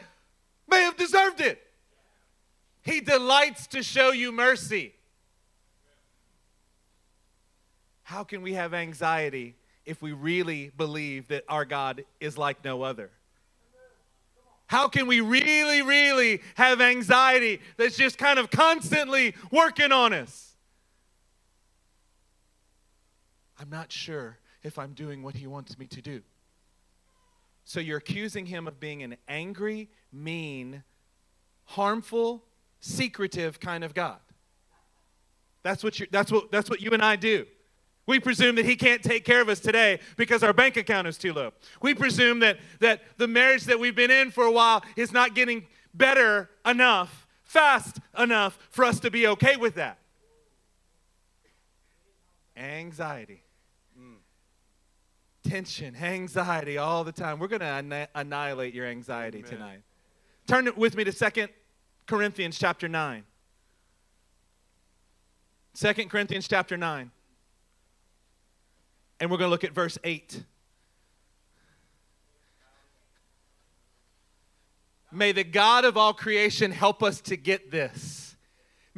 may 0.69 0.83
have 0.83 0.95
deserved 0.95 1.41
it. 1.41 1.59
He 2.89 3.03
delights 3.03 3.67
to 3.69 3.83
show 3.83 4.13
you 4.13 4.33
mercy. 4.33 4.95
How 8.03 8.25
can 8.25 8.41
we 8.41 8.55
have 8.55 8.73
anxiety 8.73 9.57
if 9.85 10.01
we 10.01 10.13
really 10.13 10.71
believe 10.75 11.29
that 11.29 11.45
our 11.51 11.67
God 11.67 12.05
is 12.19 12.39
like 12.39 12.65
no 12.65 12.81
other? 12.81 13.11
How 14.69 14.89
can 14.89 15.07
we 15.07 15.21
really, 15.21 15.83
really 15.83 16.41
have 16.55 16.81
anxiety 16.81 17.61
that's 17.77 17.95
just 17.95 18.17
kind 18.17 18.39
of 18.39 18.51
constantly 18.51 19.35
working 19.51 19.93
on 19.93 20.15
us? 20.15 20.57
I'm 23.61 23.69
not 23.69 23.93
sure 23.93 24.39
if 24.63 24.79
I'm 24.79 24.95
doing 24.95 25.23
what 25.23 25.35
he 25.35 25.47
wants 25.47 25.79
me 25.79 25.87
to 25.89 26.01
do. 26.01 26.23
So 27.65 27.81
you're 27.81 27.99
accusing 27.99 28.47
him 28.47 28.67
of 28.67 28.81
being 28.81 29.03
an 29.03 29.19
angry, 29.29 29.91
mean, 30.11 30.85
harmful, 31.65 32.45
secretive 32.81 33.61
kind 33.61 33.85
of 33.85 33.95
God. 33.95 34.19
That's 35.63 35.83
what, 35.83 35.99
you 35.99 36.07
that's, 36.11 36.33
what, 36.33 36.51
that's 36.51 36.71
what 36.71 36.81
you 36.81 36.91
and 36.93 37.03
I 37.03 37.17
do. 37.17 37.47
We 38.07 38.21
presume 38.21 38.55
that 38.55 38.65
he 38.65 38.75
can't 38.75 39.03
take 39.03 39.27
care 39.27 39.43
of 39.43 39.51
us 39.51 39.61
today 39.61 40.01
because 40.17 40.43
our 40.43 40.55
bank 40.55 40.79
account 40.79 41.07
is 41.07 41.19
too 41.19 41.35
low. 41.35 41.53
We 41.83 41.95
presume 41.95 42.39
that, 42.41 42.59
that 42.81 43.03
the 43.19 43.29
marriage 43.29 43.65
that 43.65 43.79
we've 43.79 43.95
been 43.95 44.11
in 44.11 44.31
for 44.31 44.45
a 44.45 44.51
while 44.51 44.83
is 44.97 45.13
not 45.13 45.35
getting 45.35 45.67
better 45.93 46.49
enough, 46.65 47.27
fast 47.45 47.99
enough 48.19 48.59
for 48.71 48.87
us 48.87 48.99
to 49.01 49.11
be 49.11 49.27
okay 49.27 49.57
with 49.57 49.75
that. 49.75 49.99
Anxiety. 52.57 53.43
Hmm. 53.95 54.15
Tension, 55.47 55.95
anxiety 55.95 56.79
all 56.79 57.05
the 57.05 57.13
time. 57.13 57.39
We're 57.39 57.49
going 57.49 57.61
to 57.61 58.09
annihilate 58.15 58.73
your 58.73 58.87
anxiety 58.87 59.41
Amen. 59.41 59.51
tonight. 59.51 59.83
Turn 60.47 60.71
with 60.77 60.97
me 60.97 61.05
to 61.05 61.13
Second 61.13 61.51
Corinthians 62.09 62.59
chapter 62.59 62.89
9. 62.89 63.23
2 65.75 65.95
Corinthians 66.07 66.49
chapter 66.49 66.77
9. 66.77 67.11
And 69.21 69.31
we're 69.31 69.37
going 69.37 69.47
to 69.47 69.51
look 69.51 69.63
at 69.63 69.73
verse 69.73 69.99
8. 70.03 70.43
May 75.13 75.33
the 75.33 75.45
God 75.45 75.85
of 75.85 75.97
all 75.97 76.15
creation 76.15 76.71
help 76.71 77.03
us 77.03 77.21
to 77.23 77.37
get 77.37 77.71
this. 77.71 78.28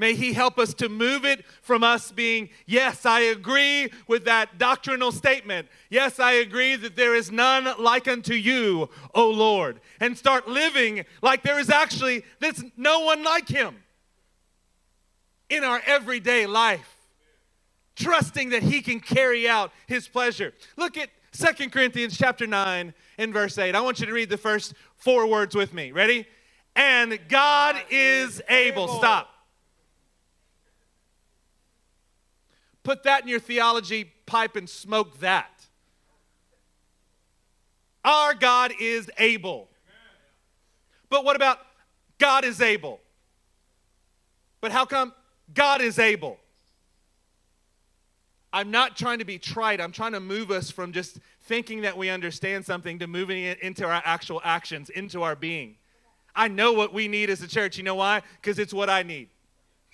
May 0.00 0.14
He 0.14 0.32
help 0.32 0.58
us 0.58 0.74
to 0.74 0.88
move 0.88 1.24
it 1.24 1.44
from 1.62 1.84
us 1.84 2.10
being, 2.10 2.48
yes, 2.66 3.06
I 3.06 3.20
agree 3.20 3.92
with 4.08 4.24
that 4.24 4.58
doctrinal 4.58 5.12
statement. 5.12 5.68
Yes, 5.90 6.18
I 6.18 6.32
agree 6.32 6.74
that 6.74 6.96
there 6.96 7.14
is 7.14 7.30
none 7.30 7.68
like 7.78 8.08
unto 8.08 8.34
you, 8.34 8.90
O 9.14 9.30
Lord. 9.30 9.80
And 10.00 10.18
start 10.18 10.48
living 10.48 11.04
like 11.22 11.42
there 11.42 11.60
is 11.60 11.70
actually 11.70 12.24
this 12.40 12.64
no 12.76 13.00
one 13.00 13.22
like 13.22 13.48
Him 13.48 13.76
in 15.48 15.62
our 15.62 15.82
everyday 15.86 16.46
life 16.46 16.96
trusting 17.96 18.50
that 18.50 18.62
he 18.62 18.80
can 18.80 18.98
carry 19.00 19.48
out 19.48 19.72
his 19.86 20.08
pleasure. 20.08 20.54
Look 20.76 20.96
at 20.96 21.10
Second 21.32 21.70
Corinthians 21.70 22.16
chapter 22.16 22.46
9 22.46 22.94
and 23.18 23.32
verse 23.32 23.58
8. 23.58 23.74
I 23.74 23.80
want 23.80 24.00
you 24.00 24.06
to 24.06 24.12
read 24.12 24.30
the 24.30 24.38
first 24.38 24.74
four 24.96 25.26
words 25.26 25.54
with 25.54 25.72
me. 25.74 25.92
Ready? 25.92 26.26
And 26.74 27.18
God 27.28 27.76
is 27.90 28.40
able. 28.48 28.88
Stop. 28.88 29.28
Put 32.90 33.04
that 33.04 33.22
in 33.22 33.28
your 33.28 33.38
theology 33.38 34.12
pipe 34.26 34.56
and 34.56 34.68
smoke 34.68 35.20
that. 35.20 35.64
Our 38.04 38.34
God 38.34 38.72
is 38.80 39.08
able. 39.16 39.68
But 41.08 41.24
what 41.24 41.36
about 41.36 41.60
God 42.18 42.44
is 42.44 42.60
able? 42.60 42.98
But 44.60 44.72
how 44.72 44.86
come 44.86 45.12
God 45.54 45.80
is 45.80 46.00
able? 46.00 46.38
I'm 48.52 48.72
not 48.72 48.96
trying 48.96 49.20
to 49.20 49.24
be 49.24 49.38
trite. 49.38 49.80
I'm 49.80 49.92
trying 49.92 50.14
to 50.14 50.20
move 50.20 50.50
us 50.50 50.68
from 50.72 50.90
just 50.90 51.20
thinking 51.42 51.82
that 51.82 51.96
we 51.96 52.08
understand 52.08 52.66
something 52.66 52.98
to 52.98 53.06
moving 53.06 53.44
it 53.44 53.60
into 53.60 53.86
our 53.86 54.02
actual 54.04 54.40
actions, 54.42 54.90
into 54.90 55.22
our 55.22 55.36
being. 55.36 55.76
I 56.34 56.48
know 56.48 56.72
what 56.72 56.92
we 56.92 57.06
need 57.06 57.30
as 57.30 57.40
a 57.40 57.46
church. 57.46 57.78
You 57.78 57.84
know 57.84 57.94
why? 57.94 58.22
Because 58.42 58.58
it's 58.58 58.74
what 58.74 58.90
I 58.90 59.04
need. 59.04 59.28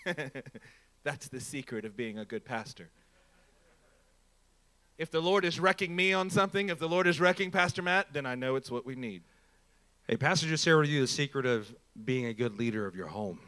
That's 1.06 1.28
the 1.28 1.38
secret 1.38 1.84
of 1.84 1.96
being 1.96 2.18
a 2.18 2.24
good 2.24 2.44
pastor. 2.44 2.90
If 4.98 5.12
the 5.12 5.20
Lord 5.20 5.44
is 5.44 5.60
wrecking 5.60 5.94
me 5.94 6.12
on 6.12 6.30
something, 6.30 6.68
if 6.68 6.80
the 6.80 6.88
Lord 6.88 7.06
is 7.06 7.20
wrecking 7.20 7.52
Pastor 7.52 7.80
Matt, 7.80 8.12
then 8.12 8.26
I 8.26 8.34
know 8.34 8.56
it's 8.56 8.72
what 8.72 8.84
we 8.84 8.96
need. 8.96 9.22
Hey, 10.08 10.16
Pastor 10.16 10.48
just 10.48 10.64
shared 10.64 10.80
with 10.80 10.88
you 10.88 11.00
the 11.00 11.06
secret 11.06 11.46
of 11.46 11.72
being 12.04 12.26
a 12.26 12.34
good 12.34 12.58
leader 12.58 12.88
of 12.88 12.96
your 12.96 13.06
home. 13.06 13.38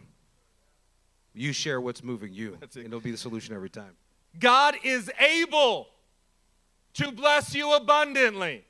You 1.35 1.53
share 1.53 1.81
what's 1.81 2.05
moving 2.05 2.33
you, 2.33 2.57
That's 2.61 2.77
it. 2.77 2.81
and 2.85 2.89
it'll 2.91 3.01
be 3.01 3.11
the 3.11 3.17
solution 3.17 3.57
every 3.57 3.71
time. 3.71 3.97
God 4.39 4.77
is 4.85 5.11
able 5.19 5.89
to 6.95 7.11
bless 7.11 7.57
you 7.57 7.75
abundantly 7.75 8.65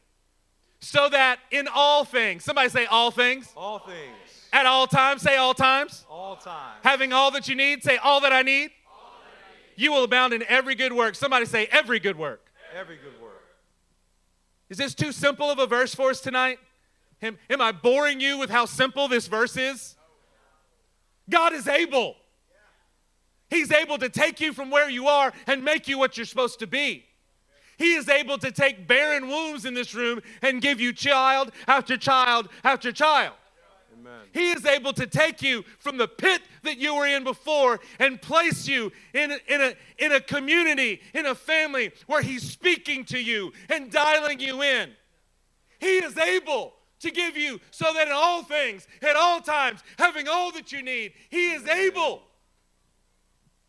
so 0.80 1.10
that 1.10 1.40
in 1.50 1.68
all 1.74 2.06
things, 2.06 2.42
somebody 2.42 2.70
say 2.70 2.86
all 2.86 3.10
things, 3.10 3.52
All 3.54 3.80
things, 3.80 4.48
at 4.50 4.64
all 4.64 4.86
times, 4.86 5.20
say 5.20 5.36
all 5.36 5.52
times, 5.52 6.06
all 6.08 6.36
time. 6.36 6.76
having 6.82 7.12
all 7.12 7.30
that 7.32 7.48
you 7.48 7.54
need, 7.54 7.82
say 7.82 7.98
all 7.98 8.22
that 8.22 8.32
I 8.32 8.40
need. 8.40 8.70
You 9.78 9.92
will 9.92 10.02
abound 10.02 10.32
in 10.32 10.42
every 10.48 10.74
good 10.74 10.92
work. 10.92 11.14
Somebody 11.14 11.46
say 11.46 11.68
every 11.70 12.00
good 12.00 12.18
work. 12.18 12.44
Every 12.76 12.96
good 12.96 13.22
work. 13.22 13.44
Is 14.68 14.76
this 14.76 14.92
too 14.92 15.12
simple 15.12 15.48
of 15.48 15.60
a 15.60 15.68
verse 15.68 15.94
for 15.94 16.10
us 16.10 16.20
tonight? 16.20 16.58
Am, 17.22 17.38
am 17.48 17.60
I 17.60 17.70
boring 17.70 18.20
you 18.20 18.38
with 18.38 18.50
how 18.50 18.64
simple 18.64 19.06
this 19.06 19.28
verse 19.28 19.56
is? 19.56 19.94
God 21.30 21.52
is 21.52 21.68
able. 21.68 22.16
He's 23.50 23.70
able 23.70 23.98
to 23.98 24.08
take 24.08 24.40
you 24.40 24.52
from 24.52 24.70
where 24.70 24.90
you 24.90 25.06
are 25.06 25.32
and 25.46 25.64
make 25.64 25.86
you 25.86 25.96
what 25.96 26.16
you're 26.16 26.26
supposed 26.26 26.58
to 26.58 26.66
be. 26.66 27.04
He 27.78 27.94
is 27.94 28.08
able 28.08 28.36
to 28.38 28.50
take 28.50 28.88
barren 28.88 29.28
wombs 29.28 29.64
in 29.64 29.74
this 29.74 29.94
room 29.94 30.20
and 30.42 30.60
give 30.60 30.80
you 30.80 30.92
child 30.92 31.52
after 31.68 31.96
child 31.96 32.48
after 32.64 32.90
child. 32.90 33.34
Amen. 33.98 34.20
He 34.32 34.50
is 34.50 34.64
able 34.64 34.92
to 34.94 35.06
take 35.06 35.42
you 35.42 35.64
from 35.78 35.96
the 35.96 36.08
pit 36.08 36.42
that 36.62 36.78
you 36.78 36.94
were 36.94 37.06
in 37.06 37.24
before 37.24 37.80
and 37.98 38.20
place 38.20 38.68
you 38.68 38.92
in 39.14 39.32
a, 39.32 39.38
in, 39.48 39.60
a, 39.60 39.74
in 39.98 40.12
a 40.12 40.20
community, 40.20 41.00
in 41.14 41.26
a 41.26 41.34
family 41.34 41.92
where 42.06 42.22
He's 42.22 42.42
speaking 42.42 43.04
to 43.06 43.18
you 43.18 43.52
and 43.68 43.90
dialing 43.90 44.40
you 44.40 44.62
in. 44.62 44.90
He 45.78 45.98
is 45.98 46.16
able 46.16 46.74
to 47.00 47.10
give 47.10 47.36
you 47.36 47.60
so 47.70 47.92
that 47.92 48.08
in 48.08 48.14
all 48.14 48.42
things, 48.42 48.86
at 49.02 49.16
all 49.16 49.40
times, 49.40 49.80
having 49.98 50.28
all 50.28 50.52
that 50.52 50.72
you 50.72 50.82
need, 50.82 51.12
He 51.30 51.52
is 51.52 51.66
able. 51.66 52.22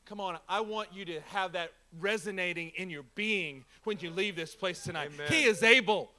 Come 0.06 0.20
on, 0.20 0.40
I 0.48 0.62
want 0.62 0.90
you 0.92 1.06
to 1.06 1.22
have 1.22 1.52
that 1.52 1.72
resonating 2.00 2.72
in 2.76 2.90
your 2.90 3.04
being 3.16 3.64
when 3.84 3.98
you 4.00 4.10
leave 4.10 4.36
this 4.36 4.56
place 4.56 4.84
tonight. 4.84 5.12
Amen. 5.14 5.28
He 5.30 5.44
is 5.44 5.62
able. 5.62 6.12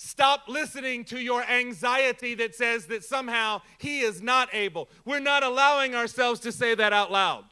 Stop 0.00 0.44
listening 0.46 1.04
to 1.06 1.18
your 1.18 1.42
anxiety 1.42 2.36
that 2.36 2.54
says 2.54 2.86
that 2.86 3.02
somehow 3.02 3.60
he 3.78 3.98
is 3.98 4.22
not 4.22 4.48
able. 4.52 4.88
We're 5.04 5.18
not 5.18 5.42
allowing 5.42 5.96
ourselves 5.96 6.38
to 6.42 6.52
say 6.52 6.76
that 6.76 6.92
out 6.92 7.10
loud 7.10 7.44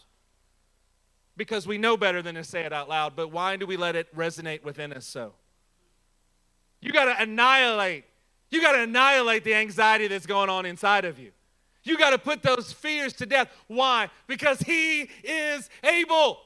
because 1.37 1.67
we 1.67 1.77
know 1.77 1.97
better 1.97 2.23
than 2.23 2.37
to 2.37 2.45
say 2.45 2.61
it 2.61 2.73
out 2.73 2.89
loud, 2.89 3.17
but 3.17 3.33
why 3.33 3.57
do 3.57 3.67
we 3.67 3.77
let 3.77 3.97
it 3.97 4.15
resonate 4.15 4.63
within 4.63 4.93
us 4.93 5.05
so? 5.05 5.35
You 6.81 6.93
got 6.93 7.07
to 7.07 7.21
annihilate. 7.21 8.05
You 8.53 8.63
got 8.63 8.73
to 8.73 8.83
annihilate 8.83 9.43
the 9.43 9.55
anxiety 9.55 10.07
that's 10.07 10.27
going 10.27 10.49
on 10.49 10.67
inside 10.67 11.05
of 11.05 11.19
you. 11.19 11.33
You 11.83 11.99
got 11.99 12.11
to 12.11 12.19
put 12.19 12.45
those 12.45 12.73
fears 12.73 13.13
to 13.15 13.27
death. 13.27 13.49
Why? 13.67 14.09
Because 14.29 14.61
he 14.61 15.11
is 15.25 15.69
able. 15.83 16.39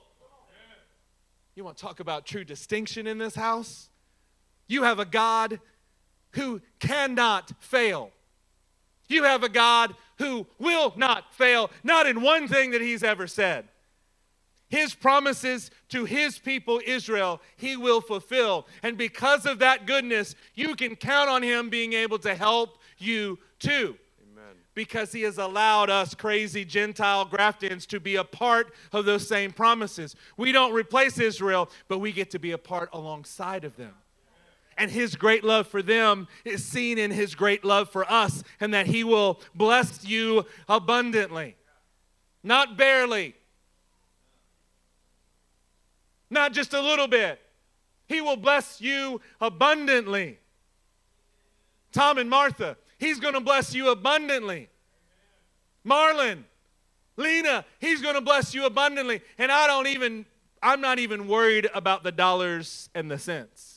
You 1.55 1.62
want 1.62 1.76
to 1.76 1.82
talk 1.82 2.01
about 2.01 2.24
true 2.24 2.44
distinction 2.44 3.07
in 3.07 3.18
this 3.18 3.34
house? 3.34 3.90
You 4.66 4.84
have 4.84 4.98
a 5.01 5.05
God 5.05 5.61
who 6.33 6.61
cannot 6.78 7.53
fail. 7.61 8.11
You 9.09 9.24
have 9.24 9.43
a 9.43 9.49
God 9.49 9.95
who 10.18 10.47
will 10.59 10.93
not 10.97 11.35
fail, 11.35 11.70
not 11.83 12.07
in 12.07 12.22
one 12.22 12.47
thing 12.47 12.70
that 12.70 12.81
he's 12.81 13.03
ever 13.03 13.26
said. 13.26 13.68
His 14.68 14.95
promises 14.95 15.72
to 15.89 16.05
his 16.05 16.39
people 16.39 16.81
Israel, 16.87 17.41
he 17.57 17.76
will 17.76 18.01
fulfill. 18.01 18.68
And 18.85 18.97
because 18.97 19.45
of 19.45 19.59
that 19.59 19.85
goodness, 19.85 20.37
you 20.55 20.76
can 20.76 20.95
count 20.95 21.28
on 21.28 21.43
him 21.43 21.70
being 21.70 21.93
able 21.93 22.20
to 22.20 22.37
help 22.37 22.78
you 22.97 23.41
too. 23.59 23.97
Amen. 24.22 24.55
Because 24.74 25.11
he 25.11 25.22
has 25.22 25.39
allowed 25.39 25.91
us 25.91 26.14
crazy 26.14 26.64
Gentile 26.64 27.24
graftins 27.24 27.85
to 27.87 27.99
be 27.99 28.14
a 28.14 28.22
part 28.22 28.72
of 28.93 29.07
those 29.07 29.26
same 29.26 29.51
promises. 29.51 30.14
We 30.37 30.53
don't 30.53 30.72
replace 30.72 31.18
Israel, 31.18 31.68
but 31.89 31.99
we 31.99 32.12
get 32.12 32.31
to 32.31 32.39
be 32.39 32.53
a 32.53 32.59
part 32.59 32.91
alongside 32.93 33.64
of 33.64 33.74
them. 33.76 33.95
And 34.81 34.91
his 34.91 35.14
great 35.14 35.45
love 35.45 35.66
for 35.66 35.83
them 35.83 36.26
is 36.43 36.64
seen 36.64 36.97
in 36.97 37.11
his 37.11 37.35
great 37.35 37.66
love 37.66 37.91
for 37.91 38.11
us, 38.11 38.43
and 38.61 38.72
that 38.72 38.87
he 38.87 39.05
will 39.05 39.39
bless 39.55 40.07
you 40.07 40.47
abundantly, 40.70 41.55
not 42.43 42.78
barely, 42.78 43.35
not 46.31 46.55
just 46.55 46.72
a 46.72 46.81
little 46.81 47.09
bit. 47.09 47.39
He 48.09 48.22
will 48.22 48.39
bless 48.39 48.81
you 48.81 49.20
abundantly. 49.39 50.39
Tom 51.93 52.16
and 52.16 52.31
Martha, 52.31 52.78
he's 52.99 53.20
going 53.20 53.35
to 53.35 53.41
bless 53.41 53.74
you 53.74 53.91
abundantly. 53.91 54.70
Marlon, 55.87 56.45
Lena, 57.18 57.66
he's 57.81 58.01
going 58.01 58.14
to 58.14 58.22
bless 58.22 58.55
you 58.55 58.64
abundantly. 58.64 59.20
And 59.37 59.53
I 59.53 59.66
don't 59.66 59.89
even, 59.89 60.24
I'm 60.62 60.81
not 60.81 60.99
even 60.99 61.28
worried 61.28 61.68
about 61.74 62.03
the 62.03 62.12
dollars 62.12 62.89
and 62.95 63.11
the 63.11 63.18
cents. 63.18 63.70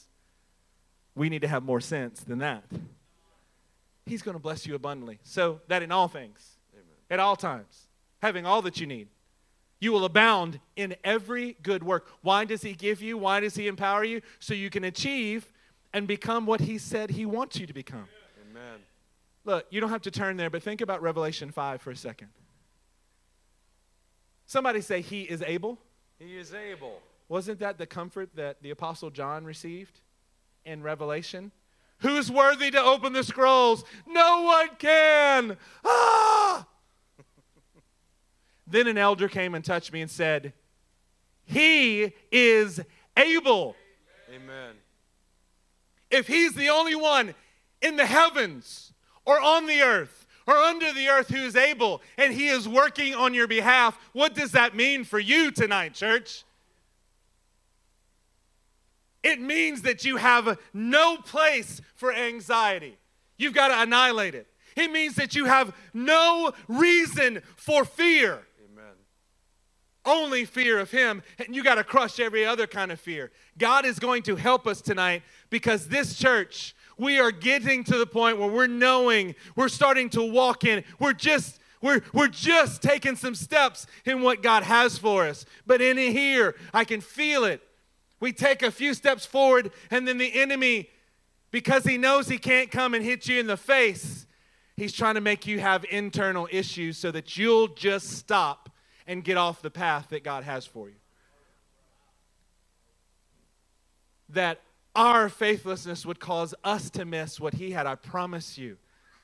We 1.16 1.30
need 1.30 1.42
to 1.42 1.48
have 1.48 1.64
more 1.64 1.80
sense 1.82 2.22
than 2.22 2.40
that. 2.40 2.64
He's 4.06 4.22
going 4.22 4.36
to 4.36 4.42
bless 4.42 4.66
you 4.66 4.76
abundantly. 4.76 5.20
So 5.24 5.62
that 5.68 5.84
in 5.84 5.92
all 5.92 6.08
things, 6.08 6.58
at 7.10 7.20
all 7.20 7.36
times, 7.36 7.88
having 8.22 8.46
all 8.46 8.62
that 8.64 8.80
you 8.80 8.88
need, 8.88 9.08
you 9.80 9.92
will 9.92 10.06
abound 10.06 10.60
in 10.76 10.96
every 11.04 11.58
good 11.62 11.84
work. 11.84 12.10
Why 12.22 12.46
does 12.46 12.62
He 12.62 12.74
give 12.74 13.02
you? 13.02 13.18
Why 13.18 13.42
does 13.42 13.56
He 13.56 13.68
empower 13.68 14.04
you? 14.04 14.22
So 14.40 14.54
you 14.54 14.70
can 14.70 14.84
achieve 14.84 15.52
and 15.94 16.08
become 16.08 16.46
what 16.46 16.62
He 16.62 16.78
said 16.78 17.12
He 17.12 17.26
wants 17.26 17.60
you 17.60 17.68
to 17.68 17.74
become. 17.74 18.08
Amen. 18.50 18.80
Look, 19.46 19.66
you 19.70 19.82
don't 19.82 19.90
have 19.90 20.02
to 20.04 20.12
turn 20.12 20.38
there, 20.38 20.50
but 20.50 20.64
think 20.64 20.82
about 20.82 21.02
Revelation 21.02 21.52
5 21.52 21.82
for 21.82 21.92
a 21.92 21.96
second. 21.98 22.30
Somebody 24.46 24.82
say, 24.82 25.02
He 25.02 25.24
is 25.24 25.42
able. 25.42 25.80
He 26.18 26.38
is 26.38 26.54
able. 26.54 27.00
Wasn't 27.28 27.60
that 27.60 27.78
the 27.78 27.86
comfort 27.86 28.30
that 28.36 28.62
the 28.62 28.70
Apostle 28.70 29.10
John 29.10 29.44
received 29.44 30.00
in 30.66 30.84
Revelation? 30.84 31.52
Who's 32.00 32.30
worthy 32.30 32.70
to 32.72 32.82
open 32.82 33.14
the 33.14 33.24
scrolls? 33.24 33.84
No 34.08 34.42
one 34.42 34.70
can. 34.78 35.58
Ah! 35.86 36.68
then 38.68 38.88
an 38.88 38.98
elder 38.98 39.30
came 39.30 39.56
and 39.56 39.64
touched 39.64 39.94
me 39.94 40.02
and 40.02 40.12
said, 40.12 40.54
He 41.46 42.14
is 42.32 42.82
able. 43.16 43.76
Amen. 44.30 44.76
If 46.12 46.28
he's 46.28 46.54
the 46.54 46.70
only 46.70 46.96
one 46.96 47.34
in 47.82 47.96
the 47.96 48.06
heavens 48.06 48.94
or 49.26 49.40
on 49.40 49.66
the 49.66 49.82
earth 49.82 50.28
or 50.46 50.56
under 50.56 50.92
the 50.92 51.08
earth 51.08 51.30
who 51.30 51.40
is 51.40 51.56
able 51.56 52.02
and 52.18 52.34
he 52.34 52.48
is 52.48 52.68
working 52.68 53.16
on 53.16 53.34
your 53.34 53.48
behalf, 53.48 53.98
what 54.12 54.36
does 54.36 54.52
that 54.52 54.76
mean 54.76 55.04
for 55.04 55.20
you 55.20 55.52
tonight, 55.52 55.94
church? 55.94 56.44
It 59.24 59.40
means 59.40 59.84
that 59.84 60.04
you 60.04 60.18
have 60.18 60.60
no 60.74 61.18
place 61.18 61.82
for 61.96 62.14
anxiety. 62.14 62.98
You've 63.38 63.54
got 63.54 63.70
to 63.70 63.82
annihilate 63.82 64.36
it. 64.36 64.48
It 64.76 64.92
means 64.92 65.16
that 65.16 65.36
you 65.36 65.46
have 65.46 65.74
no 65.94 66.52
reason 66.68 67.42
for 67.56 67.86
fear 67.86 68.42
Amen. 68.72 68.94
only 70.06 70.46
fear 70.46 70.80
of 70.80 70.92
him 70.92 71.22
and 71.38 71.56
you 71.56 71.64
got 71.64 71.76
to 71.76 71.84
crush 71.84 72.20
every 72.20 72.46
other 72.46 72.66
kind 72.66 72.92
of 72.92 73.00
fear 73.00 73.32
god 73.58 73.86
is 73.86 74.00
going 74.00 74.24
to 74.24 74.36
help 74.36 74.66
us 74.66 74.82
tonight 74.82 75.22
because 75.52 75.88
this 75.88 76.18
church 76.18 76.76
we 76.98 77.20
are 77.20 77.32
getting 77.32 77.84
to 77.84 77.98
the 77.98 78.06
point 78.06 78.40
where 78.40 78.50
we're 78.50 78.68
knowing 78.68 79.36
we're 79.56 79.70
starting 79.70 80.10
to 80.10 80.24
walk 80.24 80.64
in 80.64 80.84
we're 81.00 81.14
just 81.14 81.60
we're, 81.82 82.02
we're 82.14 82.28
just 82.28 82.82
taking 82.82 83.16
some 83.16 83.36
steps 83.36 83.86
in 84.06 84.22
what 84.22 84.42
god 84.42 84.64
has 84.64 84.98
for 84.98 85.26
us 85.26 85.46
but 85.68 85.82
in 85.82 85.98
here 85.98 86.56
i 86.74 86.84
can 86.84 87.00
feel 87.00 87.44
it 87.44 87.62
we 88.24 88.32
take 88.32 88.64
a 88.64 88.72
few 88.72 88.94
steps 88.94 89.26
forward 89.26 89.70
and 89.92 90.08
then 90.08 90.18
the 90.18 90.40
enemy 90.40 90.90
because 91.52 91.84
he 91.84 91.98
knows 91.98 92.30
he 92.30 92.38
can't 92.38 92.72
come 92.72 92.94
and 92.94 93.04
hit 93.04 93.28
you 93.28 93.38
in 93.38 93.48
the 93.48 93.58
face 93.58 94.26
he's 94.78 94.94
trying 94.94 95.16
to 95.16 95.22
make 95.22 95.46
you 95.46 95.60
have 95.60 95.86
internal 95.90 96.48
issues 96.50 96.98
so 96.98 97.12
that 97.12 97.38
you'll 97.38 97.68
just 97.68 98.12
stop 98.12 98.70
and 99.08 99.26
get 99.26 99.36
off 99.36 99.62
the 99.62 99.70
path 99.70 100.08
that 100.10 100.24
God 100.24 100.46
has 100.46 100.66
for 100.66 100.88
you. 100.88 100.96
That 104.30 104.62
our 104.96 105.28
faithlessness 105.28 106.06
would 106.06 106.22
cause 106.22 106.56
us 106.64 106.90
to 106.92 107.06
miss 107.06 107.40
what 107.42 107.56
He 107.56 107.72
had. 107.72 107.86
I 107.86 107.96
promise 107.96 108.58
you, 108.58 108.78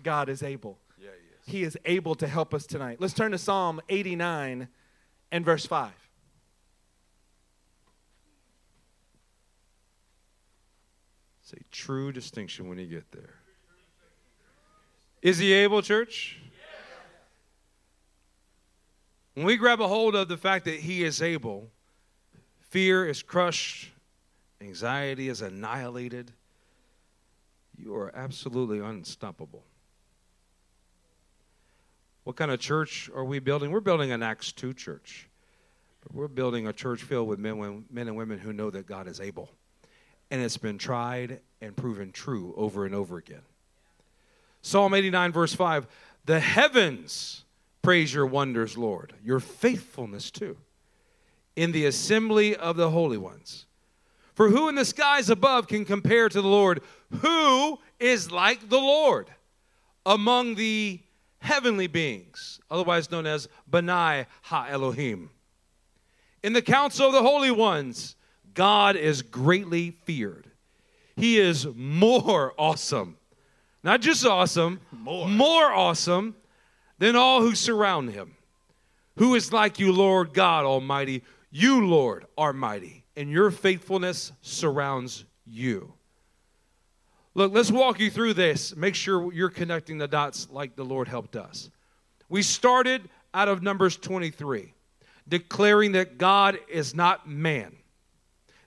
God 0.04 0.30
is 0.30 0.44
able. 0.44 0.78
Yeah, 1.02 1.10
he 1.46 1.54
is. 1.54 1.54
He 1.60 1.64
is 1.64 1.78
able 1.86 2.16
to 2.16 2.28
help 2.28 2.54
us 2.54 2.66
tonight. 2.66 2.98
Let's 3.00 3.14
turn 3.14 3.32
to 3.32 3.38
Psalm 3.38 3.80
89 3.88 4.68
and 5.32 5.46
verse 5.46 5.66
5. 5.66 6.09
It's 11.52 11.60
a 11.60 11.64
true 11.72 12.12
distinction 12.12 12.70
when 12.70 12.78
you 12.78 12.86
get 12.86 13.12
there. 13.12 13.34
Is 15.24 15.40
he 15.40 15.52
able, 15.52 15.82
church? 15.82 16.38
When 19.34 19.48
we 19.48 19.58
grab 19.58 19.82
a 19.82 19.88
hold 19.88 20.16
of 20.16 20.28
the 20.28 20.38
fact 20.38 20.66
that 20.66 20.80
he 20.80 21.04
is 21.04 21.24
able, 21.24 21.72
fear 22.60 23.08
is 23.08 23.24
crushed, 23.24 23.90
anxiety 24.62 25.28
is 25.28 25.42
annihilated. 25.42 26.32
you 27.76 27.96
are 27.96 28.16
absolutely 28.16 28.80
unstoppable. 28.80 29.64
What 32.26 32.36
kind 32.36 32.52
of 32.52 32.60
church 32.60 33.10
are 33.16 33.24
we 33.24 33.40
building? 33.40 33.72
We're 33.72 33.80
building 33.80 34.12
an 34.12 34.22
Acts 34.22 34.52
2 34.52 34.74
church. 34.74 35.28
But 36.02 36.14
we're 36.14 36.28
building 36.28 36.68
a 36.68 36.74
church 36.74 37.02
filled 37.02 37.28
with 37.28 37.40
men, 37.40 37.86
men 37.90 38.08
and 38.08 38.16
women 38.16 38.38
who 38.38 38.54
know 38.54 38.70
that 38.70 38.86
God 38.86 39.08
is 39.08 39.20
able. 39.20 39.50
And 40.32 40.42
it's 40.42 40.58
been 40.58 40.78
tried 40.78 41.40
and 41.62 41.76
proven 41.76 42.12
true 42.12 42.54
over 42.56 42.86
and 42.86 42.94
over 42.94 43.18
again. 43.18 43.42
Psalm 44.62 44.94
89, 44.94 45.32
verse 45.32 45.54
5 45.54 45.88
The 46.26 46.40
heavens 46.40 47.44
praise 47.82 48.14
your 48.14 48.26
wonders, 48.26 48.78
Lord, 48.78 49.14
your 49.24 49.40
faithfulness 49.40 50.32
too, 50.32 50.58
in 51.56 51.72
the 51.72 51.86
assembly 51.86 52.56
of 52.56 52.76
the 52.76 52.90
holy 52.90 53.18
ones. 53.18 53.66
For 54.36 54.50
who 54.50 54.70
in 54.70 54.76
the 54.76 54.86
skies 54.86 55.30
above 55.30 55.68
can 55.68 55.84
compare 55.84 56.30
to 56.30 56.42
the 56.42 56.48
Lord? 56.48 56.82
Who 57.22 57.78
is 58.00 58.32
like 58.32 58.70
the 58.70 58.78
Lord 58.78 59.30
among 60.06 60.56
the 60.56 61.02
heavenly 61.40 61.88
beings, 61.88 62.62
otherwise 62.72 63.12
known 63.12 63.26
as 63.26 63.50
Benai 63.70 64.28
Ha 64.44 64.68
Elohim? 64.70 65.30
In 66.42 66.54
the 66.54 66.62
council 66.62 67.08
of 67.08 67.14
the 67.14 67.22
holy 67.22 67.52
ones, 67.52 68.16
God 68.60 68.98
is 68.98 69.22
greatly 69.22 69.92
feared. 70.04 70.46
He 71.16 71.40
is 71.40 71.66
more 71.76 72.54
awesome. 72.58 73.16
Not 73.84 74.02
just 74.02 74.26
awesome, 74.26 74.82
more, 74.92 75.30
more 75.30 75.72
awesome 75.72 76.36
than 76.98 77.16
all 77.16 77.40
who 77.40 77.56
surround 77.56 78.10
him. 78.10 78.36
Who 79.16 79.36
is 79.36 79.54
like 79.54 79.80
you, 79.80 79.94
Lord 79.94 80.34
God 80.34 80.66
Almighty? 80.66 81.24
You, 81.50 81.88
Lord, 81.88 82.26
are 82.38 82.52
mighty, 82.52 83.06
and 83.16 83.30
your 83.30 83.50
faithfulness 83.50 84.34
surrounds 84.42 85.24
you. 85.46 85.94
Look, 87.36 87.54
let's 87.54 87.72
walk 87.72 88.02
you 88.02 88.12
through 88.12 88.34
this. 88.34 88.76
Make 88.76 88.96
sure 88.96 89.32
you're 89.32 89.50
connecting 89.50 90.00
the 90.00 90.08
dots 90.10 90.50
like 90.52 90.76
the 90.76 90.84
Lord 90.84 91.08
helped 91.08 91.38
us. 91.38 91.70
We 92.28 92.42
started 92.42 93.08
out 93.34 93.48
of 93.48 93.64
Numbers 93.64 93.96
23, 93.96 94.74
declaring 95.30 95.94
that 95.94 96.18
God 96.18 96.60
is 96.68 96.94
not 96.94 97.26
man. 97.26 97.78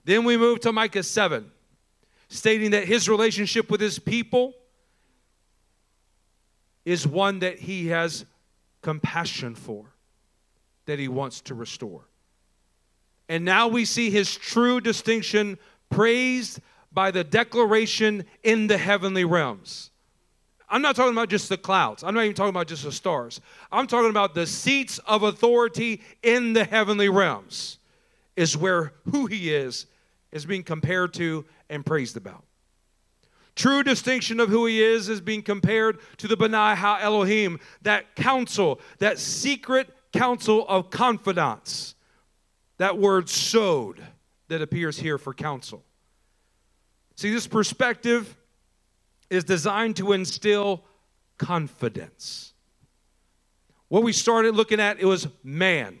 Then 0.05 0.23
we 0.25 0.37
move 0.37 0.59
to 0.61 0.71
Micah 0.71 1.03
7, 1.03 1.49
stating 2.27 2.71
that 2.71 2.85
his 2.85 3.07
relationship 3.07 3.69
with 3.69 3.79
his 3.79 3.99
people 3.99 4.53
is 6.85 7.07
one 7.07 7.39
that 7.39 7.59
he 7.59 7.87
has 7.87 8.25
compassion 8.81 9.55
for, 9.55 9.85
that 10.85 10.99
he 10.99 11.07
wants 11.07 11.41
to 11.41 11.53
restore. 11.53 12.01
And 13.29 13.45
now 13.45 13.69
we 13.69 13.85
see 13.85 14.09
his 14.09 14.35
true 14.35 14.81
distinction 14.81 15.57
praised 15.89 16.59
by 16.91 17.09
the 17.11 17.23
declaration 17.23 18.25
in 18.43 18.67
the 18.67 18.77
heavenly 18.77 19.23
realms. 19.23 19.91
I'm 20.69 20.81
not 20.81 20.95
talking 20.95 21.13
about 21.13 21.29
just 21.29 21.49
the 21.49 21.57
clouds. 21.57 22.03
I'm 22.03 22.13
not 22.15 22.23
even 22.23 22.35
talking 22.35 22.49
about 22.49 22.67
just 22.67 22.83
the 22.83 22.91
stars. 22.91 23.39
I'm 23.71 23.87
talking 23.87 24.09
about 24.09 24.33
the 24.33 24.47
seats 24.47 24.99
of 25.05 25.23
authority 25.23 26.01
in 26.21 26.53
the 26.53 26.65
heavenly 26.65 27.09
realms, 27.09 27.77
is 28.35 28.57
where 28.57 28.93
who 29.11 29.27
he 29.27 29.53
is 29.53 29.85
is 30.33 30.45
being 30.45 30.63
compared 30.63 31.13
to 31.13 31.45
and 31.69 31.85
praised 31.85 32.17
about. 32.17 32.43
True 33.55 33.83
distinction 33.83 34.39
of 34.39 34.49
who 34.49 34.65
he 34.65 34.81
is 34.81 35.07
is 35.07 35.21
being 35.21 35.43
compared 35.43 35.99
to 36.17 36.27
the 36.27 36.35
Benai 36.35 36.75
Ha 36.75 36.99
Elohim, 37.01 37.59
that 37.83 38.15
council, 38.15 38.81
that 38.97 39.19
secret 39.19 39.89
council 40.11 40.65
of 40.67 40.89
confidants. 40.89 41.93
That 42.79 42.97
word 42.97 43.29
sod 43.29 44.01
that 44.47 44.61
appears 44.63 44.97
here 44.97 45.19
for 45.19 45.33
council. 45.35 45.83
See, 47.15 47.31
this 47.31 47.45
perspective 47.45 48.35
is 49.29 49.43
designed 49.43 49.97
to 49.97 50.13
instill 50.13 50.83
confidence. 51.37 52.53
What 53.87 54.01
we 54.01 54.11
started 54.11 54.55
looking 54.55 54.79
at 54.79 54.99
it 54.99 55.05
was 55.05 55.27
man. 55.43 55.99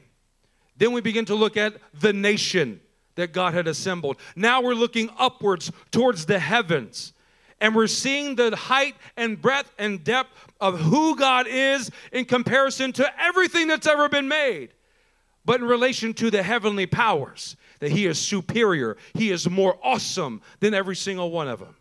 Then 0.75 0.91
we 0.91 1.01
begin 1.01 1.25
to 1.25 1.35
look 1.35 1.55
at 1.55 1.75
the 1.93 2.13
nation 2.13 2.81
that 3.15 3.33
God 3.33 3.53
had 3.53 3.67
assembled. 3.67 4.17
Now 4.35 4.61
we're 4.61 4.73
looking 4.73 5.09
upwards 5.17 5.71
towards 5.91 6.25
the 6.25 6.39
heavens 6.39 7.13
and 7.63 7.73
we're 7.73 7.87
seeing 7.87 8.35
the 8.35 8.53
height 8.55 8.95
and 9.15 9.41
breadth 9.41 9.71
and 9.79 10.03
depth 10.03 10.31
of 10.59 10.79
who 10.81 11.15
God 11.15 11.47
is 11.47 11.89
in 12.11 12.25
comparison 12.25 12.91
to 12.93 13.21
everything 13.21 13.67
that's 13.67 13.87
ever 13.87 14.09
been 14.09 14.27
made. 14.27 14.73
But 15.45 15.61
in 15.61 15.67
relation 15.67 16.13
to 16.15 16.29
the 16.29 16.43
heavenly 16.43 16.85
powers, 16.85 17.55
that 17.79 17.91
He 17.91 18.05
is 18.05 18.19
superior, 18.19 18.97
He 19.13 19.29
is 19.29 19.49
more 19.49 19.77
awesome 19.81 20.41
than 20.59 20.73
every 20.73 20.95
single 20.95 21.31
one 21.31 21.47
of 21.47 21.59
them. 21.59 21.75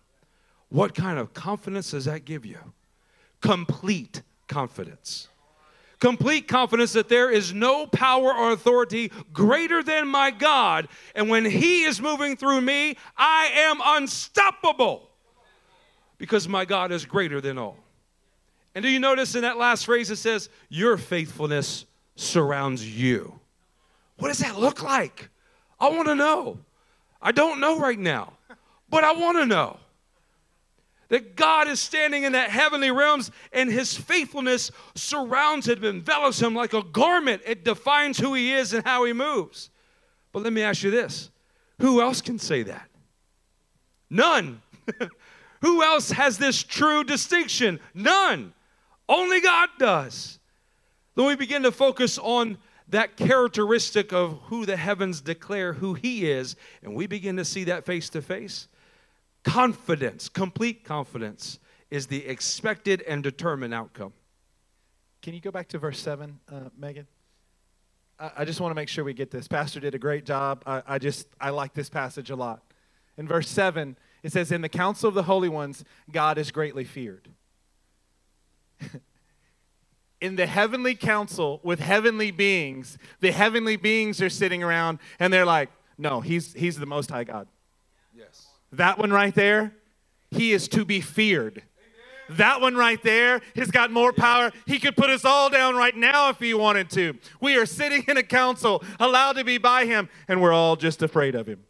What 0.69 0.95
kind 0.95 1.19
of 1.19 1.35
confidence 1.35 1.91
does 1.91 2.05
that 2.05 2.25
give 2.25 2.47
you? 2.47 2.59
Complete 3.41 4.23
confidence. 4.47 5.29
Complete 6.03 6.49
confidence 6.49 6.95
that 6.95 7.09
there 7.09 7.31
is 7.31 7.55
no 7.55 7.87
power 7.87 8.35
or 8.35 8.51
authority 8.51 9.13
greater 9.33 9.85
than 9.85 10.09
my 10.09 10.33
God. 10.33 10.89
And 11.15 11.29
when 11.29 11.45
He 11.45 11.85
is 11.85 12.01
moving 12.01 12.37
through 12.37 12.61
me, 12.61 12.97
I 13.17 13.53
am 13.55 13.81
unstoppable 13.81 15.09
because 16.19 16.49
my 16.49 16.65
God 16.65 16.91
is 16.91 17.05
greater 17.05 17.41
than 17.41 17.57
all. 17.57 17.77
And 18.75 18.83
do 18.83 18.89
you 18.89 18.99
notice 18.99 19.37
in 19.37 19.43
that 19.43 19.59
last 19.59 19.87
phrase 19.87 20.11
it 20.11 20.17
says, 20.17 20.49
Your 20.69 20.97
faithfulness 20.97 21.85
surrounds 22.17 22.85
you? 22.85 23.39
What 24.19 24.27
does 24.27 24.39
that 24.39 24.59
look 24.59 24.83
like? 24.83 25.29
I 25.79 25.89
want 25.89 26.09
to 26.09 26.17
know. 26.17 26.59
I 27.23 27.31
don't 27.31 27.61
know 27.61 27.79
right 27.79 27.97
now, 27.97 28.33
but 28.91 29.05
I 29.05 29.13
want 29.13 29.39
to 29.39 29.47
know. 29.47 29.79
That 31.13 31.37
God 31.37 31.69
is 31.69 31.79
standing 31.79 32.23
in 32.23 32.33
that 32.33 32.49
heavenly 32.49 32.91
realms 32.91 33.31
and 33.53 33.71
his 33.71 33.95
faithfulness 33.95 34.71
surrounds 34.95 35.69
him, 35.69 35.85
envelops 35.85 36.41
him 36.41 36.55
like 36.55 36.73
a 36.73 36.83
garment. 36.83 37.43
It 37.45 37.65
defines 37.65 38.17
who 38.17 38.33
he 38.33 38.55
is 38.55 38.73
and 38.73 38.83
how 38.83 39.05
he 39.05 39.13
moves. 39.13 39.69
But 40.33 40.43
let 40.43 40.55
me 40.55 40.63
ask 40.63 40.83
you 40.83 40.91
this 40.91 41.29
who 41.81 42.01
else 42.01 42.23
can 42.23 42.39
say 42.39 42.63
that? 42.63 42.89
None. 44.09 44.63
Who 45.61 45.83
else 45.83 46.11
has 46.11 46.39
this 46.39 46.63
true 46.63 47.05
distinction? 47.05 47.79
None. 47.95 48.53
Only 49.09 49.41
God 49.41 49.69
does. 49.79 50.41
Then 51.15 51.27
we 51.27 51.37
begin 51.37 51.63
to 51.63 51.71
focus 51.71 52.19
on 52.19 52.59
that 52.89 53.17
characteristic 53.17 54.13
of 54.13 54.41
who 54.47 54.67
the 54.67 54.77
heavens 54.77 55.21
declare 55.21 55.75
who 55.75 55.95
He 55.95 56.29
is, 56.29 56.57
and 56.83 56.97
we 56.97 57.07
begin 57.07 57.37
to 57.37 57.45
see 57.45 57.65
that 57.65 57.85
face 57.85 58.09
to 58.11 58.23
face. 58.23 58.67
Confidence, 59.45 60.29
complete 60.29 60.85
confidence, 60.85 61.59
is 61.91 62.07
the 62.07 62.27
expected 62.27 63.03
and 63.03 63.23
determined 63.23 63.75
outcome. 63.75 64.13
Can 65.21 65.35
you 65.35 65.41
go 65.41 65.51
back 65.51 65.69
to 65.69 65.79
verse 65.79 66.01
7, 66.01 66.39
uh, 66.51 66.61
Megan? 66.77 67.07
I, 68.19 68.31
I 68.39 68.45
just 68.45 68.61
want 68.61 68.71
to 68.71 68.75
make 68.75 68.89
sure 68.89 69.05
we 69.05 69.15
get 69.15 69.31
this. 69.31 69.49
Pastor 69.49 69.81
did 69.81 69.95
a 69.95 69.99
great 69.99 70.25
job. 70.25 70.63
I, 70.67 70.83
I 70.87 70.99
just, 70.99 71.27
I 71.41 71.51
like 71.51 71.75
this 71.75 71.89
passage 71.89 72.31
a 72.31 72.37
lot. 72.37 72.63
In 73.19 73.29
verse 73.29 73.49
7, 73.49 73.97
it 74.23 74.33
says, 74.33 74.53
In 74.53 74.63
the 74.63 74.69
council 74.69 75.09
of 75.09 75.15
the 75.15 75.25
holy 75.25 75.49
ones, 75.49 75.85
God 76.11 76.39
is 76.39 76.51
greatly 76.51 76.85
feared. 76.85 77.29
in 80.21 80.37
the 80.37 80.47
heavenly 80.47 80.95
council 80.95 81.61
with 81.63 81.81
heavenly 81.81 82.31
beings, 82.31 82.97
the 83.21 83.33
heavenly 83.33 83.77
beings 83.77 84.23
are 84.23 84.31
sitting 84.31 84.63
around 84.63 84.99
and 85.19 85.33
they're 85.33 85.45
like, 85.45 85.71
No, 85.99 86.21
he's, 86.21 86.55
he's 86.55 86.79
the 86.79 86.87
most 86.87 87.11
high 87.11 87.25
God. 87.25 87.49
That 88.73 88.99
one 88.99 89.11
right 89.11 89.35
there, 89.35 89.75
he 90.31 90.53
is 90.53 90.67
to 90.69 90.85
be 90.85 91.01
feared. 91.01 91.63
That 92.31 92.61
one 92.61 92.75
right 92.75 93.03
there 93.03 93.43
has 93.57 93.71
got 93.71 93.91
more 93.91 94.13
power. 94.13 94.53
He 94.67 94.79
could 94.79 94.97
put 94.97 95.11
us 95.11 95.25
all 95.25 95.51
down 95.51 95.77
right 95.77 95.95
now 95.95 96.31
if 96.31 96.39
he 96.39 96.55
wanted 96.55 96.89
to. 96.91 97.19
We 97.41 97.57
are 97.57 97.67
sitting 97.67 98.05
in 98.09 98.17
a 98.17 98.23
council, 98.23 98.83
allowed 98.99 99.35
to 99.35 99.45
be 99.45 99.59
by 99.59 99.85
him, 99.85 100.09
and 100.29 100.41
we're 100.41 100.53
all 100.53 100.77
just 100.77 101.03
afraid 101.03 101.35
of 101.35 101.47
him. 101.47 101.65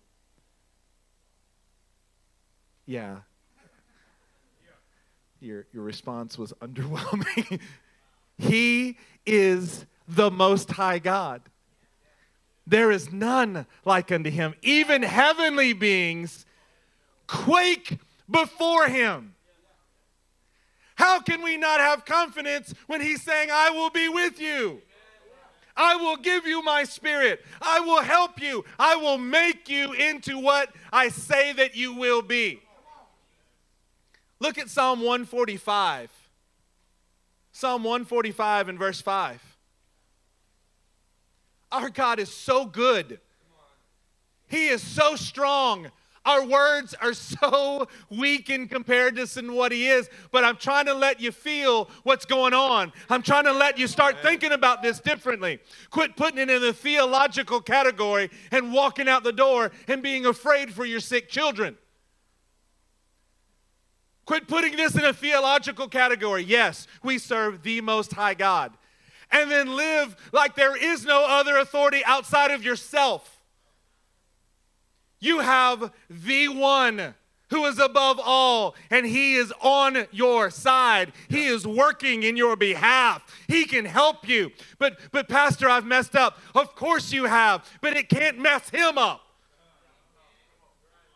Yeah. 2.86 3.18
Your, 5.40 5.66
your 5.72 5.82
response 5.82 6.38
was 6.38 6.52
underwhelming. 6.60 7.60
he 8.38 8.98
is 9.26 9.86
the 10.06 10.30
Most 10.30 10.70
High 10.70 11.00
God. 11.00 11.42
There 12.64 12.92
is 12.92 13.12
none 13.12 13.66
like 13.84 14.12
unto 14.12 14.30
him. 14.30 14.54
Even 14.62 15.02
heavenly 15.02 15.72
beings 15.72 16.46
quake 17.32 17.98
before 18.30 18.86
him. 18.86 19.34
How 20.96 21.20
can 21.20 21.42
we 21.42 21.56
not 21.56 21.80
have 21.80 22.04
confidence 22.04 22.74
when 22.86 23.00
he's 23.00 23.22
saying, 23.22 23.48
I 23.50 23.70
will 23.70 23.90
be 23.90 24.08
with 24.08 24.38
you? 24.40 24.82
I 25.74 25.96
will 25.96 26.16
give 26.16 26.46
you 26.46 26.62
my 26.62 26.84
spirit. 26.84 27.42
I 27.62 27.80
will 27.80 28.02
help 28.02 28.40
you. 28.40 28.64
I 28.78 28.96
will 28.96 29.16
make 29.16 29.70
you 29.70 29.92
into 29.94 30.38
what 30.38 30.68
I 30.92 31.08
say 31.08 31.54
that 31.54 31.74
you 31.74 31.94
will 31.94 32.20
be. 32.20 32.60
Look 34.38 34.58
at 34.58 34.68
Psalm 34.68 35.00
145. 35.00 36.10
Psalm 37.52 37.84
145 37.84 38.68
and 38.68 38.78
verse 38.78 39.00
5. 39.00 39.40
Our 41.70 41.88
God 41.88 42.18
is 42.18 42.32
so 42.32 42.66
good. 42.66 43.18
He 44.48 44.68
is 44.68 44.82
so 44.82 45.16
strong. 45.16 45.90
Our 46.24 46.46
words 46.46 46.94
are 47.00 47.14
so 47.14 47.88
weak 48.08 48.48
in 48.48 48.68
comparison 48.68 49.48
to 49.48 49.52
what 49.52 49.72
he 49.72 49.88
is, 49.88 50.08
but 50.30 50.44
I'm 50.44 50.56
trying 50.56 50.86
to 50.86 50.94
let 50.94 51.20
you 51.20 51.32
feel 51.32 51.90
what's 52.04 52.24
going 52.24 52.54
on. 52.54 52.92
I'm 53.10 53.22
trying 53.22 53.44
to 53.44 53.52
let 53.52 53.76
you 53.76 53.88
start 53.88 54.16
thinking 54.22 54.52
about 54.52 54.82
this 54.82 55.00
differently. 55.00 55.58
Quit 55.90 56.14
putting 56.14 56.38
it 56.38 56.48
in 56.48 56.62
the 56.62 56.72
theological 56.72 57.60
category 57.60 58.30
and 58.52 58.72
walking 58.72 59.08
out 59.08 59.24
the 59.24 59.32
door 59.32 59.72
and 59.88 60.00
being 60.00 60.24
afraid 60.24 60.72
for 60.72 60.84
your 60.84 61.00
sick 61.00 61.28
children. 61.28 61.76
Quit 64.24 64.46
putting 64.46 64.76
this 64.76 64.94
in 64.94 65.04
a 65.04 65.12
theological 65.12 65.88
category. 65.88 66.44
Yes, 66.44 66.86
we 67.02 67.18
serve 67.18 67.64
the 67.64 67.80
Most 67.80 68.12
High 68.12 68.34
God. 68.34 68.72
And 69.32 69.50
then 69.50 69.74
live 69.74 70.14
like 70.32 70.54
there 70.54 70.76
is 70.76 71.04
no 71.04 71.24
other 71.26 71.56
authority 71.56 72.04
outside 72.04 72.52
of 72.52 72.62
yourself. 72.62 73.41
You 75.22 75.38
have 75.38 75.92
the 76.10 76.48
one 76.48 77.14
who 77.50 77.64
is 77.66 77.78
above 77.78 78.18
all, 78.20 78.74
and 78.90 79.06
He 79.06 79.36
is 79.36 79.52
on 79.62 80.06
your 80.10 80.50
side. 80.50 81.12
He 81.28 81.44
is 81.44 81.64
working 81.64 82.24
in 82.24 82.36
your 82.36 82.56
behalf. 82.56 83.22
He 83.46 83.64
can 83.64 83.84
help 83.84 84.28
you. 84.28 84.50
But, 84.80 84.98
but 85.12 85.28
Pastor, 85.28 85.68
I've 85.68 85.86
messed 85.86 86.16
up. 86.16 86.38
Of 86.56 86.74
course 86.74 87.12
you 87.12 87.26
have, 87.26 87.64
but 87.80 87.96
it 87.96 88.08
can't 88.08 88.40
mess 88.40 88.68
Him 88.70 88.98
up. 88.98 89.20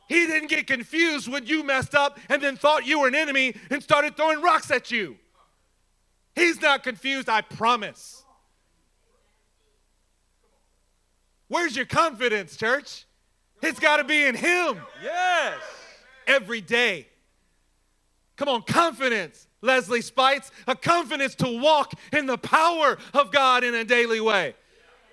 He 0.08 0.24
didn't 0.28 0.50
get 0.50 0.68
confused 0.68 1.26
when 1.26 1.44
you 1.46 1.64
messed 1.64 1.96
up 1.96 2.20
and 2.28 2.40
then 2.40 2.56
thought 2.56 2.86
you 2.86 3.00
were 3.00 3.08
an 3.08 3.16
enemy 3.16 3.56
and 3.70 3.82
started 3.82 4.16
throwing 4.16 4.40
rocks 4.40 4.70
at 4.70 4.92
you. 4.92 5.16
He's 6.36 6.60
not 6.60 6.84
confused, 6.84 7.28
I 7.28 7.40
promise. 7.40 8.22
Where's 11.48 11.74
your 11.74 11.86
confidence, 11.86 12.56
church? 12.56 13.05
It's 13.66 13.80
got 13.80 13.96
to 13.96 14.04
be 14.04 14.24
in 14.24 14.34
Him. 14.34 14.80
Yes. 15.02 15.58
Every 16.26 16.60
day. 16.60 17.08
Come 18.36 18.48
on, 18.48 18.62
confidence, 18.62 19.48
Leslie 19.62 20.02
Spites, 20.02 20.50
a 20.66 20.76
confidence 20.76 21.34
to 21.36 21.60
walk 21.60 21.92
in 22.12 22.26
the 22.26 22.38
power 22.38 22.98
of 23.14 23.32
God 23.32 23.64
in 23.64 23.74
a 23.74 23.84
daily 23.84 24.20
way. 24.20 24.54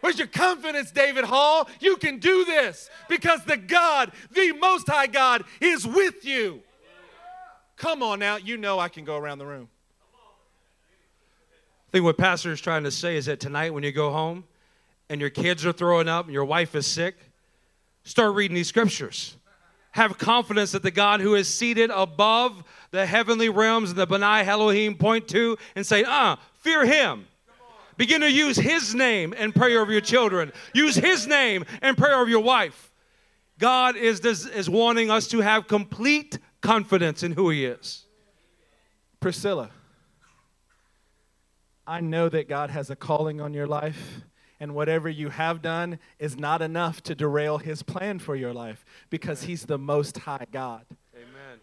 Where's 0.01 0.17
your 0.17 0.27
confidence, 0.27 0.91
David 0.91 1.23
Hall? 1.23 1.69
You 1.79 1.95
can 1.95 2.19
do 2.19 2.43
this 2.43 2.89
because 3.07 3.43
the 3.45 3.55
God, 3.55 4.11
the 4.31 4.51
Most 4.51 4.87
High 4.89 5.07
God, 5.07 5.45
is 5.61 5.87
with 5.87 6.25
you. 6.25 6.61
Come 7.77 8.03
on 8.03 8.19
now, 8.19 8.35
you 8.35 8.57
know 8.57 8.79
I 8.79 8.89
can 8.89 9.05
go 9.05 9.17
around 9.17 9.39
the 9.39 9.45
room. 9.45 9.69
I 11.87 11.91
think 11.91 12.03
what 12.03 12.17
Pastor 12.17 12.51
is 12.51 12.59
trying 12.59 12.83
to 12.83 12.91
say 12.91 13.15
is 13.15 13.27
that 13.27 13.39
tonight 13.39 13.73
when 13.73 13.83
you 13.83 13.91
go 13.91 14.11
home 14.11 14.43
and 15.09 15.21
your 15.21 15.29
kids 15.29 15.65
are 15.65 15.71
throwing 15.71 16.09
up 16.09 16.25
and 16.25 16.33
your 16.33 16.45
wife 16.45 16.75
is 16.75 16.85
sick, 16.85 17.15
start 18.03 18.35
reading 18.35 18.55
these 18.55 18.67
scriptures. 18.67 19.35
Have 19.91 20.17
confidence 20.17 20.71
that 20.71 20.83
the 20.83 20.91
God 20.91 21.19
who 21.19 21.35
is 21.35 21.47
seated 21.47 21.91
above 21.93 22.63
the 22.91 23.05
heavenly 23.05 23.49
realms 23.49 23.91
and 23.91 23.99
the 23.99 24.07
Benai 24.07 24.45
Elohim 24.45 24.95
point 24.95 25.27
to 25.29 25.57
and 25.75 25.85
say, 25.85 26.03
ah, 26.05 26.39
fear 26.55 26.85
him. 26.85 27.27
Begin 27.97 28.21
to 28.21 28.31
use 28.31 28.57
His 28.57 28.95
name 28.95 29.33
and 29.37 29.53
pray 29.53 29.75
over 29.75 29.91
your 29.91 30.01
children. 30.01 30.51
Use 30.73 30.95
His 30.95 31.27
name 31.27 31.65
and 31.81 31.97
pray 31.97 32.11
over 32.11 32.29
your 32.29 32.43
wife. 32.43 32.91
God 33.59 33.95
is, 33.95 34.19
this, 34.21 34.45
is 34.45 34.69
wanting 34.69 35.11
us 35.11 35.27
to 35.27 35.41
have 35.41 35.67
complete 35.67 36.39
confidence 36.61 37.23
in 37.23 37.33
who 37.33 37.49
He 37.49 37.65
is. 37.65 38.05
Priscilla, 39.19 39.69
I 41.85 42.01
know 42.01 42.29
that 42.29 42.49
God 42.49 42.69
has 42.69 42.89
a 42.89 42.95
calling 42.95 43.39
on 43.39 43.53
your 43.53 43.67
life, 43.67 44.21
and 44.59 44.75
whatever 44.75 45.09
you 45.09 45.29
have 45.29 45.61
done 45.61 45.99
is 46.19 46.37
not 46.37 46.61
enough 46.61 47.01
to 47.03 47.15
derail 47.15 47.57
His 47.57 47.83
plan 47.83 48.19
for 48.19 48.35
your 48.35 48.53
life 48.53 48.85
because 49.09 49.43
He's 49.43 49.65
the 49.65 49.77
Most 49.77 50.19
High 50.19 50.47
God. 50.51 50.85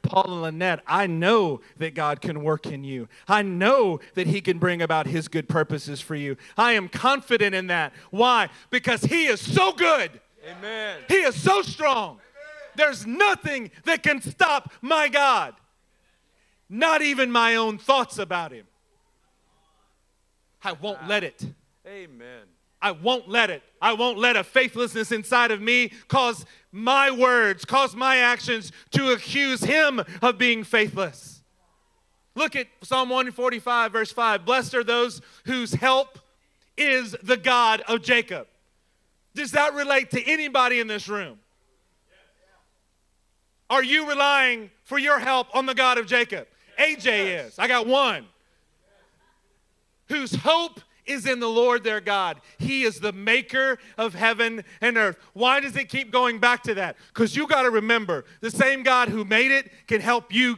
Paul 0.03 0.24
and 0.24 0.43
Lynette, 0.43 0.80
I 0.86 1.07
know 1.07 1.61
that 1.78 1.95
God 1.95 2.20
can 2.20 2.43
work 2.43 2.66
in 2.66 2.84
you. 2.84 3.09
I 3.28 3.43
know 3.43 4.01
that 4.14 4.26
He 4.26 4.41
can 4.41 4.59
bring 4.59 4.82
about 4.82 5.07
His 5.07 5.28
good 5.28 5.49
purposes 5.49 6.01
for 6.01 6.14
you. 6.14 6.36
I 6.57 6.72
am 6.72 6.88
confident 6.88 7.55
in 7.55 7.66
that. 7.68 7.93
Why? 8.11 8.49
Because 8.70 9.03
He 9.03 9.26
is 9.26 9.41
so 9.41 9.72
good. 9.72 10.20
Amen. 10.49 10.99
He 11.09 11.16
is 11.16 11.41
so 11.41 11.62
strong. 11.62 12.18
There's 12.76 13.07
nothing 13.07 13.70
that 13.84 14.03
can 14.03 14.22
stop 14.22 14.72
my 14.80 15.09
God. 15.09 15.55
Not 16.68 17.03
even 17.03 17.30
my 17.30 17.57
own 17.57 17.78
thoughts 17.78 18.18
about 18.18 18.53
Him. 18.53 18.66
I 20.62 20.72
won't 20.72 21.07
let 21.09 21.24
it. 21.24 21.45
Amen. 21.86 22.45
I 22.83 22.93
won't 22.93 23.28
let 23.28 23.51
it. 23.51 23.62
I 23.81 23.93
won't 23.93 24.18
let 24.18 24.37
a 24.37 24.45
faithlessness 24.45 25.12
inside 25.12 25.51
of 25.51 25.61
me 25.61 25.93
cause 26.09 26.47
my 26.72 27.11
words, 27.11 27.64
cause 27.64 27.95
my 27.95 28.18
actions 28.18 28.72
to 28.93 29.11
accuse 29.12 29.62
him 29.62 30.03
of 30.22 30.39
being 30.39 30.64
faithless. 30.64 31.43
Look 32.35 32.57
at 32.57 32.68
Psalm 32.83 33.09
145, 33.11 33.93
verse 33.93 34.12
5. 34.12 34.45
Blessed 34.45 34.74
are 34.74 34.85
those 34.85 35.20
whose 35.45 35.74
help 35.74 36.18
is 36.76 37.16
the 37.22 37.37
God 37.37 37.83
of 37.83 38.03
Jacob. 38.03 38.47
Does 39.35 39.53
that 39.53 39.74
relate 39.74 40.11
to 40.12 40.24
anybody 40.24 40.81
in 40.81 40.87
this 40.87 41.09
room? 41.09 41.39
Are 43.68 43.85
you 43.85 44.09
relying 44.09 44.70
for 44.85 44.99
your 44.99 45.18
help 45.18 45.55
on 45.55 45.66
the 45.66 45.74
God 45.74 45.99
of 45.99 46.07
Jacob? 46.07 46.49
AJ 46.78 47.47
is. 47.47 47.59
I 47.59 47.68
got 47.68 47.87
one. 47.87 48.26
Whose 50.09 50.35
hope 50.35 50.81
is 51.11 51.27
in 51.27 51.41
the 51.41 51.49
Lord 51.49 51.85
their 51.85 52.01
God. 52.01 52.41
He 52.59 52.83
is 52.83 53.01
the 53.01 53.13
maker 53.13 53.79
of 53.99 54.15
heaven 54.15 54.65
and 54.81 54.97
earth. 54.97 55.17
Why 55.33 55.61
does 55.61 55.77
it 55.77 55.89
keep 55.89 56.11
going 56.11 56.39
back 56.39 56.63
to 56.65 56.75
that? 56.75 56.97
Because 57.09 57.37
you 57.37 57.47
got 57.47 57.63
to 57.63 57.71
remember 57.71 58.25
the 58.41 58.51
same 58.51 58.83
God 58.83 59.09
who 59.09 59.25
made 59.25 59.51
it 59.51 59.71
can 59.87 60.01
help 60.01 60.33
you 60.33 60.57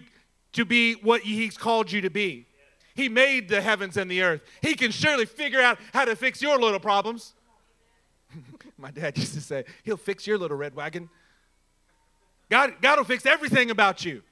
to 0.52 0.64
be 0.64 0.94
what 0.94 1.22
He's 1.22 1.56
called 1.56 1.90
you 1.90 2.00
to 2.02 2.10
be. 2.10 2.46
He 2.94 3.08
made 3.08 3.48
the 3.48 3.60
heavens 3.60 3.96
and 3.96 4.10
the 4.10 4.22
earth. 4.22 4.42
He 4.60 4.74
can 4.74 4.90
surely 4.90 5.24
figure 5.24 5.60
out 5.60 5.78
how 5.94 6.04
to 6.04 6.14
fix 6.14 6.42
your 6.42 6.58
little 6.58 6.80
problems. 6.80 7.34
My 8.78 8.90
dad 8.90 9.16
used 9.16 9.34
to 9.34 9.40
say, 9.40 9.64
He'll 9.82 9.96
fix 9.96 10.26
your 10.26 10.38
little 10.38 10.56
red 10.56 10.74
wagon. 10.74 11.08
God, 12.50 12.74
God 12.82 12.98
will 12.98 13.04
fix 13.04 13.24
everything 13.24 13.70
about 13.70 14.04
you. 14.04 14.22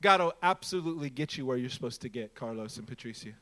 God 0.00 0.20
will 0.20 0.34
absolutely 0.42 1.10
get 1.10 1.36
you 1.36 1.46
where 1.46 1.56
you're 1.56 1.70
supposed 1.70 2.00
to 2.02 2.08
get, 2.08 2.34
Carlos 2.34 2.76
and 2.76 2.86
Patricia. 2.86 3.32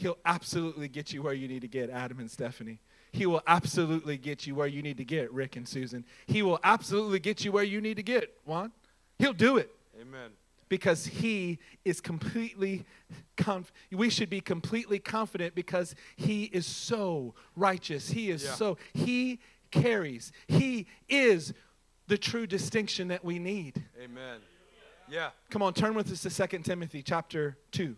He'll 0.00 0.16
absolutely 0.24 0.88
get 0.88 1.12
you 1.12 1.22
where 1.22 1.34
you 1.34 1.46
need 1.46 1.60
to 1.60 1.68
get, 1.68 1.90
Adam 1.90 2.20
and 2.20 2.30
Stephanie. 2.30 2.78
He 3.12 3.26
will 3.26 3.42
absolutely 3.46 4.16
get 4.16 4.46
you 4.46 4.54
where 4.54 4.66
you 4.66 4.80
need 4.80 4.96
to 4.96 5.04
get, 5.04 5.30
Rick 5.30 5.56
and 5.56 5.68
Susan. 5.68 6.06
He 6.26 6.40
will 6.40 6.58
absolutely 6.64 7.18
get 7.18 7.44
you 7.44 7.52
where 7.52 7.64
you 7.64 7.82
need 7.82 7.98
to 7.98 8.02
get, 8.02 8.34
Juan. 8.46 8.72
He'll 9.18 9.34
do 9.34 9.58
it. 9.58 9.70
Amen. 10.00 10.30
Because 10.70 11.04
he 11.04 11.58
is 11.84 12.00
completely, 12.00 12.86
conf- 13.36 13.74
we 13.92 14.08
should 14.08 14.30
be 14.30 14.40
completely 14.40 14.98
confident 14.98 15.54
because 15.54 15.94
he 16.16 16.44
is 16.44 16.64
so 16.64 17.34
righteous. 17.54 18.08
He 18.08 18.30
is 18.30 18.42
yeah. 18.42 18.54
so, 18.54 18.78
he 18.94 19.38
carries, 19.70 20.32
he 20.48 20.86
is 21.10 21.52
the 22.06 22.16
true 22.16 22.46
distinction 22.46 23.08
that 23.08 23.22
we 23.22 23.38
need. 23.38 23.84
Amen. 24.02 24.38
Yeah. 25.10 25.28
Come 25.50 25.60
on, 25.60 25.74
turn 25.74 25.92
with 25.92 26.10
us 26.10 26.22
to 26.22 26.48
2 26.48 26.60
Timothy 26.60 27.02
chapter 27.02 27.58
2. 27.72 27.96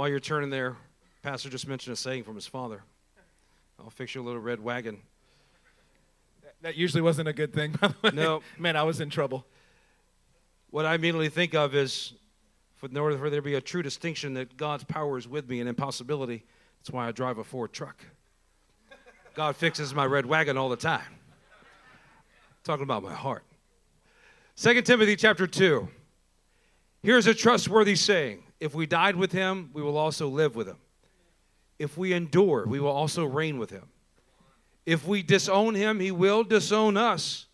While 0.00 0.08
you're 0.08 0.18
turning 0.18 0.48
there, 0.48 0.78
Pastor 1.22 1.50
just 1.50 1.68
mentioned 1.68 1.92
a 1.92 1.96
saying 1.96 2.24
from 2.24 2.34
his 2.34 2.46
father. 2.46 2.82
I'll 3.78 3.90
fix 3.90 4.14
your 4.14 4.24
little 4.24 4.40
red 4.40 4.58
wagon. 4.58 4.96
That 6.62 6.74
usually 6.74 7.02
wasn't 7.02 7.28
a 7.28 7.34
good 7.34 7.52
thing, 7.52 7.74
No. 8.14 8.40
Man, 8.58 8.76
I 8.76 8.82
was 8.82 9.02
in 9.02 9.10
trouble. 9.10 9.44
What 10.70 10.86
I 10.86 10.94
immediately 10.94 11.28
think 11.28 11.54
of 11.54 11.74
is, 11.74 12.14
for, 12.76 12.86
in 12.86 12.96
order 12.96 13.18
for 13.18 13.28
there 13.28 13.40
to 13.40 13.44
be 13.44 13.56
a 13.56 13.60
true 13.60 13.82
distinction 13.82 14.32
that 14.32 14.56
God's 14.56 14.84
power 14.84 15.18
is 15.18 15.28
with 15.28 15.50
me 15.50 15.60
and 15.60 15.68
impossibility, 15.68 16.44
that's 16.78 16.90
why 16.90 17.06
I 17.06 17.12
drive 17.12 17.36
a 17.36 17.44
Ford 17.44 17.70
truck. 17.70 18.02
God 19.34 19.54
fixes 19.54 19.92
my 19.92 20.06
red 20.06 20.24
wagon 20.24 20.56
all 20.56 20.70
the 20.70 20.76
time. 20.76 21.18
Talking 22.64 22.84
about 22.84 23.02
my 23.02 23.12
heart. 23.12 23.44
2 24.56 24.80
Timothy 24.80 25.16
chapter 25.16 25.46
2. 25.46 25.86
Here's 27.02 27.26
a 27.26 27.34
trustworthy 27.34 27.96
saying 27.96 28.44
if 28.60 28.74
we 28.74 28.86
died 28.86 29.16
with 29.16 29.32
him, 29.32 29.70
we 29.72 29.82
will 29.82 29.96
also 29.96 30.28
live 30.28 30.54
with 30.54 30.66
him. 30.68 30.76
If 31.78 31.96
we 31.96 32.12
endure, 32.12 32.66
we 32.66 32.78
will 32.78 32.90
also 32.90 33.24
reign 33.24 33.58
with 33.58 33.70
him. 33.70 33.88
If 34.84 35.06
we 35.06 35.22
disown 35.22 35.74
him, 35.74 35.98
he 35.98 36.10
will 36.10 36.44
disown 36.44 36.96
us. 36.96 37.46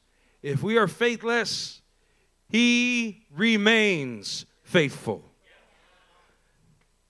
If 0.43 0.63
we 0.63 0.79
are 0.79 0.89
faithless, 0.89 1.81
he 2.49 3.25
remains 3.31 4.47
faithful. 4.65 5.25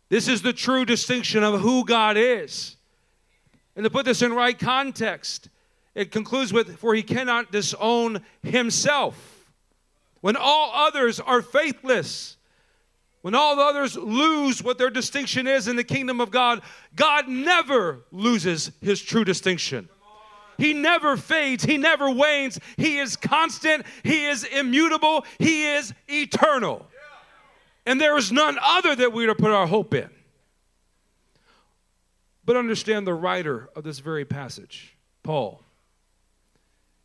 This 0.09 0.29
is 0.29 0.43
the 0.43 0.53
true 0.53 0.85
distinction 0.85 1.43
of 1.43 1.61
who 1.61 1.85
God 1.85 2.17
is. 2.17 2.77
And 3.75 3.85
to 3.85 3.91
put 3.91 4.05
this 4.05 4.23
in 4.23 4.33
right 4.33 4.59
context, 4.59 5.49
it 5.95 6.11
concludes 6.11 6.53
with, 6.53 6.79
For 6.79 6.95
he 6.95 7.03
cannot 7.03 7.51
disown 7.51 8.23
himself. 8.43 9.47
When 10.21 10.37
all 10.37 10.73
others 10.75 11.19
are 11.21 11.43
faithless, 11.43 12.37
when 13.27 13.35
all 13.35 13.57
the 13.57 13.63
others 13.63 13.97
lose 13.97 14.63
what 14.63 14.79
their 14.79 14.89
distinction 14.89 15.49
is 15.49 15.67
in 15.67 15.75
the 15.75 15.83
kingdom 15.83 16.21
of 16.21 16.31
God, 16.31 16.63
God 16.95 17.27
never 17.27 18.05
loses 18.13 18.71
his 18.81 19.03
true 19.03 19.25
distinction. 19.25 19.89
He 20.59 20.73
never 20.73 21.17
fades, 21.17 21.65
He 21.65 21.77
never 21.77 22.09
wanes. 22.09 22.61
He 22.77 22.99
is 22.99 23.17
constant, 23.17 23.85
He 24.05 24.27
is 24.27 24.45
immutable, 24.45 25.25
He 25.41 25.67
is 25.67 25.93
eternal. 26.07 26.87
And 27.85 28.01
there 28.01 28.17
is 28.17 28.31
none 28.31 28.59
other 28.63 28.95
that 28.95 29.13
we 29.13 29.25
are 29.25 29.27
to 29.27 29.35
put 29.35 29.51
our 29.51 29.67
hope 29.67 29.93
in. 29.93 30.09
But 32.45 32.57
understand 32.57 33.09
the 33.09 33.15
writer 33.15 33.71
of 33.75 33.83
this 33.83 33.99
very 33.99 34.25
passage, 34.25 34.97
Paul. 35.25 35.65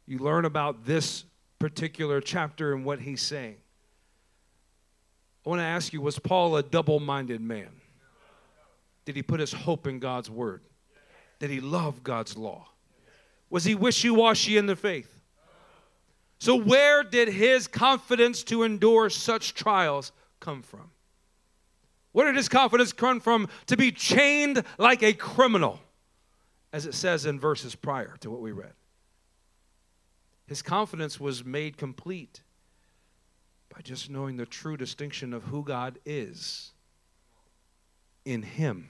You 0.05 0.19
learn 0.19 0.45
about 0.45 0.85
this 0.85 1.25
particular 1.57 2.21
chapter 2.21 2.73
and 2.73 2.85
what 2.85 2.99
he's 2.99 3.23
saying. 3.23 3.57
I 5.45 5.49
want 5.49 5.59
to 5.59 5.65
ask 5.65 5.93
you 5.93 6.01
was 6.01 6.19
Paul 6.19 6.55
a 6.57 6.63
double 6.63 6.99
minded 6.99 7.41
man? 7.41 7.69
Did 9.05 9.15
he 9.15 9.23
put 9.23 9.39
his 9.39 9.51
hope 9.51 9.87
in 9.87 9.99
God's 9.99 10.29
word? 10.29 10.61
Did 11.39 11.49
he 11.49 11.59
love 11.59 12.03
God's 12.03 12.37
law? 12.37 12.67
Was 13.49 13.63
he 13.63 13.75
wishy 13.75 14.09
washy 14.09 14.57
in 14.57 14.67
the 14.67 14.75
faith? 14.75 15.19
So, 16.39 16.55
where 16.55 17.03
did 17.03 17.27
his 17.27 17.67
confidence 17.67 18.43
to 18.45 18.63
endure 18.63 19.09
such 19.09 19.53
trials 19.53 20.11
come 20.39 20.61
from? 20.61 20.91
Where 22.13 22.25
did 22.25 22.35
his 22.35 22.49
confidence 22.49 22.93
come 22.93 23.19
from 23.19 23.47
to 23.67 23.77
be 23.77 23.91
chained 23.91 24.63
like 24.77 25.03
a 25.03 25.13
criminal, 25.13 25.79
as 26.73 26.85
it 26.85 26.93
says 26.93 27.25
in 27.25 27.39
verses 27.39 27.75
prior 27.75 28.15
to 28.21 28.29
what 28.29 28.41
we 28.41 28.51
read? 28.51 28.73
His 30.47 30.61
confidence 30.61 31.19
was 31.19 31.45
made 31.45 31.77
complete 31.77 32.41
by 33.81 33.87
just 33.87 34.11
knowing 34.11 34.37
the 34.37 34.45
true 34.45 34.77
distinction 34.77 35.33
of 35.33 35.43
who 35.45 35.63
God 35.63 35.97
is 36.05 36.71
in 38.25 38.43
him. 38.43 38.89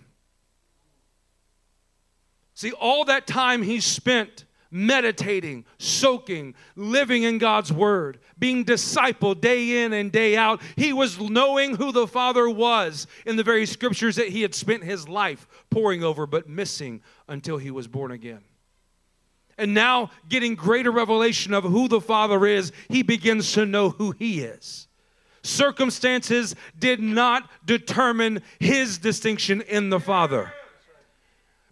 See, 2.55 2.73
all 2.73 3.05
that 3.05 3.25
time 3.25 3.61
he 3.61 3.79
spent 3.79 4.43
meditating, 4.69 5.63
soaking, 5.77 6.55
living 6.75 7.23
in 7.23 7.37
God's 7.37 7.71
word, 7.71 8.19
being 8.37 8.65
discipled 8.65 9.39
day 9.39 9.85
in 9.85 9.93
and 9.93 10.11
day 10.11 10.35
out. 10.35 10.61
He 10.75 10.91
was 10.91 11.17
knowing 11.19 11.75
who 11.75 11.93
the 11.93 12.07
Father 12.07 12.49
was 12.49 13.07
in 13.25 13.37
the 13.37 13.43
very 13.43 13.65
scriptures 13.65 14.17
that 14.17 14.29
he 14.29 14.41
had 14.41 14.53
spent 14.53 14.83
his 14.83 15.07
life 15.07 15.47
poring 15.69 16.03
over, 16.03 16.27
but 16.27 16.49
missing 16.49 17.01
until 17.29 17.57
he 17.57 17.71
was 17.71 17.87
born 17.87 18.11
again. 18.11 18.41
And 19.61 19.75
now, 19.75 20.09
getting 20.27 20.55
greater 20.55 20.89
revelation 20.89 21.53
of 21.53 21.63
who 21.63 21.87
the 21.87 22.01
Father 22.01 22.47
is, 22.47 22.71
he 22.89 23.03
begins 23.03 23.51
to 23.51 23.63
know 23.63 23.91
who 23.91 24.09
he 24.09 24.41
is. 24.41 24.87
Circumstances 25.43 26.55
did 26.79 26.99
not 26.99 27.47
determine 27.63 28.41
his 28.59 28.97
distinction 28.97 29.61
in 29.61 29.91
the 29.91 29.99
Father. 29.99 30.51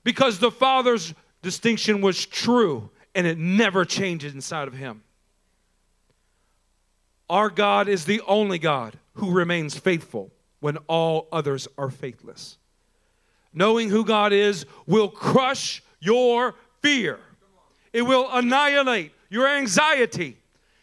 Because 0.04 0.38
the 0.38 0.52
Father's 0.52 1.16
distinction 1.42 2.00
was 2.00 2.28
true 2.28 2.92
and 3.16 3.26
it 3.26 3.40
never 3.40 3.86
changes 3.86 4.36
inside 4.36 4.68
of 4.68 4.76
him. 4.76 5.02
Our 7.28 7.50
God 7.50 7.90
is 7.90 8.06
the 8.06 8.22
only 8.28 8.60
God 8.60 9.00
who 9.14 9.32
remains 9.32 9.76
faithful 9.76 10.30
when 10.60 10.78
all 10.86 11.28
others 11.32 11.68
are 11.76 11.90
faithless. 11.90 12.60
Knowing 13.52 13.90
who 13.90 14.06
God 14.06 14.32
is 14.32 14.68
will 14.86 15.10
crush 15.10 15.82
your 16.00 16.54
fear, 16.84 17.20
it 17.94 18.04
will 18.04 18.30
annihilate 18.32 19.12
your 19.30 19.48
anxiety, 19.48 20.38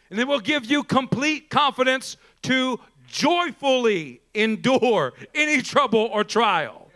and 0.09 0.19
it 0.19 0.27
will 0.27 0.39
give 0.39 0.65
you 0.65 0.83
complete 0.83 1.49
confidence 1.49 2.17
to 2.43 2.79
joyfully 3.07 4.21
endure 4.33 5.13
any 5.33 5.61
trouble 5.61 6.09
or 6.11 6.23
trial. 6.23 6.89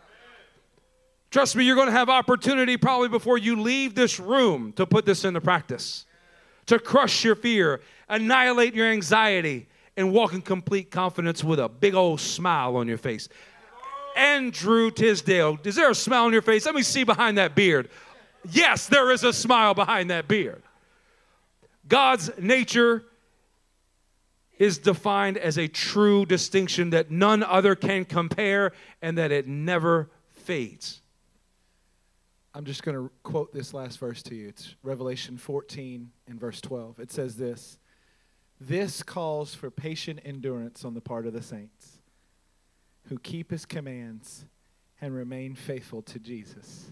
Trust 1.31 1.55
me, 1.55 1.63
you're 1.63 1.75
going 1.75 1.87
to 1.87 1.93
have 1.93 2.09
opportunity 2.09 2.75
probably 2.75 3.07
before 3.07 3.37
you 3.37 3.61
leave 3.61 3.95
this 3.95 4.19
room 4.19 4.73
to 4.73 4.85
put 4.85 5.05
this 5.05 5.23
into 5.23 5.39
practice, 5.39 6.05
to 6.65 6.77
crush 6.77 7.23
your 7.23 7.35
fear, 7.35 7.79
annihilate 8.09 8.75
your 8.75 8.87
anxiety, 8.87 9.67
and 9.95 10.11
walk 10.11 10.33
in 10.33 10.41
complete 10.41 10.91
confidence 10.91 11.43
with 11.43 11.59
a 11.59 11.69
big 11.69 11.95
old 11.95 12.19
smile 12.19 12.75
on 12.75 12.87
your 12.87 12.97
face. 12.97 13.29
Andrew 14.15 14.91
Tisdale, 14.91 15.57
is 15.63 15.75
there 15.75 15.89
a 15.89 15.95
smile 15.95 16.25
on 16.25 16.33
your 16.33 16.41
face? 16.41 16.65
Let 16.65 16.75
me 16.75 16.81
see 16.81 17.05
behind 17.05 17.37
that 17.37 17.55
beard. 17.55 17.89
Yes, 18.49 18.87
there 18.87 19.11
is 19.11 19.23
a 19.23 19.33
smile 19.33 19.73
behind 19.73 20.09
that 20.09 20.27
beard. 20.27 20.63
God's 21.87 22.31
nature 22.37 23.03
is 24.57 24.77
defined 24.77 25.37
as 25.37 25.57
a 25.57 25.67
true 25.67 26.25
distinction 26.25 26.91
that 26.91 27.09
none 27.09 27.43
other 27.43 27.75
can 27.75 28.05
compare 28.05 28.71
and 29.01 29.17
that 29.17 29.31
it 29.31 29.47
never 29.47 30.09
fades. 30.33 31.01
I'm 32.53 32.65
just 32.65 32.83
going 32.83 32.95
to 32.95 33.11
quote 33.23 33.53
this 33.53 33.73
last 33.73 33.97
verse 33.97 34.21
to 34.23 34.35
you. 34.35 34.49
It's 34.49 34.75
Revelation 34.83 35.37
14 35.37 36.11
and 36.27 36.39
verse 36.39 36.59
12. 36.61 36.99
It 36.99 37.11
says 37.11 37.37
this 37.37 37.79
This 38.59 39.01
calls 39.03 39.55
for 39.55 39.71
patient 39.71 40.19
endurance 40.25 40.83
on 40.83 40.93
the 40.93 41.01
part 41.01 41.25
of 41.25 41.33
the 41.33 41.41
saints 41.41 42.01
who 43.07 43.17
keep 43.17 43.51
his 43.51 43.65
commands 43.65 44.45
and 44.99 45.15
remain 45.15 45.55
faithful 45.55 46.01
to 46.03 46.19
Jesus. 46.19 46.91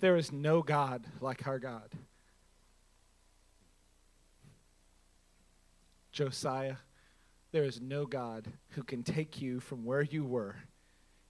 There 0.00 0.16
is 0.16 0.32
no 0.32 0.62
God 0.62 1.06
like 1.20 1.46
our 1.46 1.58
God. 1.58 1.90
Josiah, 6.10 6.76
there 7.52 7.64
is 7.64 7.80
no 7.80 8.06
God 8.06 8.48
who 8.70 8.82
can 8.82 9.02
take 9.02 9.40
you 9.40 9.60
from 9.60 9.84
where 9.84 10.02
you 10.02 10.24
were 10.24 10.56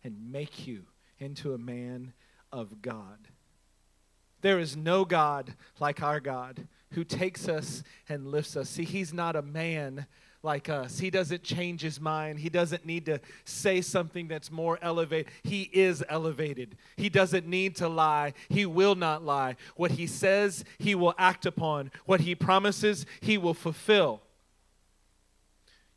and 0.02 0.32
make 0.32 0.66
you 0.66 0.84
into 1.18 1.52
a 1.52 1.58
man 1.58 2.12
of 2.52 2.80
God. 2.80 3.28
There 4.40 4.58
is 4.58 4.76
no 4.76 5.04
God 5.04 5.54
like 5.78 6.02
our 6.02 6.20
God 6.20 6.66
who 6.92 7.04
takes 7.04 7.48
us 7.48 7.82
and 8.08 8.26
lifts 8.26 8.56
us. 8.56 8.70
See, 8.70 8.84
He's 8.84 9.12
not 9.12 9.36
a 9.36 9.42
man 9.42 10.06
like 10.43 10.68
us. 10.68 10.99
He 10.99 11.11
doesn't 11.11 11.43
change 11.43 11.82
his 11.82 12.01
mind. 12.01 12.38
He 12.38 12.49
doesn't 12.49 12.86
need 12.86 13.07
to 13.07 13.20
say 13.45 13.80
something 13.80 14.26
that's 14.28 14.51
more 14.51 14.78
elevated. 14.80 15.30
He 15.43 15.70
is 15.72 16.03
elevated. 16.09 16.76
He 16.97 17.09
doesn't 17.09 17.47
need 17.47 17.76
to 17.76 17.88
lie. 17.88 18.32
He 18.49 18.64
will 18.64 18.95
not 18.95 19.22
lie. 19.22 19.57
What 19.76 19.93
he 19.93 20.07
says, 20.07 20.64
he 20.78 20.95
will 20.95 21.14
act 21.18 21.45
upon. 21.45 21.91
What 22.07 22.20
he 22.20 22.34
promises, 22.34 23.05
he 23.20 23.36
will 23.36 23.55
fulfill. 23.55 24.22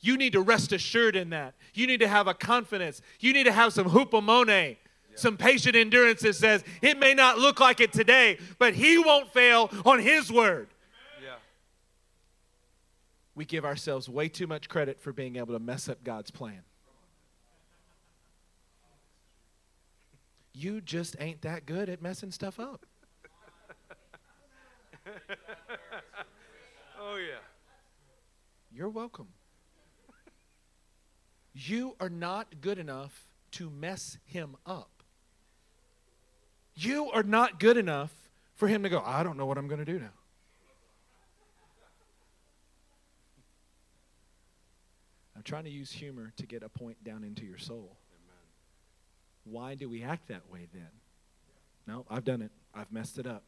You 0.02 0.18
need 0.18 0.34
to 0.34 0.42
rest 0.42 0.74
assured 0.74 1.16
in 1.16 1.30
that. 1.30 1.54
You 1.74 1.88
need 1.88 2.02
to 2.02 2.08
have 2.10 2.28
a 2.28 2.34
confidence. 2.34 3.02
You 3.22 3.32
need 3.32 3.46
to 3.46 3.54
have 3.54 3.72
some 3.72 3.90
hupomone 3.90 4.78
some 5.16 5.38
patient 5.38 5.76
endurance 5.76 6.22
that 6.22 6.36
says 6.36 6.64
it 6.82 6.98
may 6.98 7.14
not 7.14 7.38
look 7.38 7.60
like 7.60 7.80
it 7.80 7.94
today, 7.94 8.38
but 8.58 8.74
he 8.74 8.98
won't 8.98 9.32
fail 9.32 9.70
on 9.86 10.00
his 10.00 10.32
word. 10.32 10.68
We 13.36 13.46
give 13.46 13.66
ourselves 13.66 14.08
way 14.08 14.30
too 14.30 14.48
much 14.48 14.70
credit 14.70 15.02
for 15.02 15.12
being 15.12 15.38
able 15.38 15.54
to 15.54 15.60
mess 15.60 15.90
up 15.90 16.04
God's 16.04 16.32
plan. 16.32 16.62
You 20.54 20.82
just 20.82 21.16
ain't 21.20 21.42
that 21.42 21.66
good 21.66 21.90
at 21.90 22.02
messing 22.02 22.32
stuff 22.32 22.60
up. 22.60 22.86
oh, 27.02 27.16
yeah. 27.16 27.40
You're 28.72 28.90
welcome. 28.90 29.28
You 31.54 31.96
are 32.00 32.10
not 32.10 32.62
good 32.62 32.78
enough 32.78 33.28
to 33.52 33.70
mess 33.70 34.18
him 34.26 34.56
up. 34.66 34.90
You 36.76 37.12
are 37.12 37.24
not 37.24 37.60
good 37.60 37.78
enough 37.78 38.12
for 38.56 38.68
him 38.68 38.84
to 38.84 38.90
go, 38.90 39.02
I 39.06 39.24
don't 39.24 39.38
know 39.38 39.46
what 39.46 39.58
I'm 39.58 39.68
going 39.68 39.84
to 39.84 39.92
do 39.92 40.00
now. 40.00 40.14
I'm 45.44 45.52
trying 45.52 45.66
to 45.66 45.72
use 45.72 45.92
humor 45.92 46.32
to 46.38 46.46
get 46.46 46.64
a 46.64 46.70
point 46.70 47.04
down 47.04 47.26
into 47.26 47.44
your 47.44 47.58
soul. 47.58 47.98
Amen. 48.14 48.38
Why 49.44 49.76
do 49.76 49.90
we 49.90 50.02
act 50.02 50.30
that 50.30 50.50
way 50.50 50.70
then? 50.74 50.88
No, 51.86 52.06
I've 52.10 52.24
done 52.24 52.42
it. 52.42 52.52
I've 52.74 52.90
messed 52.94 53.18
it 53.18 53.28
up. 53.28 53.44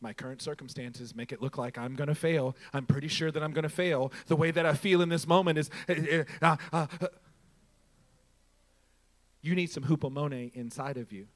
My 0.00 0.14
current 0.14 0.40
circumstances 0.40 1.14
make 1.14 1.30
it 1.30 1.42
look 1.42 1.58
like 1.58 1.76
I'm 1.76 1.94
going 1.94 2.08
to 2.08 2.14
fail. 2.14 2.56
I'm 2.72 2.86
pretty 2.86 3.08
sure 3.08 3.30
that 3.30 3.42
I'm 3.42 3.52
going 3.52 3.64
to 3.64 3.68
fail. 3.68 4.14
The 4.28 4.36
way 4.36 4.50
that 4.50 4.64
I 4.64 4.72
feel 4.72 5.02
in 5.02 5.10
this 5.10 5.26
moment 5.26 5.58
is. 5.58 5.68
Uh, 5.86 6.24
uh, 6.40 6.56
uh, 6.72 6.86
you 9.42 9.54
need 9.54 9.70
some 9.70 9.82
hupomone 9.82 10.54
inside 10.54 10.96
of 10.96 11.12
you 11.12 11.26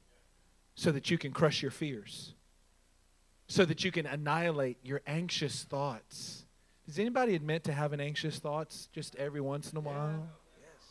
so 0.73 0.91
that 0.91 1.11
you 1.11 1.19
can 1.19 1.31
crush 1.31 1.61
your 1.61 1.69
fears, 1.69 2.33
so 3.47 3.65
that 3.65 3.83
you 3.83 3.91
can 3.91 4.07
annihilate 4.07 4.77
your 4.81 5.01
anxious 5.05 5.63
thoughts. 5.63 6.42
Does 6.85 6.99
anybody 6.99 7.35
admit 7.35 7.63
to 7.65 7.73
having 7.73 7.99
anxious 7.99 8.39
thoughts 8.39 8.89
just 8.91 9.15
every 9.15 9.41
once 9.41 9.71
in 9.71 9.77
a 9.77 9.81
while? 9.81 10.27
Yes. 10.59 10.83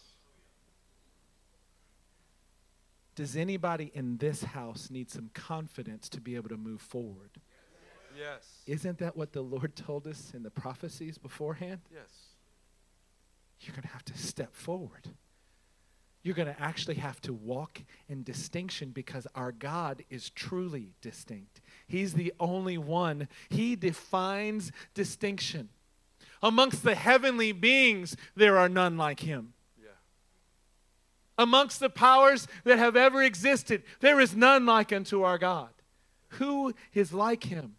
Does 3.15 3.37
anybody 3.37 3.91
in 3.95 4.17
this 4.17 4.43
house 4.43 4.89
need 4.91 5.11
some 5.11 5.31
confidence 5.35 6.09
to 6.11 6.21
be 6.21 6.35
able 6.35 6.49
to 6.49 6.57
move 6.57 6.81
forward? 6.81 7.31
Yes. 8.19 8.63
Isn't 8.67 8.99
that 8.99 9.17
what 9.17 9.33
the 9.33 9.43
Lord 9.43 9.77
told 9.77 10.07
us 10.07 10.33
in 10.35 10.43
the 10.43 10.51
prophecies 10.51 11.19
beforehand? 11.19 11.81
Yes. 11.93 12.03
You're 13.61 13.73
going 13.75 13.83
to 13.83 13.89
have 13.89 14.05
to 14.07 14.17
step 14.19 14.55
forward. 14.55 15.09
you're 16.23 16.35
going 16.35 16.49
to 16.53 16.61
actually 16.63 16.95
have 16.97 17.21
to 17.21 17.33
walk 17.33 17.83
in 18.09 18.23
distinction 18.23 18.91
because 18.91 19.27
our 19.35 19.51
God 19.53 20.05
is 20.09 20.31
truly 20.31 20.91
distinct. 21.01 21.61
He's 21.87 22.15
the 22.15 22.33
only 22.39 22.79
one. 22.79 23.29
He 23.51 23.75
defines 23.77 24.71
distinction. 24.95 25.69
Amongst 26.43 26.83
the 26.83 26.95
heavenly 26.95 27.53
beings, 27.53 28.17
there 28.35 28.59
are 28.59 28.69
none 28.69 28.97
like 28.97 29.21
him. 29.21 29.55
Yeah. 29.81 29.91
Amongst 31.39 31.81
the 31.81 31.91
powers 31.91 32.49
that 32.65 32.79
have 32.79 32.97
ever 32.97 33.23
existed, 33.23 33.85
there 34.01 34.21
is 34.21 34.35
none 34.35 34.67
like 34.67 34.93
unto 34.93 35.23
our 35.23 35.39
God. 35.39 35.71
Who 36.31 36.75
is 36.95 37.13
like 37.13 37.45
him? 37.45 37.77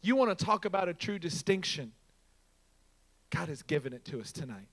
You 0.00 0.16
want 0.16 0.36
to 0.36 0.44
talk 0.44 0.64
about 0.64 0.88
a 0.88 0.94
true 0.94 1.18
distinction? 1.18 1.92
God 3.30 3.48
has 3.48 3.62
given 3.62 3.92
it 3.92 4.04
to 4.06 4.20
us 4.20 4.32
tonight 4.32 4.68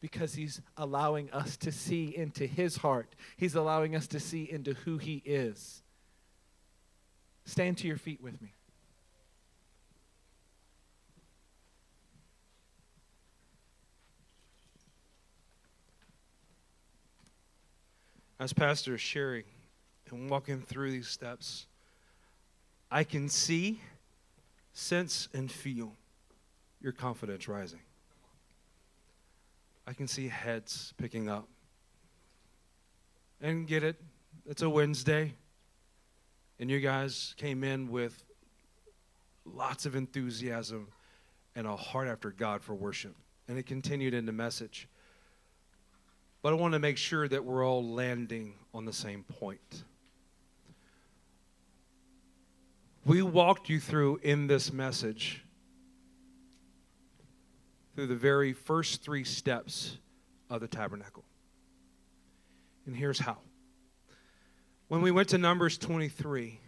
because 0.00 0.34
He's 0.34 0.60
allowing 0.76 1.30
us 1.30 1.56
to 1.58 1.70
see 1.70 2.14
into 2.16 2.46
His 2.46 2.78
heart. 2.78 3.14
He's 3.36 3.54
allowing 3.54 3.94
us 3.94 4.06
to 4.08 4.20
see 4.20 4.50
into 4.50 4.74
who 4.74 4.98
He 4.98 5.22
is. 5.24 5.82
Stand 7.44 7.78
to 7.78 7.86
your 7.86 7.96
feet 7.96 8.22
with 8.22 8.40
me. 8.40 8.54
As 18.40 18.54
Pastor 18.54 18.94
is 18.94 19.02
sharing 19.02 19.44
and 20.10 20.30
walking 20.30 20.62
through 20.62 20.92
these 20.92 21.08
steps, 21.08 21.66
I 22.90 23.04
can 23.04 23.28
see, 23.28 23.82
sense, 24.72 25.28
and 25.34 25.52
feel 25.52 25.92
your 26.80 26.92
confidence 26.92 27.48
rising. 27.48 27.80
I 29.86 29.92
can 29.92 30.08
see 30.08 30.26
heads 30.28 30.94
picking 30.96 31.28
up. 31.28 31.48
And 33.42 33.66
get 33.66 33.84
it, 33.84 34.00
it's 34.46 34.62
a 34.62 34.70
Wednesday, 34.70 35.34
and 36.58 36.70
you 36.70 36.80
guys 36.80 37.34
came 37.36 37.62
in 37.62 37.90
with 37.90 38.24
lots 39.44 39.84
of 39.84 39.94
enthusiasm 39.94 40.88
and 41.54 41.66
a 41.66 41.76
heart 41.76 42.08
after 42.08 42.30
God 42.30 42.62
for 42.62 42.74
worship. 42.74 43.16
And 43.48 43.58
it 43.58 43.66
continued 43.66 44.14
in 44.14 44.24
the 44.24 44.32
message. 44.32 44.88
But 46.42 46.52
I 46.52 46.56
want 46.56 46.72
to 46.72 46.78
make 46.78 46.96
sure 46.96 47.28
that 47.28 47.44
we're 47.44 47.66
all 47.66 47.84
landing 47.84 48.54
on 48.72 48.84
the 48.84 48.92
same 48.92 49.24
point. 49.24 49.84
We 53.04 53.22
walked 53.22 53.68
you 53.68 53.80
through 53.80 54.20
in 54.22 54.46
this 54.46 54.72
message 54.72 55.44
through 57.94 58.06
the 58.06 58.16
very 58.16 58.52
first 58.52 59.02
three 59.02 59.24
steps 59.24 59.98
of 60.48 60.60
the 60.60 60.68
tabernacle. 60.68 61.24
And 62.86 62.96
here's 62.96 63.18
how. 63.18 63.38
When 64.88 65.02
we 65.02 65.10
went 65.10 65.28
to 65.28 65.38
Numbers 65.38 65.78
23, 65.78 66.58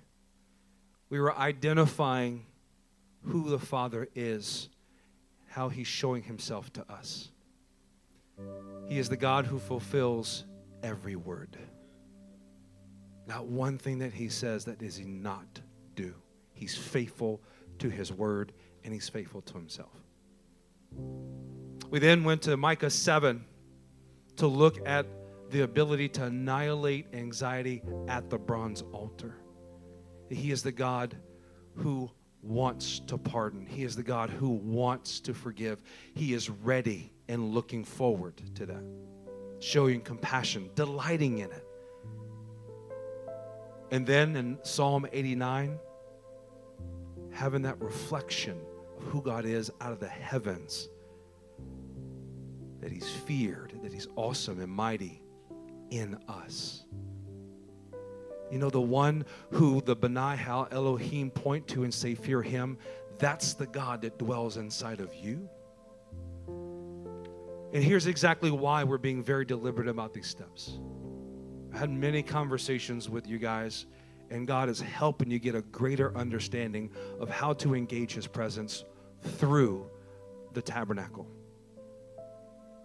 we 1.08 1.20
were 1.20 1.36
identifying 1.36 2.46
who 3.24 3.50
the 3.50 3.58
Father 3.58 4.08
is, 4.14 4.68
how 5.48 5.68
he's 5.68 5.88
showing 5.88 6.22
himself 6.22 6.72
to 6.74 6.88
us. 6.88 7.31
He 8.88 8.98
is 8.98 9.08
the 9.08 9.16
God 9.16 9.46
who 9.46 9.58
fulfills 9.58 10.44
every 10.82 11.16
word. 11.16 11.56
Not 13.26 13.46
one 13.46 13.78
thing 13.78 13.98
that 13.98 14.12
he 14.12 14.28
says 14.28 14.64
that 14.64 14.78
does 14.78 14.96
he 14.96 15.04
not 15.04 15.60
do. 15.94 16.14
He's 16.52 16.76
faithful 16.76 17.40
to 17.78 17.88
his 17.88 18.12
word 18.12 18.52
and 18.84 18.92
he's 18.92 19.08
faithful 19.08 19.42
to 19.42 19.54
himself. 19.54 19.92
We 21.90 21.98
then 21.98 22.24
went 22.24 22.42
to 22.42 22.56
Micah 22.56 22.90
7 22.90 23.44
to 24.36 24.46
look 24.46 24.86
at 24.86 25.06
the 25.50 25.60
ability 25.60 26.08
to 26.08 26.24
annihilate 26.24 27.06
anxiety 27.12 27.82
at 28.08 28.30
the 28.30 28.38
bronze 28.38 28.82
altar. 28.92 29.36
He 30.30 30.50
is 30.50 30.62
the 30.62 30.72
God 30.72 31.16
who 31.76 32.10
wants 32.42 33.00
to 33.00 33.16
pardon, 33.16 33.64
He 33.64 33.84
is 33.84 33.96
the 33.96 34.02
God 34.02 34.30
who 34.30 34.50
wants 34.50 35.20
to 35.20 35.34
forgive. 35.34 35.82
He 36.14 36.34
is 36.34 36.50
ready 36.50 37.12
and 37.28 37.54
looking 37.54 37.84
forward 37.84 38.42
to 38.56 38.66
that, 38.66 38.84
showing 39.60 40.00
compassion, 40.00 40.70
delighting 40.74 41.38
in 41.38 41.50
it. 41.50 41.66
And 43.90 44.06
then 44.06 44.36
in 44.36 44.58
Psalm 44.62 45.06
89, 45.12 45.78
having 47.30 47.62
that 47.62 47.80
reflection 47.80 48.58
of 48.96 49.04
who 49.04 49.22
God 49.22 49.44
is 49.44 49.70
out 49.80 49.92
of 49.92 50.00
the 50.00 50.08
heavens. 50.08 50.88
That 52.80 52.90
He's 52.92 53.08
feared, 53.08 53.78
that 53.82 53.92
He's 53.92 54.08
awesome 54.16 54.60
and 54.60 54.70
mighty 54.70 55.22
in 55.90 56.18
us. 56.28 56.84
You 58.52 58.58
know, 58.58 58.70
the 58.70 58.80
one 58.80 59.24
who 59.50 59.80
the 59.80 59.96
Benai 59.96 60.36
Hal 60.36 60.68
Elohim 60.70 61.30
point 61.30 61.66
to 61.68 61.84
and 61.84 61.92
say, 61.92 62.14
Fear 62.14 62.42
Him, 62.42 62.78
that's 63.18 63.54
the 63.54 63.66
God 63.66 64.02
that 64.02 64.18
dwells 64.18 64.58
inside 64.58 65.00
of 65.00 65.14
you. 65.14 65.48
And 67.72 67.82
here's 67.82 68.06
exactly 68.06 68.50
why 68.50 68.84
we're 68.84 68.98
being 68.98 69.22
very 69.22 69.46
deliberate 69.46 69.88
about 69.88 70.12
these 70.12 70.26
steps. 70.26 70.78
I 71.72 71.78
had 71.78 71.90
many 71.90 72.22
conversations 72.22 73.08
with 73.08 73.26
you 73.26 73.38
guys 73.38 73.86
and 74.32 74.46
God 74.46 74.70
is 74.70 74.80
helping 74.80 75.30
you 75.30 75.38
get 75.38 75.54
a 75.54 75.60
greater 75.60 76.16
understanding 76.16 76.90
of 77.20 77.28
how 77.28 77.52
to 77.54 77.74
engage 77.74 78.14
His 78.14 78.26
presence 78.26 78.84
through 79.20 79.88
the 80.54 80.62
tabernacle. 80.62 81.26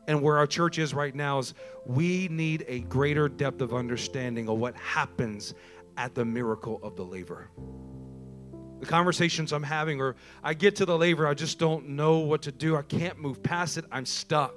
And 0.07 0.21
where 0.21 0.37
our 0.37 0.47
church 0.47 0.77
is 0.77 0.93
right 0.93 1.13
now 1.13 1.39
is 1.39 1.53
we 1.85 2.29
need 2.29 2.65
a 2.67 2.79
greater 2.81 3.27
depth 3.27 3.61
of 3.61 3.73
understanding 3.73 4.47
of 4.47 4.57
what 4.57 4.75
happens 4.75 5.53
at 5.97 6.15
the 6.15 6.23
miracle 6.23 6.79
of 6.81 6.95
the 6.95 7.03
laver. 7.03 7.49
The 8.79 8.85
conversations 8.85 9.51
I'm 9.51 9.63
having, 9.63 9.99
or 9.99 10.15
I 10.43 10.53
get 10.53 10.75
to 10.77 10.85
the 10.85 10.97
laver, 10.97 11.27
I 11.27 11.33
just 11.33 11.59
don't 11.59 11.89
know 11.89 12.19
what 12.19 12.43
to 12.43 12.51
do. 12.51 12.77
I 12.77 12.83
can't 12.83 13.19
move 13.19 13.41
past 13.41 13.77
it. 13.77 13.85
I'm 13.91 14.05
stuck. 14.05 14.53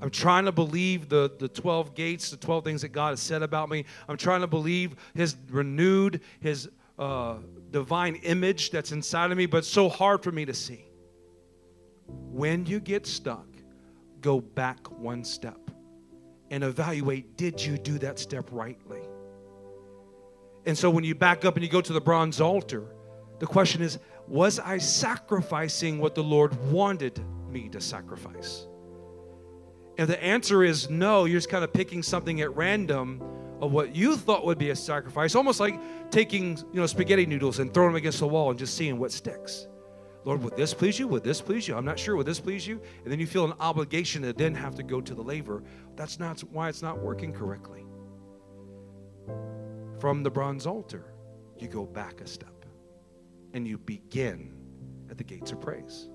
I'm 0.00 0.10
trying 0.10 0.44
to 0.44 0.52
believe 0.52 1.08
the, 1.08 1.30
the 1.38 1.48
12 1.48 1.94
gates, 1.94 2.30
the 2.30 2.36
12 2.36 2.64
things 2.64 2.82
that 2.82 2.88
God 2.88 3.10
has 3.10 3.20
said 3.20 3.42
about 3.42 3.70
me. 3.70 3.84
I'm 4.08 4.16
trying 4.16 4.40
to 4.42 4.46
believe 4.46 4.96
His 5.14 5.36
renewed, 5.50 6.20
His 6.40 6.68
uh, 6.98 7.36
divine 7.70 8.16
image 8.16 8.70
that's 8.70 8.92
inside 8.92 9.30
of 9.30 9.38
me, 9.38 9.46
but 9.46 9.64
so 9.64 9.88
hard 9.88 10.22
for 10.22 10.32
me 10.32 10.44
to 10.44 10.54
see. 10.54 10.84
When 12.06 12.66
you 12.66 12.80
get 12.80 13.06
stuck, 13.06 13.46
go 14.20 14.40
back 14.40 14.90
one 14.90 15.24
step 15.24 15.70
and 16.50 16.62
evaluate 16.64 17.36
did 17.36 17.64
you 17.64 17.78
do 17.78 17.98
that 17.98 18.18
step 18.18 18.48
rightly? 18.50 19.02
And 20.64 20.76
so 20.76 20.90
when 20.90 21.04
you 21.04 21.14
back 21.14 21.44
up 21.44 21.54
and 21.54 21.64
you 21.64 21.70
go 21.70 21.80
to 21.80 21.92
the 21.92 22.00
bronze 22.00 22.40
altar, 22.40 22.86
the 23.38 23.46
question 23.46 23.82
is 23.82 23.98
was 24.26 24.58
I 24.58 24.78
sacrificing 24.78 25.98
what 25.98 26.14
the 26.14 26.24
Lord 26.24 26.54
wanted 26.70 27.24
me 27.48 27.68
to 27.68 27.80
sacrifice? 27.80 28.66
If 29.96 30.08
the 30.08 30.22
answer 30.22 30.64
is 30.64 30.90
no, 30.90 31.24
you're 31.24 31.38
just 31.38 31.48
kind 31.48 31.64
of 31.64 31.72
picking 31.72 32.02
something 32.02 32.40
at 32.40 32.54
random 32.56 33.22
of 33.60 33.72
what 33.72 33.94
you 33.94 34.16
thought 34.16 34.44
would 34.44 34.58
be 34.58 34.70
a 34.70 34.76
sacrifice, 34.76 35.34
almost 35.34 35.60
like 35.60 35.80
taking 36.10 36.56
you 36.72 36.80
know 36.80 36.86
spaghetti 36.86 37.24
noodles 37.24 37.58
and 37.58 37.72
throwing 37.72 37.90
them 37.90 37.96
against 37.96 38.18
the 38.18 38.26
wall 38.26 38.50
and 38.50 38.58
just 38.58 38.76
seeing 38.76 38.98
what 38.98 39.12
sticks. 39.12 39.68
Lord, 40.26 40.42
would 40.42 40.56
this 40.56 40.74
please 40.74 40.98
you? 40.98 41.06
Would 41.06 41.22
this 41.22 41.40
please 41.40 41.68
you? 41.68 41.76
I'm 41.76 41.84
not 41.84 42.00
sure. 42.00 42.16
Would 42.16 42.26
this 42.26 42.40
please 42.40 42.66
you? 42.66 42.80
And 43.04 43.12
then 43.12 43.20
you 43.20 43.28
feel 43.28 43.44
an 43.44 43.54
obligation 43.60 44.22
to 44.22 44.32
then 44.32 44.56
have 44.56 44.74
to 44.74 44.82
go 44.82 45.00
to 45.00 45.14
the 45.14 45.22
laver. 45.22 45.62
That's 45.94 46.18
not 46.18 46.40
why 46.50 46.68
it's 46.68 46.82
not 46.82 46.98
working 46.98 47.32
correctly. 47.32 47.86
From 50.00 50.24
the 50.24 50.30
bronze 50.30 50.66
altar, 50.66 51.14
you 51.58 51.68
go 51.68 51.86
back 51.86 52.20
a 52.20 52.26
step 52.26 52.66
and 53.54 53.68
you 53.68 53.78
begin 53.78 54.52
at 55.10 55.16
the 55.16 55.22
gates 55.22 55.52
of 55.52 55.60
praise. 55.60 56.08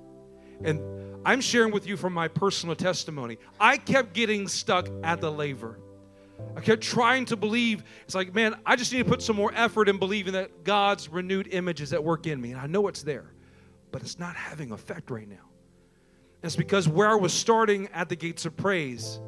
And 0.62 0.82
I'm 1.26 1.40
sharing 1.40 1.72
with 1.72 1.88
you 1.88 1.96
from 1.96 2.12
my 2.12 2.28
personal 2.28 2.76
testimony. 2.76 3.38
I 3.62 3.78
kept 3.78 4.14
getting 4.14 4.50
stuck 4.50 4.90
at 5.04 5.22
the 5.22 5.32
laver. 5.32 5.80
I 6.58 6.60
kept 6.60 6.84
trying 6.84 7.24
to 7.28 7.38
believe. 7.38 7.86
It's 8.04 8.14
like, 8.14 8.36
man, 8.36 8.60
I 8.66 8.76
just 8.76 8.92
need 8.92 9.00
to 9.00 9.10
put 9.10 9.22
some 9.22 9.38
more 9.38 9.54
effort 9.56 9.88
in 9.88 10.00
believing 10.00 10.34
that 10.34 10.66
God's 10.66 11.08
renewed 11.08 11.48
image 11.54 11.80
is 11.80 11.94
at 11.94 12.04
work 12.04 12.28
in 12.28 12.42
me. 12.42 12.52
And 12.52 12.60
I 12.60 12.68
know 12.68 12.90
it's 12.90 13.04
there, 13.04 13.32
but 13.92 14.02
it's 14.02 14.20
not 14.20 14.36
having 14.36 14.72
effect 14.72 15.12
right 15.12 15.28
now. 15.28 15.50
It's 16.44 16.56
because 16.56 16.88
where 16.88 17.10
I 17.10 17.16
was 17.16 17.34
starting 17.34 17.88
at 17.94 18.10
the 18.10 18.16
gates 18.16 18.46
of 18.46 18.58
praise, 18.58 19.20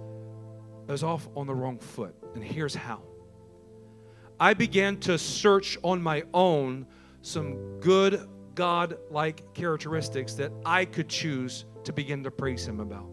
I 0.88 0.92
was 0.92 1.04
off 1.04 1.28
on 1.36 1.48
the 1.48 1.54
wrong 1.54 1.78
foot. 1.78 2.16
And 2.34 2.44
here's 2.44 2.74
how 2.74 3.04
I 4.40 4.54
began 4.54 4.98
to 5.02 5.18
search 5.18 5.78
on 5.84 6.02
my 6.02 6.24
own 6.34 6.88
some 7.22 7.80
good 7.80 8.28
God 8.56 8.98
like 9.10 9.54
characteristics 9.54 10.34
that 10.36 10.52
I 10.66 10.86
could 10.86 11.08
choose 11.08 11.66
to 11.84 11.94
begin 11.94 12.24
to 12.24 12.32
praise 12.32 12.68
Him 12.68 12.80
about. 12.80 13.10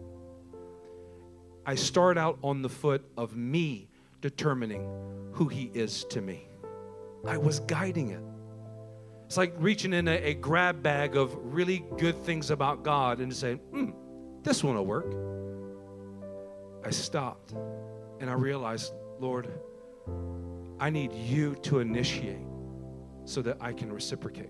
I 1.65 1.75
start 1.75 2.17
out 2.17 2.39
on 2.43 2.61
the 2.61 2.69
foot 2.69 3.05
of 3.17 3.35
me 3.35 3.87
determining 4.19 4.89
who 5.31 5.47
He 5.47 5.71
is 5.73 6.05
to 6.05 6.21
me. 6.21 6.47
I 7.25 7.37
was 7.37 7.59
guiding 7.61 8.09
it. 8.09 8.23
It's 9.31 9.37
like 9.37 9.53
reaching 9.59 9.93
in 9.93 10.09
a, 10.09 10.17
a 10.23 10.33
grab 10.33 10.83
bag 10.83 11.15
of 11.15 11.33
really 11.41 11.85
good 11.97 12.21
things 12.25 12.51
about 12.51 12.83
God 12.83 13.21
and 13.21 13.33
saying, 13.33 13.59
hmm, 13.59 13.91
this 14.43 14.61
one 14.61 14.75
will 14.75 14.85
work. 14.85 15.15
I 16.85 16.89
stopped 16.89 17.53
And 18.19 18.29
I 18.29 18.33
realized, 18.33 18.91
Lord, 19.21 19.49
I 20.81 20.89
need 20.89 21.13
you 21.13 21.55
to 21.61 21.79
initiate 21.79 22.45
so 23.23 23.41
that 23.43 23.55
I 23.61 23.71
can 23.71 23.93
reciprocate. 23.93 24.49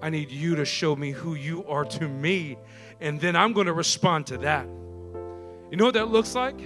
I 0.00 0.08
need 0.08 0.30
you 0.30 0.56
to 0.56 0.64
show 0.64 0.96
me 0.96 1.10
who 1.10 1.34
you 1.34 1.62
are 1.66 1.84
to 1.84 2.08
me, 2.08 2.56
and 3.02 3.20
then 3.20 3.36
I'm 3.36 3.52
going 3.52 3.66
to 3.66 3.74
respond 3.74 4.28
to 4.28 4.38
that. 4.38 4.64
You 4.64 5.76
know 5.76 5.84
what 5.84 5.92
that 5.92 6.08
looks 6.08 6.34
like? 6.34 6.58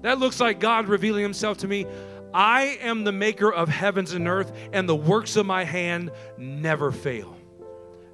That 0.00 0.18
looks 0.18 0.40
like 0.40 0.60
God 0.60 0.88
revealing 0.88 1.24
Himself 1.24 1.58
to 1.58 1.68
me. 1.68 1.84
I 2.32 2.78
am 2.82 3.04
the 3.04 3.12
maker 3.12 3.52
of 3.52 3.68
heavens 3.68 4.12
and 4.12 4.28
earth, 4.28 4.52
and 4.72 4.88
the 4.88 4.96
works 4.96 5.36
of 5.36 5.46
my 5.46 5.64
hand 5.64 6.10
never 6.36 6.92
fail. 6.92 7.36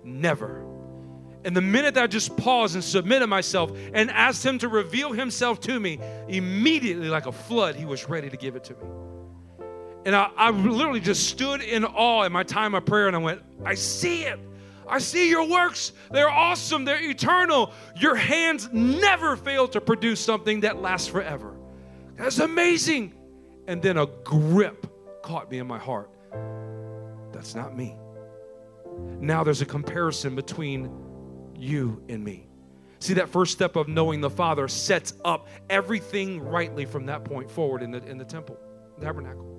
Never. 0.05 0.65
And 1.45 1.57
the 1.57 1.61
minute 1.61 1.95
that 1.95 2.05
I 2.05 2.07
just 2.07 2.37
paused 2.37 2.75
and 2.75 2.85
submitted 2.85 3.27
myself 3.27 3.73
and 3.95 4.11
asked 4.11 4.45
Him 4.45 4.59
to 4.59 4.69
reveal 4.69 5.13
Himself 5.13 5.61
to 5.61 5.81
me, 5.81 5.99
immediately, 6.29 7.09
like 7.09 7.27
a 7.27 7.33
flood, 7.33 7.75
He 7.75 7.85
was 7.85 8.09
ready 8.09 8.31
to 8.31 8.37
give 8.37 8.55
it 8.55 8.65
to 8.65 8.75
me. 8.75 8.81
And 10.05 10.17
I, 10.17 10.31
I 10.37 10.51
literally 10.51 11.01
just 11.01 11.29
stood 11.29 11.63
in 11.63 11.85
awe 11.85 12.25
in 12.25 12.33
my 12.33 12.43
time 12.43 12.75
of 12.75 12.85
prayer 12.85 13.07
and 13.07 13.15
I 13.15 13.21
went, 13.21 13.43
I 13.65 13.75
see 13.75 14.25
it. 14.25 14.39
I 14.89 14.99
see 14.99 15.31
your 15.31 15.49
works. 15.49 15.93
They're 16.11 16.29
awesome. 16.29 16.85
They're 16.85 17.03
eternal. 17.03 17.73
Your 17.97 18.17
hands 18.17 18.69
never 18.73 19.37
fail 19.37 19.69
to 19.69 19.81
produce 19.81 20.21
something 20.21 20.61
that 20.61 20.83
lasts 20.83 21.09
forever. 21.09 21.55
That's 22.17 22.41
amazing. 22.41 23.15
And 23.67 23.83
then 23.83 23.97
a 23.97 24.07
grip 24.07 24.87
caught 25.23 25.51
me 25.51 25.59
in 25.59 25.67
my 25.67 25.79
heart. 25.79 26.11
That's 27.33 27.55
not 27.55 27.77
me. 27.77 27.97
Now 29.21 29.45
there's 29.45 29.63
a 29.63 29.67
comparison 29.67 30.35
between 30.35 30.91
you 31.57 32.03
and 32.09 32.23
me. 32.23 32.49
See, 32.99 33.15
that 33.15 33.29
first 33.29 33.53
step 33.53 33.75
of 33.77 33.89
knowing 33.89 34.21
the 34.21 34.31
Father 34.31 34.69
sets 34.69 35.15
up 35.25 35.49
everything 35.69 36.41
rightly 36.41 36.85
from 36.85 37.07
that 37.07 37.25
point 37.25 37.51
forward 37.51 37.83
in 37.83 37.91
the, 37.91 38.05
in 38.07 38.17
the 38.17 38.25
temple, 38.25 38.57
the 38.97 39.07
tabernacle. 39.07 39.52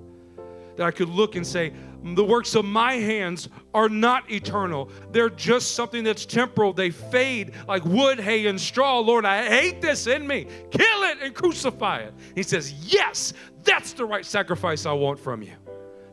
That 0.76 0.86
I 0.86 0.90
could 0.90 1.08
look 1.08 1.36
and 1.36 1.46
say, 1.46 1.72
the 2.02 2.24
works 2.24 2.54
of 2.54 2.64
my 2.66 2.94
hands 2.94 3.48
are 3.72 3.88
not 3.88 4.30
eternal. 4.30 4.90
They're 5.10 5.30
just 5.30 5.74
something 5.74 6.04
that's 6.04 6.26
temporal. 6.26 6.74
They 6.74 6.90
fade 6.90 7.52
like 7.66 7.84
wood, 7.84 8.20
hay, 8.20 8.46
and 8.46 8.60
straw. 8.60 8.98
Lord, 8.98 9.24
I 9.24 9.48
hate 9.48 9.80
this 9.80 10.06
in 10.06 10.26
me. 10.26 10.46
Kill 10.70 11.02
it 11.04 11.18
and 11.22 11.34
crucify 11.34 12.00
it. 12.00 12.14
He 12.34 12.42
says, 12.42 12.72
Yes, 12.72 13.32
that's 13.62 13.94
the 13.94 14.04
right 14.04 14.26
sacrifice 14.26 14.84
I 14.84 14.92
want 14.92 15.18
from 15.18 15.42
you. 15.42 15.52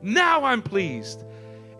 Now 0.02 0.46
I'm 0.46 0.62
pleased 0.62 1.26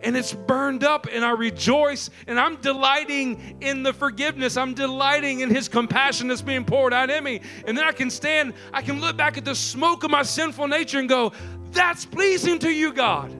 and 0.02 0.16
it's 0.16 0.32
burned 0.32 0.84
up, 0.84 1.06
and 1.10 1.24
I 1.24 1.30
rejoice, 1.30 2.10
and 2.26 2.38
I'm 2.38 2.56
delighting 2.56 3.56
in 3.60 3.82
the 3.82 3.92
forgiveness. 3.92 4.56
I'm 4.56 4.74
delighting 4.74 5.40
in 5.40 5.50
His 5.50 5.68
compassion 5.68 6.28
that's 6.28 6.42
being 6.42 6.64
poured 6.64 6.92
out 6.92 7.10
in 7.10 7.22
me. 7.22 7.40
And 7.66 7.76
then 7.76 7.84
I 7.84 7.92
can 7.92 8.10
stand, 8.10 8.54
I 8.72 8.82
can 8.82 9.00
look 9.00 9.16
back 9.16 9.38
at 9.38 9.44
the 9.44 9.54
smoke 9.54 10.04
of 10.04 10.10
my 10.10 10.22
sinful 10.22 10.68
nature 10.68 10.98
and 10.98 11.08
go, 11.08 11.32
That's 11.70 12.04
pleasing 12.04 12.58
to 12.60 12.70
you, 12.70 12.92
God. 12.92 13.30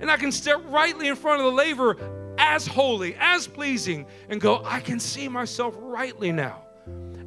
And 0.00 0.10
I 0.10 0.16
can 0.16 0.30
step 0.30 0.62
rightly 0.66 1.08
in 1.08 1.16
front 1.16 1.40
of 1.40 1.46
the 1.46 1.52
laver 1.52 1.96
as 2.38 2.66
holy, 2.66 3.16
as 3.18 3.46
pleasing, 3.46 4.06
and 4.28 4.40
go, 4.40 4.62
I 4.64 4.80
can 4.80 5.00
see 5.00 5.28
myself 5.28 5.74
rightly 5.78 6.32
now. 6.32 6.62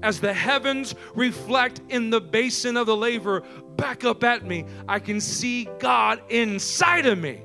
As 0.01 0.21
the 0.21 0.33
heavens 0.33 0.95
reflect 1.13 1.81
in 1.89 2.09
the 2.09 2.21
basin 2.21 2.77
of 2.77 2.85
the 2.85 2.95
laver 2.95 3.41
back 3.75 4.05
up 4.05 4.23
at 4.23 4.45
me, 4.45 4.65
I 4.87 4.99
can 4.99 5.19
see 5.19 5.67
God 5.79 6.21
inside 6.29 7.05
of 7.05 7.17
me 7.17 7.41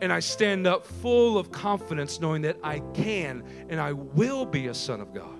and 0.00 0.12
I 0.12 0.20
stand 0.20 0.66
up 0.66 0.86
full 0.86 1.38
of 1.38 1.50
confidence 1.50 2.20
knowing 2.20 2.42
that 2.42 2.56
I 2.62 2.80
can 2.94 3.42
and 3.68 3.80
I 3.80 3.92
will 3.92 4.46
be 4.46 4.68
a 4.68 4.74
son 4.74 5.00
of 5.00 5.12
God. 5.12 5.38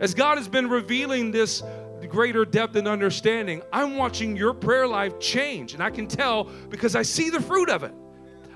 As 0.00 0.14
God 0.14 0.38
has 0.38 0.48
been 0.48 0.68
revealing 0.68 1.30
this 1.30 1.62
greater 2.08 2.44
depth 2.44 2.76
and 2.76 2.86
understanding, 2.86 3.62
I'm 3.72 3.96
watching 3.96 4.36
your 4.36 4.54
prayer 4.54 4.86
life 4.86 5.18
change, 5.18 5.74
and 5.74 5.82
I 5.82 5.90
can 5.90 6.06
tell 6.06 6.44
because 6.68 6.94
I 6.94 7.02
see 7.02 7.30
the 7.30 7.40
fruit 7.40 7.70
of 7.70 7.82
it. 7.82 7.94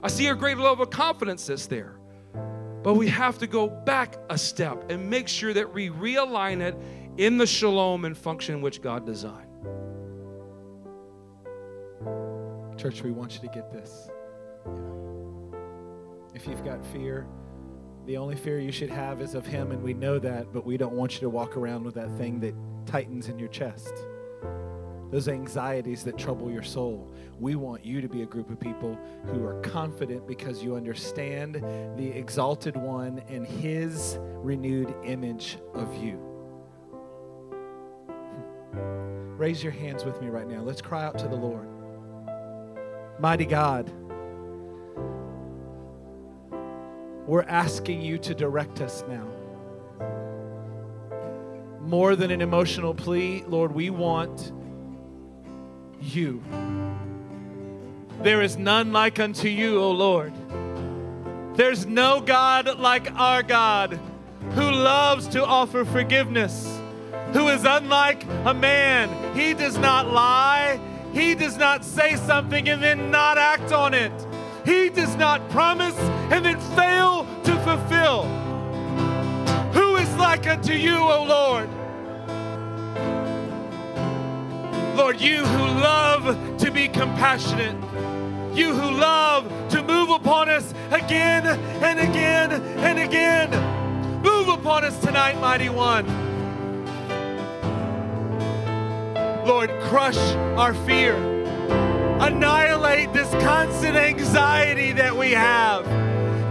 I 0.03 0.09
see 0.09 0.27
a 0.29 0.35
greater 0.35 0.61
level 0.61 0.85
of 0.85 0.91
confidence 0.91 1.47
that's 1.47 1.67
there. 1.67 1.99
But 2.83 2.95
we 2.95 3.09
have 3.09 3.39
to 3.39 3.47
go 3.47 3.69
back 3.69 4.17
a 4.31 4.39
step 4.39 4.91
and 4.91 5.11
make 5.11 5.29
sure 5.29 5.53
that 5.53 5.73
we 5.73 5.91
realign 5.91 6.61
it 6.61 6.77
in 7.17 7.37
the 7.37 7.47
shalom 7.47 8.05
and 8.05 8.17
function 8.17 8.61
which 8.61 8.81
God 8.81 9.05
designed. 9.05 9.47
Church, 12.79 13.03
we 13.03 13.11
want 13.11 13.35
you 13.35 13.41
to 13.41 13.49
get 13.49 13.73
this. 13.73 14.08
If 16.35 16.47
you've 16.47 16.65
got 16.65 16.85
fear, 16.87 17.27
the 18.07 18.17
only 18.17 18.37
fear 18.37 18.59
you 18.59 18.73
should 18.73 18.91
have 18.91 19.21
is 19.21 19.35
of 19.35 19.47
Him, 19.47 19.71
and 19.71 19.83
we 19.83 19.93
know 19.93 20.19
that, 20.19 20.53
but 20.53 20.65
we 20.65 20.77
don't 20.77 20.95
want 20.95 21.15
you 21.15 21.21
to 21.21 21.29
walk 21.29 21.57
around 21.57 21.85
with 21.85 21.95
that 21.97 22.11
thing 22.17 22.41
that 22.41 22.55
tightens 22.87 23.29
in 23.29 23.39
your 23.39 23.49
chest. 23.49 23.93
Those 25.11 25.29
anxieties 25.29 26.05
that 26.05 26.17
trouble 26.17 26.51
your 26.51 26.63
soul. 26.63 27.11
We 27.41 27.55
want 27.55 27.85
you 27.85 28.01
to 28.01 28.09
be 28.09 28.23
a 28.23 28.27
group 28.27 28.51
of 28.51 28.61
people 28.61 28.99
who 29.27 29.45
are 29.45 29.61
confident 29.63 30.27
because 30.27 30.63
you 30.63 30.75
understand 30.75 31.57
the 31.97 32.09
exalted 32.09 32.77
one 32.77 33.23
and 33.29 33.47
his 33.47 34.19
renewed 34.21 34.95
image 35.05 35.59
of 35.75 35.95
you. 36.03 36.19
Raise 39.39 39.63
your 39.63 39.73
hands 39.73 40.05
with 40.05 40.21
me 40.21 40.29
right 40.29 40.49
now. 40.49 40.63
Let's 40.63 40.83
cry 40.83 41.05
out 41.05 41.19
to 41.19 41.29
the 41.29 41.37
Lord. 41.37 41.69
Mighty 43.19 43.47
God, 43.47 43.91
we're 47.29 47.43
asking 47.43 48.01
you 48.01 48.17
to 48.17 48.35
direct 48.35 48.81
us 48.81 49.05
now. 49.07 49.27
More 51.83 52.17
than 52.17 52.31
an 52.31 52.41
emotional 52.41 52.95
plea, 52.95 53.45
Lord, 53.47 53.73
we 53.73 53.91
want 53.91 54.51
you. 56.01 56.43
There 58.23 58.41
is 58.41 58.57
none 58.57 58.95
like 58.95 59.21
unto 59.21 59.47
you, 59.47 59.79
O 59.79 59.91
Lord. 59.91 60.33
There's 61.55 61.85
no 61.85 62.23
God 62.23 62.79
like 62.79 63.13
our 63.13 63.43
God 63.43 64.01
who 64.55 64.71
loves 64.71 65.29
to 65.29 65.45
offer 65.45 65.85
forgiveness, 65.85 66.81
who 67.35 67.49
is 67.49 67.67
unlike 67.67 68.25
a 68.47 68.55
man. 68.55 69.37
He 69.37 69.53
does 69.53 69.77
not 69.77 70.11
lie, 70.11 70.81
he 71.13 71.35
does 71.35 71.59
not 71.59 71.85
say 71.85 72.17
something 72.17 72.71
and 72.71 72.83
then 72.83 73.11
not 73.11 73.37
act 73.37 73.71
on 73.71 73.93
it. 73.93 74.13
He 74.69 74.91
does 74.91 75.17
not 75.17 75.49
promise 75.49 75.99
and 76.31 76.45
then 76.45 76.61
fail 76.77 77.27
to 77.45 77.57
fulfill. 77.61 78.25
Who 79.73 79.97
is 79.97 80.15
like 80.17 80.47
unto 80.47 80.75
you, 80.75 80.99
O 80.99 81.25
Lord? 81.25 81.71
Lord, 84.95 85.23
you 85.23 85.39
who 85.39 85.65
love 85.81 86.59
to 86.59 86.71
be 86.71 86.87
compassionate, 86.87 87.77
you 88.55 88.75
who 88.75 88.91
love 88.91 89.51
to 89.71 89.83
move 89.83 90.11
upon 90.11 90.51
us 90.51 90.75
again 90.91 91.47
and 91.47 91.99
again 91.99 92.53
and 92.53 92.99
again. 92.99 94.21
Move 94.23 94.49
upon 94.49 94.85
us 94.85 95.01
tonight, 95.01 95.41
mighty 95.41 95.71
one. 95.71 96.05
Lord, 99.47 99.71
crush 99.85 100.19
our 100.59 100.75
fear. 100.75 101.17
Annihilate 102.21 103.13
this 103.13 103.31
constant 103.45 103.97
anxiety 103.97 104.91
that 104.93 105.17
we 105.17 105.31
have. 105.31 105.85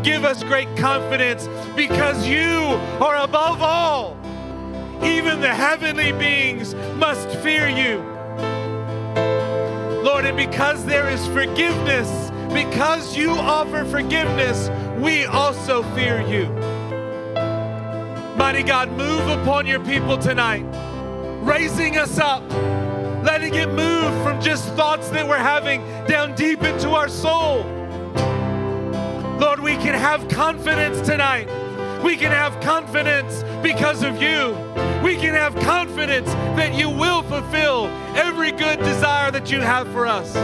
Give 0.02 0.24
us 0.24 0.42
great 0.42 0.74
confidence 0.78 1.50
because 1.76 2.26
you 2.26 2.62
are 3.04 3.18
above 3.18 3.62
all. 3.62 4.18
Even 5.04 5.42
the 5.42 5.54
heavenly 5.54 6.14
beings 6.14 6.74
must 6.96 7.30
fear 7.40 7.68
you. 7.68 7.98
Lord, 10.04 10.24
and 10.26 10.38
because 10.38 10.86
there 10.86 11.10
is 11.10 11.28
forgiveness, 11.28 12.32
because 12.54 13.18
you 13.18 13.32
offer 13.32 13.84
forgiveness, 13.84 14.70
we 15.02 15.26
also 15.26 15.84
fear 15.94 16.22
you. 16.22 16.48
Mighty 18.38 18.64
God, 18.64 18.90
move 18.92 19.28
upon 19.28 19.68
your 19.68 19.84
people 19.84 20.18
tonight, 20.18 20.64
raising 21.44 21.98
us 21.98 22.18
up 22.18 22.42
letting 23.24 23.56
it 23.56 23.70
move 23.70 24.24
from 24.24 24.42
just 24.42 24.74
thoughts 24.74 25.10
that 25.10 25.28
we're 25.28 25.38
having 25.38 25.82
down 26.06 26.36
deep 26.36 26.64
into 26.64 26.92
our 26.92 27.10
soul. 27.10 27.64
Lord, 29.40 29.60
we 29.60 29.76
can 29.76 29.94
have 29.94 30.28
confidence 30.30 31.02
tonight. 31.02 31.48
We 32.04 32.16
can 32.16 32.32
have 32.32 32.60
confidence 32.62 33.44
because 33.62 34.04
of 34.04 34.22
you. 34.22 34.52
We 35.04 35.16
can 35.16 35.34
have 35.34 35.56
confidence 35.56 36.30
that 36.56 36.76
you 36.76 36.90
will 36.90 37.24
fulfill 37.24 37.88
every 38.16 38.52
good 38.52 38.80
desire 38.80 39.32
that 39.32 39.52
you 39.52 39.62
have 39.62 39.88
for 39.92 40.08
us. 40.08 40.36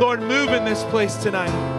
Lord, 0.00 0.20
move 0.20 0.50
in 0.50 0.64
this 0.64 0.84
place 0.84 1.16
tonight. 1.16 1.77